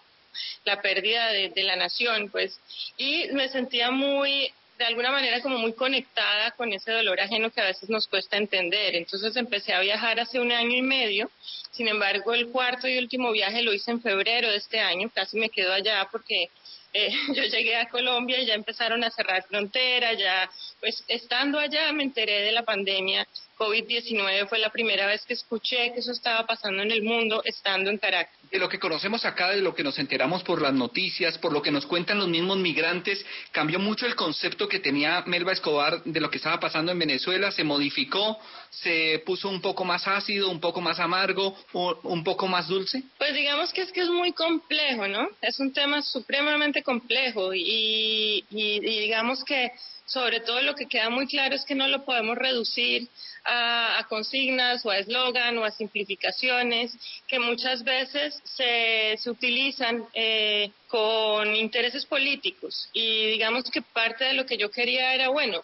La 0.65 0.81
pérdida 0.81 1.31
de, 1.31 1.63
la 1.63 1.75
nación, 1.75 2.29
pues, 2.29 2.59
y 2.97 3.27
me 3.31 3.49
sentía 3.49 3.91
muy 3.91 4.51
de 4.77 4.85
alguna 4.85 5.11
manera 5.11 5.41
como 5.41 5.57
muy 5.57 5.73
conectada 5.73 6.51
con 6.51 6.71
ese 6.71 6.91
dolor 6.93 7.19
ajeno 7.19 7.51
que 7.51 7.59
a 7.59 7.65
veces 7.65 7.89
nos 7.89 8.07
cuesta 8.07 8.37
entender. 8.37 8.95
Entonces 8.95 9.35
empecé 9.35 9.73
a 9.73 9.81
viajar 9.81 10.21
hace 10.21 10.39
un 10.39 10.53
año 10.53 10.77
y 10.77 10.81
medio. 10.81 11.29
Sin 11.71 11.89
embargo, 11.89 12.33
el 12.33 12.47
cuarto 12.47 12.87
y 12.87 12.97
último 12.97 13.31
viaje 13.33 13.61
lo 13.61 13.73
hice 13.73 13.91
en 13.91 14.01
febrero 14.01 14.49
de 14.49 14.55
este 14.55 14.79
año. 14.79 15.11
Casi 15.13 15.37
me 15.37 15.49
quedo 15.49 15.73
allá 15.73 16.07
porque 16.09 16.49
eh, 16.93 17.11
yo 17.35 17.43
llegué 17.43 17.75
a 17.75 17.89
Colombia 17.89 18.39
y 18.39 18.45
ya 18.45 18.53
empezaron 18.53 19.03
a 19.03 19.11
cerrar 19.11 19.43
fronteras, 19.43 20.17
ya, 20.17 20.49
pues 20.79 21.03
estando 21.09 21.59
allá 21.59 21.91
me 21.91 22.03
enteré 22.03 22.41
de 22.43 22.51
la 22.53 22.63
pandemia. 22.63 23.27
COVID-19 23.59 24.47
fue 24.47 24.57
la 24.57 24.69
primera 24.69 25.05
vez 25.05 25.25
que 25.25 25.33
escuché 25.33 25.91
que 25.93 25.99
eso 25.99 26.13
estaba 26.13 26.47
pasando 26.47 26.81
en 26.81 26.91
el 26.91 27.03
mundo 27.03 27.41
estando 27.43 27.89
en 27.89 27.97
Caracas. 27.97 28.33
De 28.49 28.57
lo 28.57 28.69
que 28.69 28.79
conocemos 28.79 29.25
acá, 29.25 29.49
de 29.49 29.61
lo 29.61 29.75
que 29.75 29.83
nos 29.83 29.99
enteramos 29.99 30.43
por 30.43 30.61
las 30.61 30.73
noticias, 30.73 31.37
por 31.37 31.51
lo 31.51 31.61
que 31.61 31.69
nos 31.69 31.85
cuentan 31.85 32.19
los 32.19 32.29
mismos 32.29 32.57
migrantes, 32.57 33.23
cambió 33.51 33.77
mucho 33.77 34.05
el 34.05 34.15
concepto 34.15 34.67
que 34.69 34.79
tenía 34.79 35.23
Melba 35.27 35.51
Escobar 35.51 36.01
de 36.03 36.19
lo 36.21 36.29
que 36.29 36.37
estaba 36.37 36.59
pasando 36.59 36.93
en 36.93 36.99
Venezuela, 36.99 37.51
se 37.51 37.65
modificó, 37.65 38.39
se 38.69 39.21
puso 39.25 39.49
un 39.49 39.61
poco 39.61 39.83
más 39.83 40.07
ácido, 40.07 40.49
un 40.49 40.61
poco 40.61 40.79
más 40.79 40.99
amargo, 40.99 41.57
un 41.73 42.23
poco 42.23 42.47
más 42.47 42.69
dulce. 42.69 43.03
Pues 43.17 43.33
digamos 43.33 43.73
que 43.73 43.81
es 43.81 43.91
que 43.91 44.01
es 44.01 44.09
muy 44.09 44.31
complejo, 44.31 45.07
¿no? 45.07 45.27
Es 45.41 45.59
un 45.59 45.73
tema 45.73 46.01
supremamente 46.01 46.81
complejo 46.81 47.53
y, 47.53 48.45
y 48.49 48.79
digamos 48.79 49.43
que 49.43 49.71
sobre 50.05 50.39
todo 50.39 50.61
lo 50.61 50.73
que 50.73 50.87
queda 50.87 51.09
muy 51.09 51.27
claro 51.27 51.55
es 51.55 51.65
que 51.65 51.75
no 51.75 51.87
lo 51.87 52.03
podemos 52.03 52.35
reducir 52.35 53.07
a, 53.49 54.05
consignas 54.07 54.85
o 54.85 54.91
a 54.91 54.99
eslogan 54.99 55.57
o 55.57 55.65
a 55.65 55.71
simplificaciones 55.71 56.95
que 57.27 57.39
muchas 57.39 57.83
veces 57.83 58.39
se, 58.43 59.15
se 59.17 59.29
utilizan 59.29 60.05
eh, 60.13 60.71
con 60.87 61.55
intereses 61.55 62.05
políticos. 62.05 62.89
Y 62.93 63.27
digamos 63.31 63.69
que 63.71 63.81
parte 63.81 64.25
de 64.25 64.33
lo 64.33 64.45
que 64.45 64.57
yo 64.57 64.69
quería 64.69 65.13
era, 65.15 65.29
bueno, 65.29 65.63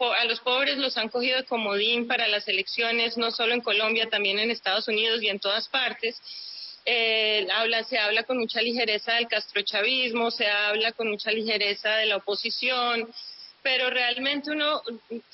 a 0.00 0.24
los 0.24 0.40
pobres 0.40 0.78
los 0.78 0.96
han 0.96 1.08
cogido 1.08 1.36
de 1.36 1.44
comodín 1.44 2.06
para 2.06 2.28
las 2.28 2.46
elecciones, 2.48 3.16
no 3.18 3.30
solo 3.30 3.52
en 3.52 3.60
Colombia, 3.60 4.08
también 4.08 4.38
en 4.38 4.50
Estados 4.50 4.88
Unidos 4.88 5.22
y 5.22 5.28
en 5.28 5.40
todas 5.40 5.68
partes. 5.68 6.16
Eh, 6.84 7.46
habla, 7.52 7.84
se 7.84 7.98
habla 7.98 8.22
con 8.22 8.38
mucha 8.38 8.62
ligereza 8.62 9.14
del 9.14 9.28
castrochavismo, 9.28 10.30
se 10.30 10.46
habla 10.46 10.92
con 10.92 11.10
mucha 11.10 11.30
ligereza 11.30 11.96
de 11.96 12.06
la 12.06 12.16
oposición, 12.16 13.12
pero 13.68 13.90
realmente 13.90 14.50
uno 14.50 14.80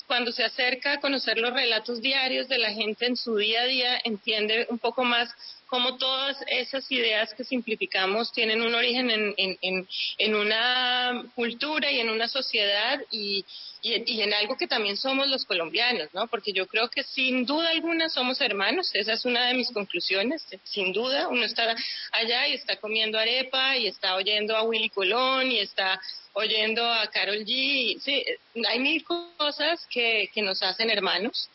cuando 0.08 0.32
se 0.32 0.42
acerca 0.42 0.94
a 0.94 1.00
conocer 1.00 1.38
los 1.38 1.52
relatos 1.52 2.00
diarios 2.00 2.48
de 2.48 2.58
la 2.58 2.72
gente 2.72 3.06
en 3.06 3.16
su 3.16 3.36
día 3.36 3.62
a 3.62 3.66
día 3.66 4.00
entiende 4.02 4.66
un 4.70 4.80
poco 4.80 5.04
más 5.04 5.32
cómo 5.74 5.96
todas 5.96 6.36
esas 6.46 6.88
ideas 6.92 7.34
que 7.34 7.42
simplificamos 7.42 8.30
tienen 8.30 8.62
un 8.62 8.76
origen 8.76 9.10
en, 9.10 10.34
una 10.36 11.24
cultura 11.34 11.90
y 11.90 11.98
en 11.98 12.10
una 12.10 12.28
sociedad 12.28 13.00
y, 13.10 13.44
en 13.82 14.32
algo 14.32 14.56
que 14.56 14.68
también 14.68 14.96
somos 14.96 15.26
los 15.26 15.44
colombianos, 15.44 16.08
¿no? 16.14 16.28
Porque 16.28 16.52
yo 16.52 16.68
creo 16.68 16.88
que 16.88 17.02
sin 17.02 17.44
duda 17.44 17.70
alguna 17.70 18.08
somos 18.08 18.40
hermanos, 18.40 18.88
esa 18.94 19.14
es 19.14 19.24
una 19.24 19.48
de 19.48 19.54
mis 19.54 19.72
conclusiones, 19.72 20.46
sin 20.62 20.92
duda, 20.92 21.26
uno 21.26 21.44
está 21.44 21.74
allá 22.12 22.46
y 22.46 22.54
está 22.54 22.76
comiendo 22.76 23.18
arepa 23.18 23.76
y 23.76 23.88
está 23.88 24.14
oyendo 24.14 24.56
a 24.56 24.62
Willy 24.62 24.90
Colón 24.90 25.50
y 25.50 25.58
está 25.58 26.00
oyendo 26.34 26.88
a 26.88 27.08
Carol 27.08 27.44
G. 27.44 27.98
Sí, 27.98 28.24
hay 28.68 28.78
mil 28.78 29.02
cosas 29.02 29.84
que 29.90 30.30
nos 30.36 30.62
hacen 30.62 30.88
hermanos. 30.88 31.50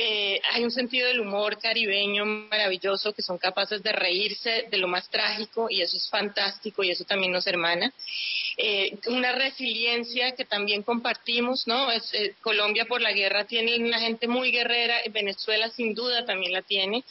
Eh, 0.00 0.40
hay 0.52 0.62
un 0.62 0.70
sentido 0.70 1.08
del 1.08 1.18
humor 1.18 1.58
caribeño 1.58 2.24
maravilloso 2.24 3.12
que 3.12 3.20
son 3.20 3.36
capaces 3.36 3.82
de 3.82 3.90
reírse 3.90 4.66
de 4.70 4.76
lo 4.76 4.86
más 4.86 5.10
trágico 5.10 5.66
y 5.68 5.82
eso 5.82 5.96
es 5.96 6.08
fantástico 6.08 6.84
y 6.84 6.92
eso 6.92 7.02
también 7.02 7.32
nos 7.32 7.48
hermana. 7.48 7.92
Eh, 8.56 8.96
una 9.08 9.32
resiliencia 9.32 10.36
que 10.36 10.44
también 10.44 10.84
compartimos, 10.84 11.66
¿no? 11.66 11.90
Es, 11.90 12.14
eh, 12.14 12.36
Colombia 12.42 12.84
por 12.84 13.00
la 13.00 13.10
guerra 13.12 13.44
tiene 13.44 13.76
una 13.76 13.98
gente 13.98 14.28
muy 14.28 14.52
guerrera, 14.52 15.00
Venezuela 15.10 15.68
sin 15.70 15.94
duda 15.94 16.24
también 16.24 16.52
la 16.52 16.62
tiene 16.62 17.02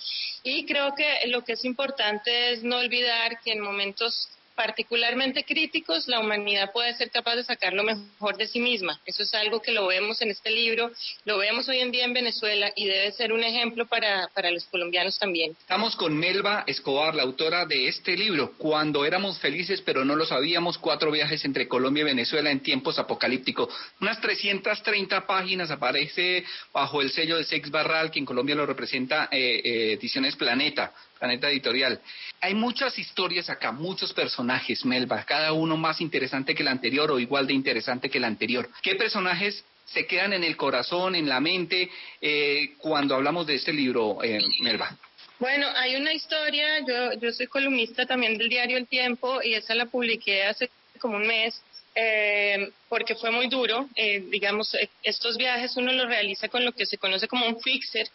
y 0.43 0.65
creo 0.65 0.95
que 0.95 1.27
lo 1.27 1.43
que 1.43 1.53
es 1.53 1.65
importante 1.65 2.53
es 2.53 2.63
no 2.63 2.77
olvidar 2.77 3.41
que 3.41 3.51
en 3.51 3.59
momentos 3.59 4.29
particularmente 4.57 5.45
críticos, 5.45 6.07
la 6.07 6.19
humanidad 6.19 6.71
puede 6.73 6.95
ser 6.95 7.11
capaz 7.11 7.35
de 7.35 7.43
sacar 7.43 7.73
lo 7.73 7.83
mejor 7.83 8.35
de 8.37 8.47
sí 8.47 8.59
misma. 8.59 8.99
Eso 9.05 9.21
es 9.21 9.33
algo 9.35 9.61
que 9.61 9.71
lo 9.71 9.85
vemos 9.85 10.19
en 10.21 10.31
este 10.31 10.49
libro, 10.49 10.91
lo 11.25 11.37
vemos 11.37 11.69
hoy 11.69 11.79
en 11.79 11.91
día 11.91 12.05
en 12.05 12.13
Venezuela 12.13 12.71
y 12.75 12.87
debe 12.87 13.11
ser 13.11 13.31
un 13.31 13.43
ejemplo 13.43 13.85
para, 13.85 14.27
para 14.33 14.49
los 14.49 14.65
colombianos 14.65 15.19
también. 15.19 15.55
Estamos 15.59 15.95
con 15.95 16.17
Melba 16.17 16.63
Escobar, 16.65 17.13
la 17.13 17.23
autora 17.23 17.65
de 17.67 17.87
este 17.87 18.17
libro, 18.17 18.53
Cuando 18.57 19.05
éramos 19.05 19.37
felices 19.39 19.81
pero 19.85 20.03
no 20.03 20.15
lo 20.15 20.25
sabíamos, 20.25 20.79
cuatro 20.79 21.11
viajes 21.11 21.45
entre 21.45 21.67
Colombia 21.67 22.01
y 22.01 22.05
Venezuela 22.05 22.49
en 22.49 22.61
tiempos 22.61 22.97
apocalípticos. 22.97 23.69
Unas 24.01 24.19
330 24.19 25.27
páginas, 25.27 25.69
aparece 25.69 26.43
bajo 26.73 27.01
el 27.01 27.11
sello 27.11 27.37
de 27.37 27.43
Sex 27.43 27.69
Barral, 27.69 28.09
que 28.09 28.19
en 28.19 28.25
Colombia 28.25 28.55
lo 28.55 28.65
representa 28.65 29.29
eh, 29.31 29.61
eh, 29.63 29.93
Ediciones 29.93 30.35
Planeta. 30.35 30.93
Planeta 31.17 31.49
Editorial. 31.49 31.99
Hay 32.41 32.53
muchas 32.53 32.97
historias 32.97 33.49
acá, 33.49 33.71
muchos 33.71 34.13
personajes, 34.13 34.85
Melba, 34.85 35.23
cada 35.23 35.53
uno 35.53 35.77
más 35.77 36.01
interesante 36.01 36.53
que 36.55 36.63
el 36.63 36.69
anterior 36.69 37.11
o 37.11 37.19
igual 37.19 37.47
de 37.47 37.53
interesante 37.53 38.09
que 38.09 38.17
el 38.17 38.25
anterior. 38.25 38.69
¿Qué 38.81 38.95
personajes 38.95 39.63
se 39.85 40.05
quedan 40.05 40.33
en 40.33 40.43
el 40.43 40.57
corazón, 40.57 41.15
en 41.15 41.29
la 41.29 41.39
mente, 41.39 41.89
eh, 42.21 42.75
cuando 42.77 43.15
hablamos 43.15 43.47
de 43.47 43.55
este 43.55 43.73
libro, 43.73 44.21
eh, 44.23 44.39
Melba? 44.61 44.95
Bueno, 45.39 45.67
hay 45.75 45.95
una 45.95 46.13
historia, 46.13 46.79
yo, 46.79 47.13
yo 47.19 47.31
soy 47.31 47.47
columnista 47.47 48.05
también 48.05 48.37
del 48.37 48.49
diario 48.49 48.77
El 48.77 48.87
Tiempo 48.87 49.41
y 49.43 49.53
esa 49.53 49.75
la 49.75 49.85
publiqué 49.85 50.43
hace 50.45 50.69
como 50.99 51.17
un 51.17 51.27
mes 51.27 51.61
eh, 51.99 52.69
porque 52.89 53.15
fue 53.15 53.31
muy 53.31 53.47
duro. 53.47 53.89
Eh, 53.95 54.23
digamos, 54.29 54.75
eh, 54.75 54.87
estos 55.01 55.35
viajes 55.35 55.75
uno 55.77 55.91
los 55.91 56.07
realiza 56.07 56.47
con 56.47 56.63
lo 56.63 56.71
que 56.71 56.85
se 56.85 56.99
conoce 56.99 57.27
como 57.27 57.47
un 57.47 57.59
fixer. 57.59 58.07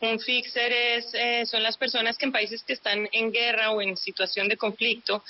Un 0.00 0.18
fixer 0.18 0.72
es, 0.72 1.14
eh, 1.14 1.46
son 1.46 1.62
las 1.62 1.76
personas 1.76 2.18
que 2.18 2.26
en 2.26 2.32
países 2.32 2.64
que 2.64 2.72
están 2.72 3.08
en 3.12 3.30
guerra 3.30 3.70
o 3.70 3.80
en 3.80 3.96
situación 3.96 4.48
de 4.48 4.56
conflicto 4.56 5.22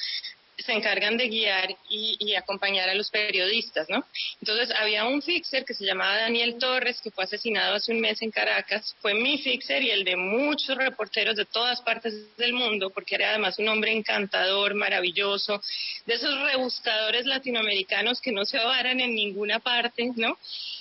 se 0.59 0.73
encargan 0.73 1.17
de 1.17 1.29
guiar 1.29 1.77
y, 1.89 2.35
acompañar 2.35 2.89
a 2.89 2.95
los 2.95 3.11
periodistas, 3.11 3.89
¿no? 3.89 4.05
Entonces 4.41 4.71
había 4.77 5.05
un 5.05 5.23
fixer 5.23 5.65
que 5.65 5.75
se 5.75 5.85
llamaba 5.85 6.17
Daniel 6.17 6.57
Torres, 6.59 7.01
que 7.03 7.11
fue 7.11 7.25
asesinado 7.25 7.75
hace 7.75 7.93
un 7.93 8.01
mes 8.01 8.21
en 8.23 8.31
Caracas, 8.31 8.95
fue 9.01 9.15
mi 9.15 9.39
fixer 9.39 9.83
y 9.83 9.91
el 9.91 10.05
de 10.05 10.17
muchos 10.17 10.77
reporteros 10.77 11.37
de 11.37 11.45
todas 11.45 11.81
partes 11.83 12.37
del 12.37 12.53
mundo, 12.53 12.91
porque 12.91 13.17
era 13.17 13.31
además 13.31 13.59
un 13.59 13.69
hombre 13.69 13.93
encantador, 13.93 14.75
maravilloso, 14.75 15.61
de 16.07 16.15
esos 16.15 16.41
rebuscadores 16.43 17.27
latinoamericanos 17.27 18.21
que 18.21 18.33
no 18.33 18.45
se 18.45 18.59
varan 18.59 19.01
en 19.01 19.15
ninguna 19.15 19.59
parte, 19.61 20.11
¿no? 20.17 20.37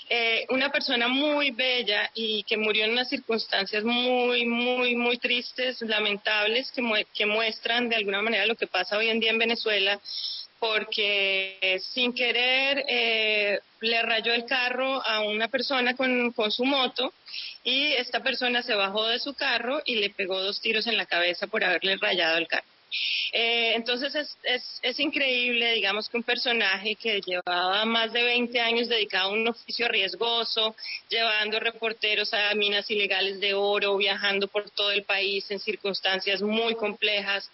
Eh, 0.09 0.45
una 0.51 0.71
persona 0.71 1.09
muy 1.09 1.51
bella 1.51 2.09
y 2.13 2.43
que 2.43 2.55
murió 2.55 2.85
en 2.85 2.91
unas 2.91 3.09
circunstancias 3.09 3.83
muy, 3.83 4.45
muy, 4.45 4.95
muy 4.95 5.17
tristes, 5.17 5.81
lamentables, 5.81 6.71
que, 6.71 6.81
que 7.13 7.25
muestran 7.25 7.89
de 7.89 7.97
alguna 7.97 8.21
manera 8.21 8.45
lo 8.45 8.55
que 8.55 8.67
pasa 8.67 8.97
hoy 8.97 9.09
en 9.09 9.19
día 9.19 9.31
en 9.31 9.37
Venezuela, 9.37 9.66
porque 10.59 11.79
sin 11.93 12.13
querer 12.13 12.83
eh, 12.87 13.59
le 13.81 14.01
rayó 14.01 14.33
el 14.33 14.45
carro 14.45 15.05
a 15.05 15.21
una 15.21 15.47
persona 15.47 15.95
con, 15.95 16.31
con 16.31 16.51
su 16.51 16.65
moto 16.65 17.13
y 17.63 17.93
esta 17.93 18.21
persona 18.21 18.63
se 18.63 18.73
bajó 18.73 19.05
de 19.07 19.19
su 19.19 19.33
carro 19.33 19.81
y 19.85 19.97
le 19.97 20.09
pegó 20.09 20.41
dos 20.41 20.61
tiros 20.61 20.87
en 20.87 20.97
la 20.97 21.05
cabeza 21.05 21.47
por 21.47 21.63
haberle 21.63 21.97
rayado 21.97 22.37
el 22.37 22.47
carro. 22.47 22.65
Eh, 23.31 23.73
entonces 23.75 24.15
es, 24.15 24.37
es, 24.43 24.79
es, 24.81 24.99
increíble, 24.99 25.73
digamos, 25.73 26.07
que 26.09 26.17
un 26.17 26.23
personaje 26.23 26.95
que 26.95 27.19
llevaba 27.21 27.83
más 27.85 28.13
de 28.13 28.23
20 28.23 28.59
años 28.59 28.87
dedicado 28.87 29.29
a 29.29 29.33
un 29.33 29.47
oficio 29.47 29.87
riesgoso, 29.87 30.75
llevando 31.09 31.59
reporteros 31.59 32.33
a 32.33 32.53
minas 32.55 32.89
ilegales 32.89 33.39
de 33.39 33.53
oro, 33.53 33.97
viajando 33.97 34.47
por 34.47 34.69
todo 34.71 34.91
el 34.91 35.03
país 35.03 35.49
en 35.51 35.59
circunstancias 35.59 36.41
muy 36.41 36.75
complejas, 36.75 37.49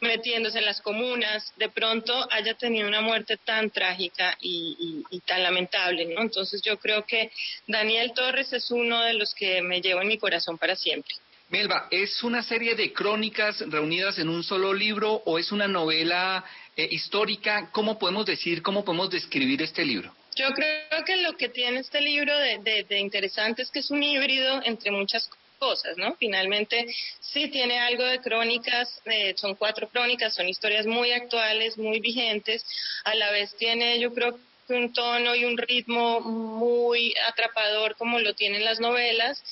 metiéndose 0.00 0.58
en 0.58 0.64
las 0.64 0.80
comunas, 0.80 1.52
de 1.56 1.68
pronto 1.68 2.26
haya 2.32 2.54
tenido 2.54 2.88
una 2.88 3.00
muerte 3.00 3.36
tan 3.36 3.70
trágica 3.70 4.36
y, 4.40 5.04
tan 5.26 5.42
lamentable, 5.42 6.06
¿no? 6.06 6.22
Entonces 6.22 6.62
yo 6.62 6.78
creo 6.78 7.04
que 7.04 7.30
Daniel 7.66 8.12
Torres 8.14 8.52
es 8.52 8.70
uno 8.70 9.02
de 9.02 9.14
los 9.14 9.34
que 9.34 9.60
me 9.60 9.80
llevo 9.80 10.00
en 10.00 10.08
mi 10.08 10.16
corazón 10.16 10.56
para 10.56 10.74
siempre. 10.74 11.14
Melba, 11.50 11.88
¿es 11.90 12.22
una 12.22 12.42
serie 12.42 12.74
de 12.74 12.92
crónicas 12.92 13.60
reunidas 13.70 14.18
en 14.18 14.28
un 14.28 14.44
solo 14.44 14.74
libro 14.74 15.22
o 15.24 15.38
es 15.38 15.50
una 15.50 15.66
novela 15.66 16.44
eh, 16.76 16.86
histórica? 16.90 17.70
¿Cómo 17.72 17.98
podemos 17.98 18.26
decir, 18.26 18.60
cómo 18.60 18.84
podemos 18.84 19.08
describir 19.08 19.62
este 19.62 19.82
libro? 19.82 20.14
Yo 20.36 20.50
creo 20.52 21.04
que 21.06 21.16
lo 21.16 21.38
que 21.38 21.48
tiene 21.48 21.80
este 21.80 22.02
libro 22.02 22.36
de, 22.36 22.98
interesante 22.98 23.62
es 23.62 23.70
que 23.70 23.78
es 23.78 23.90
un 23.90 24.02
híbrido 24.02 24.60
entre 24.62 24.90
muchas 24.90 25.30
cosas, 25.58 25.96
¿no? 25.96 26.14
Finalmente 26.16 26.86
sí 27.20 27.48
tiene 27.48 27.80
algo 27.80 28.04
de 28.04 28.20
crónicas, 28.20 29.00
eh, 29.06 29.32
son 29.38 29.54
cuatro 29.54 29.88
crónicas, 29.88 30.34
son 30.34 30.50
historias 30.50 30.86
muy 30.86 31.12
actuales, 31.12 31.78
muy 31.78 31.98
vigentes, 31.98 32.62
a 33.04 33.14
la 33.14 33.30
vez 33.30 33.56
tiene 33.56 33.98
yo 33.98 34.12
creo 34.12 34.38
que 34.66 34.74
un 34.74 34.92
tono 34.92 35.34
y 35.34 35.46
un 35.46 35.56
ritmo 35.56 36.20
muy 36.20 37.14
atrapador 37.26 37.96
como 37.96 38.20
lo 38.20 38.34
tienen 38.34 38.66
las 38.66 38.80
novelas 38.80 39.42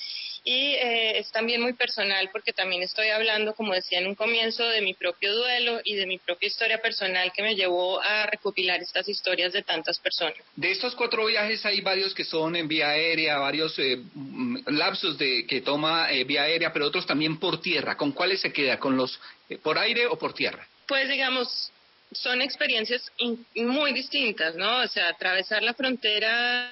y 0.47 0.74
eh, 0.74 1.18
es 1.18 1.32
también 1.32 1.61
muy 1.61 1.72
personal 1.72 2.30
porque 2.30 2.53
también 2.53 2.80
estoy 2.80 3.09
hablando, 3.09 3.53
como 3.53 3.74
decía 3.74 3.99
en 3.99 4.07
un 4.07 4.14
comienzo, 4.14 4.64
de 4.64 4.80
mi 4.80 4.94
propio 4.94 5.34
duelo 5.34 5.80
y 5.82 5.97
de 5.97 6.07
mi 6.07 6.18
propia 6.18 6.47
historia 6.47 6.80
personal 6.80 7.32
que 7.34 7.42
me 7.42 7.57
llevó 7.57 8.01
a 8.01 8.26
recopilar 8.26 8.80
estas 8.80 9.09
historias 9.09 9.53
de 9.53 9.64
tantas 9.64 9.99
personas. 9.99 10.38
De 10.55 10.70
estos 10.70 10.94
cuatro 10.94 11.26
viajes 11.26 11.66
hay 11.66 11.80
varios 11.80 12.14
que 12.14 12.24
son 12.24 12.55
en 12.55 12.68
vía 12.68 12.90
aérea, 12.90 13.38
varios 13.38 13.76
eh, 13.80 13.97
mm, 14.14 14.59
lapsos 14.68 15.18
de 15.18 15.44
que 15.49 15.62
toma 15.62 16.12
eh, 16.12 16.22
vía 16.22 16.44
aérea, 16.44 16.72
pero 16.72 16.86
otros 16.86 17.07
también 17.07 17.40
por 17.40 17.61
tierra. 17.61 17.97
¿Con 17.97 18.12
cuáles 18.12 18.40
se 18.40 18.53
queda? 18.53 18.78
¿Con 18.78 18.97
los 18.97 19.18
por 19.64 19.76
aire 19.78 20.07
o 20.07 20.16
por 20.16 20.32
tierra? 20.32 20.64
Pues 20.86 21.09
digamos, 21.09 21.72
son 22.12 22.40
experiencias 22.40 23.11
muy 23.57 23.92
distintas, 23.92 24.55
¿no? 24.55 24.78
O 24.78 24.86
sea, 24.86 25.09
atravesar 25.09 25.64
la 25.64 25.74
frontera 25.74 26.70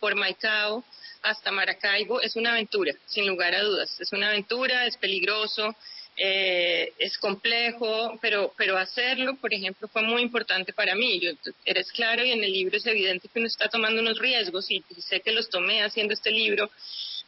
por 0.00 0.14
Maicao 0.14 0.82
hasta 1.22 1.52
Maracaibo 1.52 2.20
es 2.20 2.36
una 2.36 2.52
aventura, 2.52 2.92
sin 3.06 3.26
lugar 3.26 3.54
a 3.54 3.62
dudas. 3.62 4.00
Es 4.00 4.12
una 4.12 4.28
aventura, 4.28 4.86
es 4.86 4.96
peligroso, 4.96 5.74
eh, 6.16 6.92
es 6.98 7.16
complejo, 7.18 8.18
pero, 8.20 8.52
pero 8.56 8.76
hacerlo, 8.76 9.36
por 9.36 9.54
ejemplo, 9.54 9.88
fue 9.88 10.02
muy 10.02 10.22
importante 10.22 10.72
para 10.72 10.94
mí. 10.94 11.20
Yo, 11.20 11.30
eres 11.64 11.90
claro 11.92 12.24
y 12.24 12.32
en 12.32 12.44
el 12.44 12.52
libro 12.52 12.76
es 12.76 12.86
evidente 12.86 13.28
que 13.28 13.38
uno 13.38 13.48
está 13.48 13.68
tomando 13.68 14.00
unos 14.00 14.18
riesgos 14.18 14.70
y, 14.70 14.84
sé 14.98 15.20
que 15.20 15.32
los 15.32 15.48
tomé 15.48 15.82
haciendo 15.82 16.12
este 16.12 16.30
libro, 16.30 16.70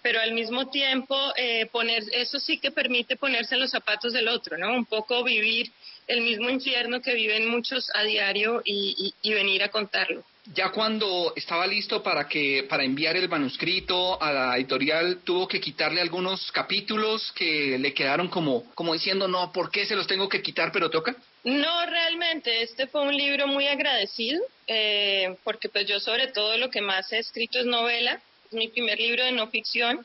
pero 0.03 0.21
al 0.21 0.33
mismo 0.33 0.69
tiempo 0.69 1.17
eh, 1.37 1.67
poner, 1.67 2.03
eso 2.13 2.39
sí 2.41 2.59
que 2.59 2.71
permite 2.71 3.17
ponerse 3.17 3.55
en 3.55 3.61
los 3.61 3.71
zapatos 3.71 4.13
del 4.13 4.29
otro, 4.29 4.59
¿no? 4.59 4.73
Un 4.75 4.85
poco 4.85 5.23
vivir 5.25 5.71
el 6.07 6.23
mismo 6.23 6.51
infierno 6.51 7.01
que 7.01 7.15
viven 7.15 7.49
muchos 7.49 7.89
a 7.95 8.03
diario 8.03 8.63
y 8.65 9.15
venir 9.25 9.63
a 9.63 9.69
contarlo 9.69 10.25
ya 10.47 10.71
cuando 10.71 11.33
estaba 11.37 11.67
listo 11.67 12.03
para 12.03 12.29
que 12.29 12.67
para 12.69 12.83
enviar 12.83 13.17
el 13.17 13.29
manuscrito 13.29 14.21
a 14.21 14.33
la 14.33 14.57
editorial 14.57 15.21
tuvo 15.25 15.47
que 15.47 15.61
quitarle 15.61 16.01
algunos 16.01 16.51
capítulos 16.51 17.33
que 17.33 17.79
le 17.79 17.95
quedaron 17.95 18.29
como 18.29 18.65
como 18.75 18.93
diciendo 18.93 19.29
no 19.29 19.53
por 19.53 19.71
qué 19.71 19.87
se 19.87 19.95
los 19.95 20.07
tengo 20.07 20.29
que 20.29 20.43
quitar 20.43 20.73
pero 20.73 20.91
toca 20.91 21.15
no 21.45 21.87
realmente 21.87 22.63
este 22.63 22.89
fue 22.89 23.03
un 23.03 23.17
libro 23.17 23.47
muy 23.47 23.69
agradecido 23.69 24.43
eh, 24.67 25.37
porque 25.45 25.69
pues 25.69 25.87
yo 25.87 26.01
sobre 26.01 26.29
todo 26.29 26.57
lo 26.57 26.71
que 26.71 26.81
más 26.81 27.13
he 27.13 27.19
escrito 27.19 27.61
es 27.61 27.67
novela 27.67 28.21
es 28.53 28.59
mi 28.59 28.69
primer 28.69 28.99
libro 28.99 29.25
de 29.25 29.33
no 29.33 29.49
ficción 29.49 30.05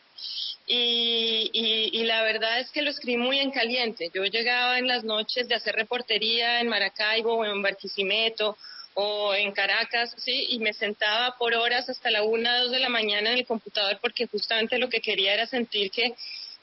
y, 0.65 1.49
y, 1.53 2.03
la 2.03 2.23
verdad 2.23 2.59
es 2.59 2.69
que 2.71 2.81
lo 2.81 2.89
escribí 2.89 3.17
muy 3.17 3.39
en 3.39 3.51
caliente. 3.51 4.11
Yo 4.13 4.25
llegaba 4.25 4.77
en 4.77 4.87
las 4.87 5.05
noches 5.05 5.47
de 5.47 5.55
hacer 5.55 5.75
reportería 5.75 6.59
en 6.59 6.67
Maracaibo 6.67 7.35
o 7.35 7.45
en 7.45 7.61
Barquisimeto 7.61 8.57
o 8.93 9.33
en 9.33 9.51
Caracas, 9.53 10.13
sí, 10.17 10.47
y 10.49 10.59
me 10.59 10.73
sentaba 10.73 11.37
por 11.37 11.53
horas 11.53 11.87
hasta 11.87 12.09
la 12.11 12.23
una, 12.23 12.59
dos 12.59 12.71
de 12.71 12.79
la 12.79 12.89
mañana 12.89 13.31
en 13.31 13.37
el 13.37 13.45
computador 13.45 13.99
porque 14.01 14.27
justamente 14.27 14.79
lo 14.79 14.89
que 14.89 14.99
quería 14.99 15.35
era 15.35 15.45
sentir 15.45 15.91
que, 15.91 16.15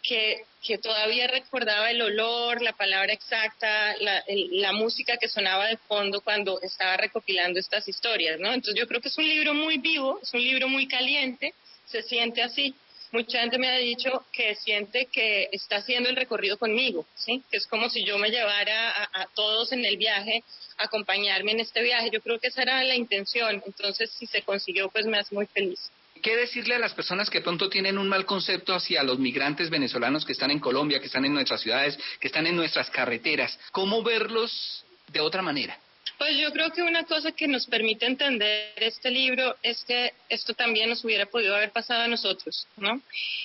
que, 0.02 0.44
que 0.62 0.76
todavía 0.78 1.26
recordaba 1.28 1.90
el 1.90 2.02
olor, 2.02 2.60
la 2.60 2.72
palabra 2.72 3.12
exacta, 3.12 3.96
la, 4.00 4.22
la 4.26 4.72
música 4.72 5.16
que 5.16 5.28
sonaba 5.28 5.66
de 5.66 5.76
fondo 5.76 6.20
cuando 6.20 6.60
estaba 6.60 6.96
recopilando 6.96 7.58
estas 7.58 7.88
historias, 7.88 8.38
¿no? 8.38 8.52
Entonces 8.52 8.74
yo 8.74 8.86
creo 8.86 9.00
que 9.00 9.08
es 9.08 9.16
un 9.16 9.28
libro 9.28 9.54
muy 9.54 9.78
vivo, 9.78 10.18
es 10.20 10.34
un 10.34 10.42
libro 10.42 10.68
muy 10.68 10.88
caliente, 10.88 11.54
se 11.94 12.02
siente 12.02 12.42
así. 12.42 12.74
Mucha 13.12 13.40
gente 13.40 13.58
me 13.58 13.68
ha 13.68 13.76
dicho 13.76 14.24
que 14.32 14.56
siente 14.56 15.06
que 15.06 15.48
está 15.52 15.76
haciendo 15.76 16.08
el 16.08 16.16
recorrido 16.16 16.58
conmigo, 16.58 17.06
¿sí? 17.14 17.40
Que 17.48 17.58
es 17.58 17.66
como 17.68 17.88
si 17.88 18.04
yo 18.04 18.18
me 18.18 18.30
llevara 18.30 18.90
a, 18.90 19.22
a 19.22 19.26
todos 19.36 19.70
en 19.70 19.84
el 19.84 19.96
viaje 19.96 20.42
acompañarme 20.76 21.52
en 21.52 21.60
este 21.60 21.80
viaje. 21.82 22.10
Yo 22.12 22.20
creo 22.20 22.40
que 22.40 22.48
esa 22.48 22.62
era 22.62 22.82
la 22.82 22.96
intención. 22.96 23.62
Entonces, 23.64 24.10
si 24.18 24.26
se 24.26 24.42
consiguió, 24.42 24.88
pues 24.88 25.06
me 25.06 25.18
hace 25.18 25.32
muy 25.32 25.46
feliz. 25.46 25.78
¿Qué 26.20 26.36
decirle 26.36 26.74
a 26.74 26.80
las 26.80 26.94
personas 26.94 27.30
que 27.30 27.40
pronto 27.40 27.68
tienen 27.68 27.98
un 27.98 28.08
mal 28.08 28.26
concepto 28.26 28.74
hacia 28.74 29.04
los 29.04 29.20
migrantes 29.20 29.70
venezolanos 29.70 30.24
que 30.24 30.32
están 30.32 30.50
en 30.50 30.58
Colombia, 30.58 30.98
que 30.98 31.06
están 31.06 31.24
en 31.24 31.34
nuestras 31.34 31.60
ciudades, 31.60 31.96
que 32.18 32.26
están 32.26 32.48
en 32.48 32.56
nuestras 32.56 32.90
carreteras? 32.90 33.56
¿Cómo 33.70 34.02
verlos 34.02 34.84
de 35.12 35.20
otra 35.20 35.42
manera? 35.42 35.78
Pues 36.18 36.36
yo 36.38 36.52
creo 36.52 36.70
que 36.70 36.82
una 36.82 37.04
cosa 37.04 37.32
que 37.32 37.48
nos 37.48 37.66
permite 37.66 38.06
entender 38.06 38.72
este 38.76 39.10
libro 39.10 39.56
es 39.62 39.84
que 39.84 40.12
esto 40.28 40.54
también 40.54 40.88
nos 40.88 41.04
hubiera 41.04 41.26
podido 41.26 41.56
haber 41.56 41.70
pasado 41.70 42.02
a 42.02 42.08
nosotros, 42.08 42.66
¿no? 42.76 43.00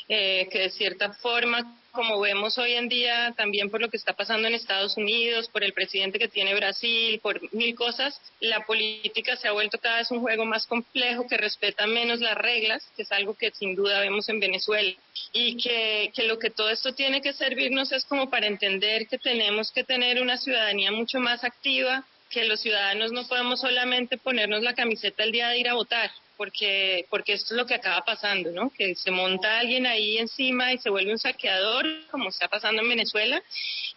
Eh, 0.08 0.48
que 0.52 0.60
de 0.60 0.70
cierta 0.70 1.12
forma, 1.14 1.76
como 1.92 2.20
vemos 2.20 2.58
hoy 2.60 2.74
en 2.74 2.88
día, 2.88 3.34
también 3.36 3.72
por 3.72 3.82
lo 3.82 3.90
que 3.90 3.98
está 3.98 4.14
pasando 4.14 4.48
en 4.48 4.54
Estados 4.54 4.98
Unidos, 4.98 5.50
por 5.50 5.64
el 5.64 5.74
presidente 5.74 6.20
que 6.20 6.28
tiene 6.28 6.54
Brasil, 6.54 7.20
por 7.22 7.42
mil 7.54 7.74
cosas, 7.74 8.22
la 8.40 8.64
política 8.66 9.36
se 9.36 9.48
ha 9.48 9.52
vuelto 9.52 9.80
cada 9.80 9.98
vez 9.98 10.12
un 10.12 10.22
juego 10.22 10.46
más 10.46 10.68
complejo 10.68 11.28
que 11.28 11.38
respeta 11.38 11.88
menos 11.88 12.20
las 12.20 12.38
reglas, 12.38 12.88
que 12.96 13.02
es 13.02 13.12
algo 13.12 13.34
que 13.34 13.52
sin 13.52 13.76
duda 13.76 14.00
vemos 14.00 14.30
en 14.30 14.40
Venezuela, 14.40 14.94
y 15.34 15.58
que, 15.58 16.12
que 16.16 16.24
lo 16.24 16.38
que 16.38 16.52
todo 16.52 16.70
esto 16.70 16.94
tiene 16.94 17.22
que 17.22 17.34
servirnos 17.34 17.92
es 17.92 18.06
como 18.06 18.30
para 18.30 18.46
entender 18.46 19.08
que 19.08 19.18
tenemos 19.18 19.72
que 19.72 19.84
tener 19.84 20.22
una 20.22 20.38
ciudadanía 20.38 20.92
mucho 20.92 21.20
más 21.20 21.44
activa, 21.44 22.06
que 22.30 22.46
los 22.46 22.62
ciudadanos 22.62 23.12
no 23.12 23.28
podemos 23.28 23.62
solamente 23.62 24.18
ponernos 24.18 24.62
la 24.62 24.76
camiseta 24.76 25.24
el 25.24 25.32
día 25.32 25.50
de 25.50 25.60
ir 25.60 25.70
a 25.70 25.74
votar, 25.74 26.12
porque, 26.40 27.06
porque 27.10 27.34
esto 27.34 27.54
es 27.54 27.58
lo 27.58 27.66
que 27.66 27.76
acaba 27.76 28.00
pasando, 28.06 28.50
¿no? 28.54 28.72
Que 28.72 28.96
se 28.96 29.12
monta 29.12 29.60
alguien 29.60 29.86
ahí 29.86 30.18
encima 30.18 30.72
y 30.72 30.78
se 30.78 30.90
vuelve 30.90 31.12
un 31.12 31.20
saqueador, 31.20 31.86
como 32.10 32.30
está 32.30 32.48
pasando 32.48 32.82
en 32.82 32.88
Venezuela, 32.88 33.44